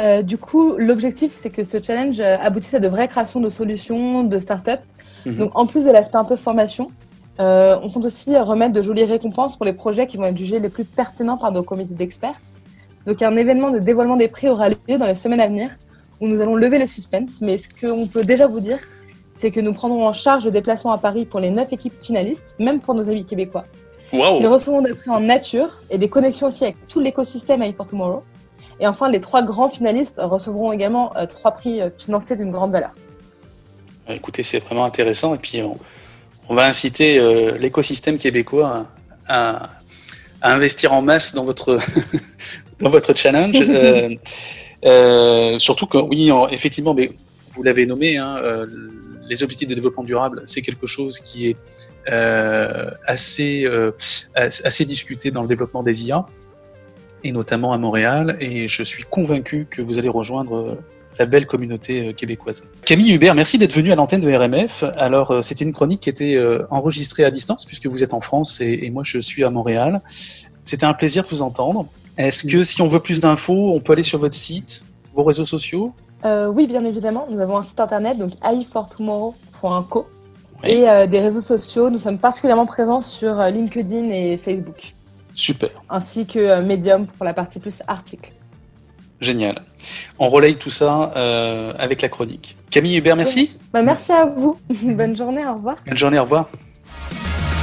Euh, 0.00 0.22
du 0.22 0.38
coup, 0.38 0.76
l'objectif, 0.78 1.32
c'est 1.32 1.50
que 1.50 1.62
ce 1.62 1.82
challenge 1.82 2.20
euh, 2.20 2.36
aboutisse 2.40 2.72
à 2.74 2.78
de 2.78 2.88
vraies 2.88 3.08
créations 3.08 3.40
de 3.40 3.50
solutions, 3.50 4.24
de 4.24 4.38
start-up. 4.38 4.80
Mhm. 5.26 5.36
Donc, 5.36 5.50
en 5.54 5.66
plus 5.66 5.84
de 5.84 5.90
l'aspect 5.90 6.16
un 6.16 6.24
peu 6.24 6.36
formation, 6.36 6.90
euh, 7.38 7.76
on 7.82 7.90
compte 7.90 8.06
aussi 8.06 8.36
remettre 8.36 8.72
de 8.72 8.82
jolies 8.82 9.04
récompenses 9.04 9.56
pour 9.56 9.66
les 9.66 9.74
projets 9.74 10.06
qui 10.06 10.16
vont 10.16 10.24
être 10.24 10.36
jugés 10.36 10.58
les 10.58 10.70
plus 10.70 10.84
pertinents 10.84 11.36
par 11.36 11.52
nos 11.52 11.62
comités 11.62 11.94
d'experts. 11.94 12.40
Donc, 13.06 13.20
un 13.20 13.36
événement 13.36 13.70
de 13.70 13.78
dévoilement 13.78 14.16
des 14.16 14.28
prix 14.28 14.48
aura 14.48 14.70
lieu 14.70 14.98
dans 14.98 15.06
les 15.06 15.14
semaines 15.14 15.40
à 15.40 15.48
venir 15.48 15.70
où 16.20 16.28
nous 16.28 16.40
allons 16.40 16.54
lever 16.54 16.78
le 16.78 16.86
suspense. 16.86 17.40
Mais 17.42 17.58
ce 17.58 17.68
qu'on 17.68 18.06
peut 18.06 18.24
déjà 18.24 18.46
vous 18.46 18.60
dire, 18.60 18.78
c'est 19.32 19.50
que 19.50 19.60
nous 19.60 19.72
prendrons 19.72 20.06
en 20.06 20.12
charge 20.12 20.44
le 20.46 20.50
déplacement 20.50 20.92
à 20.92 20.98
Paris 20.98 21.24
pour 21.26 21.40
les 21.40 21.50
neuf 21.50 21.72
équipes 21.72 21.94
finalistes, 22.00 22.54
même 22.58 22.80
pour 22.80 22.94
nos 22.94 23.08
amis 23.08 23.24
québécois. 23.24 23.64
Waouh 24.12 24.38
Ils 24.38 24.46
recevront 24.46 24.82
des 24.82 24.94
prix 24.94 25.10
en 25.10 25.20
nature 25.20 25.80
et 25.90 25.98
des 25.98 26.08
connexions 26.08 26.48
aussi 26.48 26.64
avec 26.64 26.76
tout 26.88 27.00
l'écosystème 27.00 27.62
AI 27.62 27.72
for 27.72 27.86
Tomorrow. 27.86 28.22
Et 28.80 28.86
enfin, 28.86 29.10
les 29.10 29.20
trois 29.20 29.42
grands 29.42 29.68
finalistes 29.68 30.18
recevront 30.22 30.72
également 30.72 31.14
euh, 31.16 31.26
trois 31.26 31.50
prix 31.52 31.80
euh, 31.82 31.90
financiers 31.96 32.34
d'une 32.34 32.50
grande 32.50 32.72
valeur. 32.72 32.90
Euh, 34.08 34.14
Écoutez, 34.14 34.42
c'est 34.42 34.58
vraiment 34.60 34.86
intéressant. 34.86 35.34
Et 35.34 35.38
puis, 35.38 35.62
on, 35.62 35.76
on 36.48 36.54
va 36.54 36.64
inciter 36.64 37.18
euh, 37.18 37.58
l'écosystème 37.58 38.16
québécois 38.16 38.86
à, 39.28 39.68
investir 40.42 40.94
en 40.94 41.02
masse 41.02 41.34
dans 41.34 41.44
votre, 41.44 41.78
dans 42.80 42.90
votre 42.90 43.14
challenge. 43.14 43.60
Euh, 43.70 44.08
euh, 44.86 45.58
surtout 45.58 45.84
que, 45.86 45.98
oui, 45.98 46.32
en- 46.32 46.48
effectivement, 46.48 46.94
mais 46.94 47.12
vous 47.52 47.62
l'avez 47.62 47.84
nommé, 47.84 48.16
hein, 48.16 48.38
les 49.28 49.42
objectifs 49.42 49.68
de 49.68 49.74
développement 49.74 50.04
durable, 50.04 50.40
c'est 50.46 50.62
quelque 50.62 50.86
chose 50.86 51.20
qui 51.20 51.48
est 51.48 51.56
assez, 53.06 53.66
as- 54.34 54.62
assez 54.64 54.84
discuté 54.86 55.30
dans 55.30 55.42
le 55.42 55.48
développement 55.48 55.82
des 55.82 56.04
IA, 56.06 56.24
et 57.24 57.32
notamment 57.32 57.72
à 57.72 57.78
Montréal. 57.78 58.36
Et 58.40 58.68
je 58.68 58.82
suis 58.82 59.04
convaincu 59.04 59.66
que 59.70 59.82
vous 59.82 59.98
allez 59.98 60.08
rejoindre 60.08 60.56
euh, 60.56 60.78
la 61.18 61.26
belle 61.26 61.46
communauté 61.46 62.08
euh, 62.08 62.12
québécoise. 62.12 62.64
Camille 62.84 63.12
Hubert, 63.12 63.34
merci 63.34 63.58
d'être 63.58 63.74
venu 63.74 63.92
à 63.92 63.94
l'antenne 63.94 64.20
de 64.20 64.32
RMF. 64.32 64.84
Alors, 64.96 65.30
euh, 65.30 65.42
c'était 65.42 65.64
une 65.64 65.72
chronique 65.72 66.00
qui 66.00 66.10
était 66.10 66.38
enregistrée 66.70 67.24
à 67.24 67.30
distance, 67.30 67.64
puisque 67.66 67.86
vous 67.86 68.02
êtes 68.02 68.14
en 68.14 68.20
France 68.20 68.60
et, 68.60 68.80
et 68.82 68.90
moi 68.90 69.02
je 69.04 69.18
suis 69.18 69.44
à 69.44 69.50
Montréal. 69.50 70.00
C'était 70.62 70.86
un 70.86 70.94
plaisir 70.94 71.22
de 71.22 71.28
vous 71.28 71.42
entendre. 71.42 71.86
Est-ce 72.16 72.46
que 72.46 72.64
si 72.64 72.82
on 72.82 72.88
veut 72.88 73.00
plus 73.00 73.20
d'infos, 73.20 73.72
on 73.74 73.80
peut 73.80 73.94
aller 73.94 74.02
sur 74.02 74.18
votre 74.18 74.34
site, 74.34 74.82
vos 75.14 75.24
réseaux 75.24 75.46
sociaux? 75.46 75.92
Euh, 76.24 76.48
oui, 76.48 76.66
bien 76.66 76.84
évidemment, 76.84 77.26
nous 77.30 77.40
avons 77.40 77.56
un 77.56 77.62
site 77.62 77.80
internet, 77.80 78.18
donc 78.18 78.32
aifortomorrow.co, 78.44 80.06
et 80.62 80.88
euh, 80.88 81.06
des 81.06 81.20
réseaux 81.20 81.40
sociaux. 81.40 81.88
Nous 81.88 81.98
sommes 81.98 82.18
particulièrement 82.18 82.66
présents 82.66 83.00
sur 83.00 83.40
LinkedIn 83.40 84.10
et 84.10 84.36
Facebook, 84.36 84.94
Super, 85.34 85.70
ainsi 85.88 86.26
que 86.26 86.38
euh, 86.38 86.62
Medium 86.62 87.06
pour 87.06 87.24
la 87.24 87.34
partie 87.34 87.60
plus 87.60 87.82
article. 87.86 88.32
génial. 89.20 89.62
On 90.18 90.28
relaye 90.28 90.56
tout 90.56 90.70
ça 90.70 91.12
euh, 91.16 91.72
avec 91.78 92.02
la 92.02 92.08
chronique. 92.08 92.56
Camille 92.70 92.96
Hubert, 92.96 93.16
merci. 93.16 93.56
Bah, 93.72 93.82
merci 93.82 94.12
à 94.12 94.24
vous. 94.26 94.58
Bonne 94.82 95.16
journée, 95.16 95.46
au 95.46 95.54
revoir. 95.54 95.76
Bonne 95.86 95.98
journée, 95.98 96.18
au 96.18 96.22
revoir. 96.24 96.48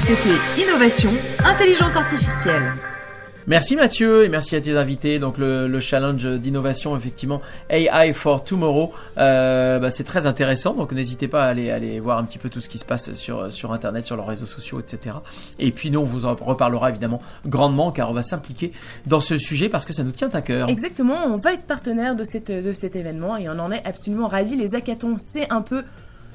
C'était 0.05 0.61
Innovation, 0.63 1.11
Intelligence 1.43 1.95
Artificielle. 1.95 2.73
Merci 3.47 3.77
Mathieu 3.77 4.25
et 4.25 4.29
merci 4.29 4.57
à 4.57 4.61
tes 4.61 4.75
invités. 4.75 5.19
Donc 5.19 5.37
le, 5.37 5.69
le 5.69 5.79
challenge 5.79 6.25
d'innovation 6.25 6.97
effectivement 6.97 7.41
AI 7.69 8.11
for 8.11 8.43
Tomorrow, 8.43 8.93
euh, 9.17 9.79
bah, 9.79 9.89
c'est 9.89 10.03
très 10.03 10.27
intéressant. 10.27 10.73
Donc 10.73 10.91
n'hésitez 10.91 11.29
pas 11.29 11.45
à 11.45 11.47
aller, 11.47 11.71
aller 11.71 12.01
voir 12.01 12.17
un 12.17 12.25
petit 12.25 12.39
peu 12.39 12.49
tout 12.49 12.59
ce 12.59 12.67
qui 12.67 12.77
se 12.77 12.83
passe 12.83 13.13
sur, 13.13 13.49
sur 13.49 13.71
internet, 13.71 14.05
sur 14.05 14.17
leurs 14.17 14.27
réseaux 14.27 14.45
sociaux, 14.45 14.81
etc. 14.81 15.15
Et 15.59 15.71
puis 15.71 15.91
nous 15.91 16.01
on 16.01 16.03
vous 16.03 16.25
en 16.25 16.35
reparlera 16.35 16.89
évidemment 16.89 17.21
grandement 17.45 17.93
car 17.93 18.09
on 18.09 18.13
va 18.13 18.21
s'impliquer 18.21 18.73
dans 19.05 19.21
ce 19.21 19.37
sujet 19.37 19.69
parce 19.69 19.85
que 19.85 19.93
ça 19.93 20.03
nous 20.03 20.11
tient 20.11 20.29
à 20.33 20.41
cœur. 20.41 20.67
Exactement, 20.67 21.15
on 21.27 21.37
va 21.37 21.53
être 21.53 21.63
partenaire 21.63 22.17
de, 22.17 22.25
cette, 22.25 22.51
de 22.51 22.73
cet 22.73 22.97
événement 22.97 23.37
et 23.37 23.47
on 23.47 23.59
en 23.59 23.71
est 23.71 23.81
absolument 23.85 24.27
ravis. 24.27 24.57
Les 24.57 24.75
hackathons, 24.75 25.15
c'est 25.19 25.49
un 25.53 25.61
peu, 25.61 25.85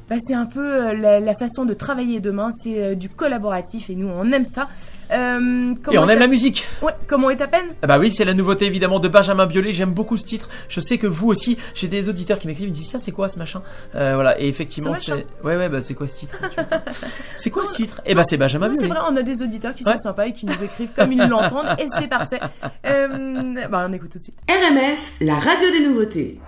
bah, 0.08 0.16
c'est 0.20 0.34
un 0.34 0.46
peu 0.46 0.60
euh, 0.88 0.92
la, 0.94 1.20
la 1.20 1.34
façon 1.34 1.64
de 1.64 1.74
travailler 1.74 2.20
demain, 2.20 2.50
c'est 2.62 2.82
euh, 2.82 2.94
du 2.94 3.08
collaboratif 3.08 3.88
et 3.90 3.94
nous 3.94 4.08
on 4.08 4.30
aime 4.32 4.44
ça. 4.44 4.68
Euh, 5.12 5.74
Et 5.90 5.98
on 5.98 6.08
aime 6.08 6.20
la 6.20 6.26
musique. 6.26 6.66
Ouais, 6.80 6.92
comment 7.06 7.28
est 7.28 7.36
ta 7.36 7.46
peine? 7.46 7.66
Ah 7.82 7.86
bah 7.86 7.98
oui, 7.98 8.10
c'est 8.10 8.24
la 8.24 8.32
nouveauté 8.32 8.64
évidemment 8.64 8.98
de 8.98 9.08
Benjamin 9.08 9.44
Biolay. 9.44 9.72
J'aime 9.74 9.92
beaucoup 9.92 10.16
ce 10.16 10.26
titre. 10.26 10.48
Je 10.70 10.80
sais 10.80 10.96
que 10.96 11.06
vous 11.06 11.28
aussi, 11.28 11.58
j'ai 11.74 11.86
des 11.86 12.08
auditeurs 12.08 12.38
qui 12.38 12.46
m'écrivent, 12.46 12.68
ils 12.68 12.70
me 12.70 12.74
disent 12.74 12.88
ça, 12.90 12.98
c'est 12.98 13.12
quoi 13.12 13.28
ce 13.28 13.38
machin? 13.38 13.60
Euh, 13.94 14.12
Voilà. 14.14 14.40
Et 14.40 14.48
effectivement, 14.48 14.94
Ce 14.94 15.02
c'est 15.12 15.26
ouais 15.44 15.56
ouais 15.56 15.68
bah 15.68 15.82
c'est 15.82 15.92
quoi 15.92 16.06
ce 16.06 16.16
titre? 16.16 16.38
C'est 17.36 17.50
quoi 17.50 17.66
ce 17.66 17.74
titre? 17.74 18.00
Eh 18.06 18.14
bah 18.14 18.22
c'est 18.24 18.38
Benjamin 18.38 18.68
Non, 18.68 18.74
C'est 18.74 18.86
Biolay. 18.86 19.00
vrai, 19.00 19.08
on 19.12 19.16
a 19.16 19.22
des 19.22 19.42
auditeurs 19.42 19.74
qui 19.74 19.84
Ouais. 19.84 19.92
sont 19.92 19.98
sympas 19.98 20.26
et 20.28 20.32
qui 20.32 20.46
nous 20.46 20.62
écrivent 20.62 20.90
comme 20.96 21.12
ils 21.12 21.18
l'entendent 21.28 21.76
et 21.78 21.86
c'est 21.98 22.08
parfait. 22.08 22.40
Euh, 22.86 23.54
bah, 23.70 23.86
on 23.88 23.92
écoute 23.92 24.10
tout 24.12 24.18
de 24.18 24.22
suite. 24.24 24.38
RMF, 24.48 25.12
la 25.20 25.34
radio 25.34 25.70
des 25.70 25.86
nouveautés. 25.86 26.40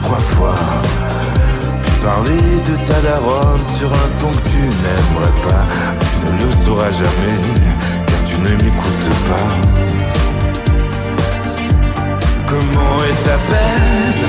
Trois 0.00 0.18
fois. 0.18 0.54
Puis 1.82 1.92
parler 2.02 2.60
de 2.68 2.76
ta 2.86 3.00
daronne 3.00 3.64
sur 3.78 3.92
un 3.92 4.08
ton 4.18 4.30
que 4.30 4.48
tu 4.48 4.58
n'aimerais 4.58 5.36
pas. 5.44 5.64
Tu 6.00 6.16
ne 6.26 6.30
le 6.44 6.50
sauras 6.64 6.90
jamais, 6.90 7.38
car 8.06 8.24
tu 8.24 8.36
ne 8.40 8.62
m'écoutes 8.62 9.12
pas. 9.28 9.50
Comment 12.46 12.96
est 13.08 13.20
ta 13.24 13.38
peine? 13.50 14.22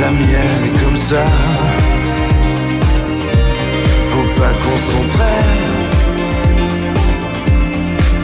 La 0.00 0.10
mienne 0.10 0.62
est 0.66 0.84
comme 0.84 0.96
ça. 0.96 1.24
Faut 4.10 4.28
pas 4.40 4.52
qu'on 4.62 4.78
s'entraîne 4.88 5.74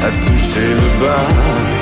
à 0.02 0.10
toucher 0.26 0.68
le 0.80 1.04
bas. 1.04 1.81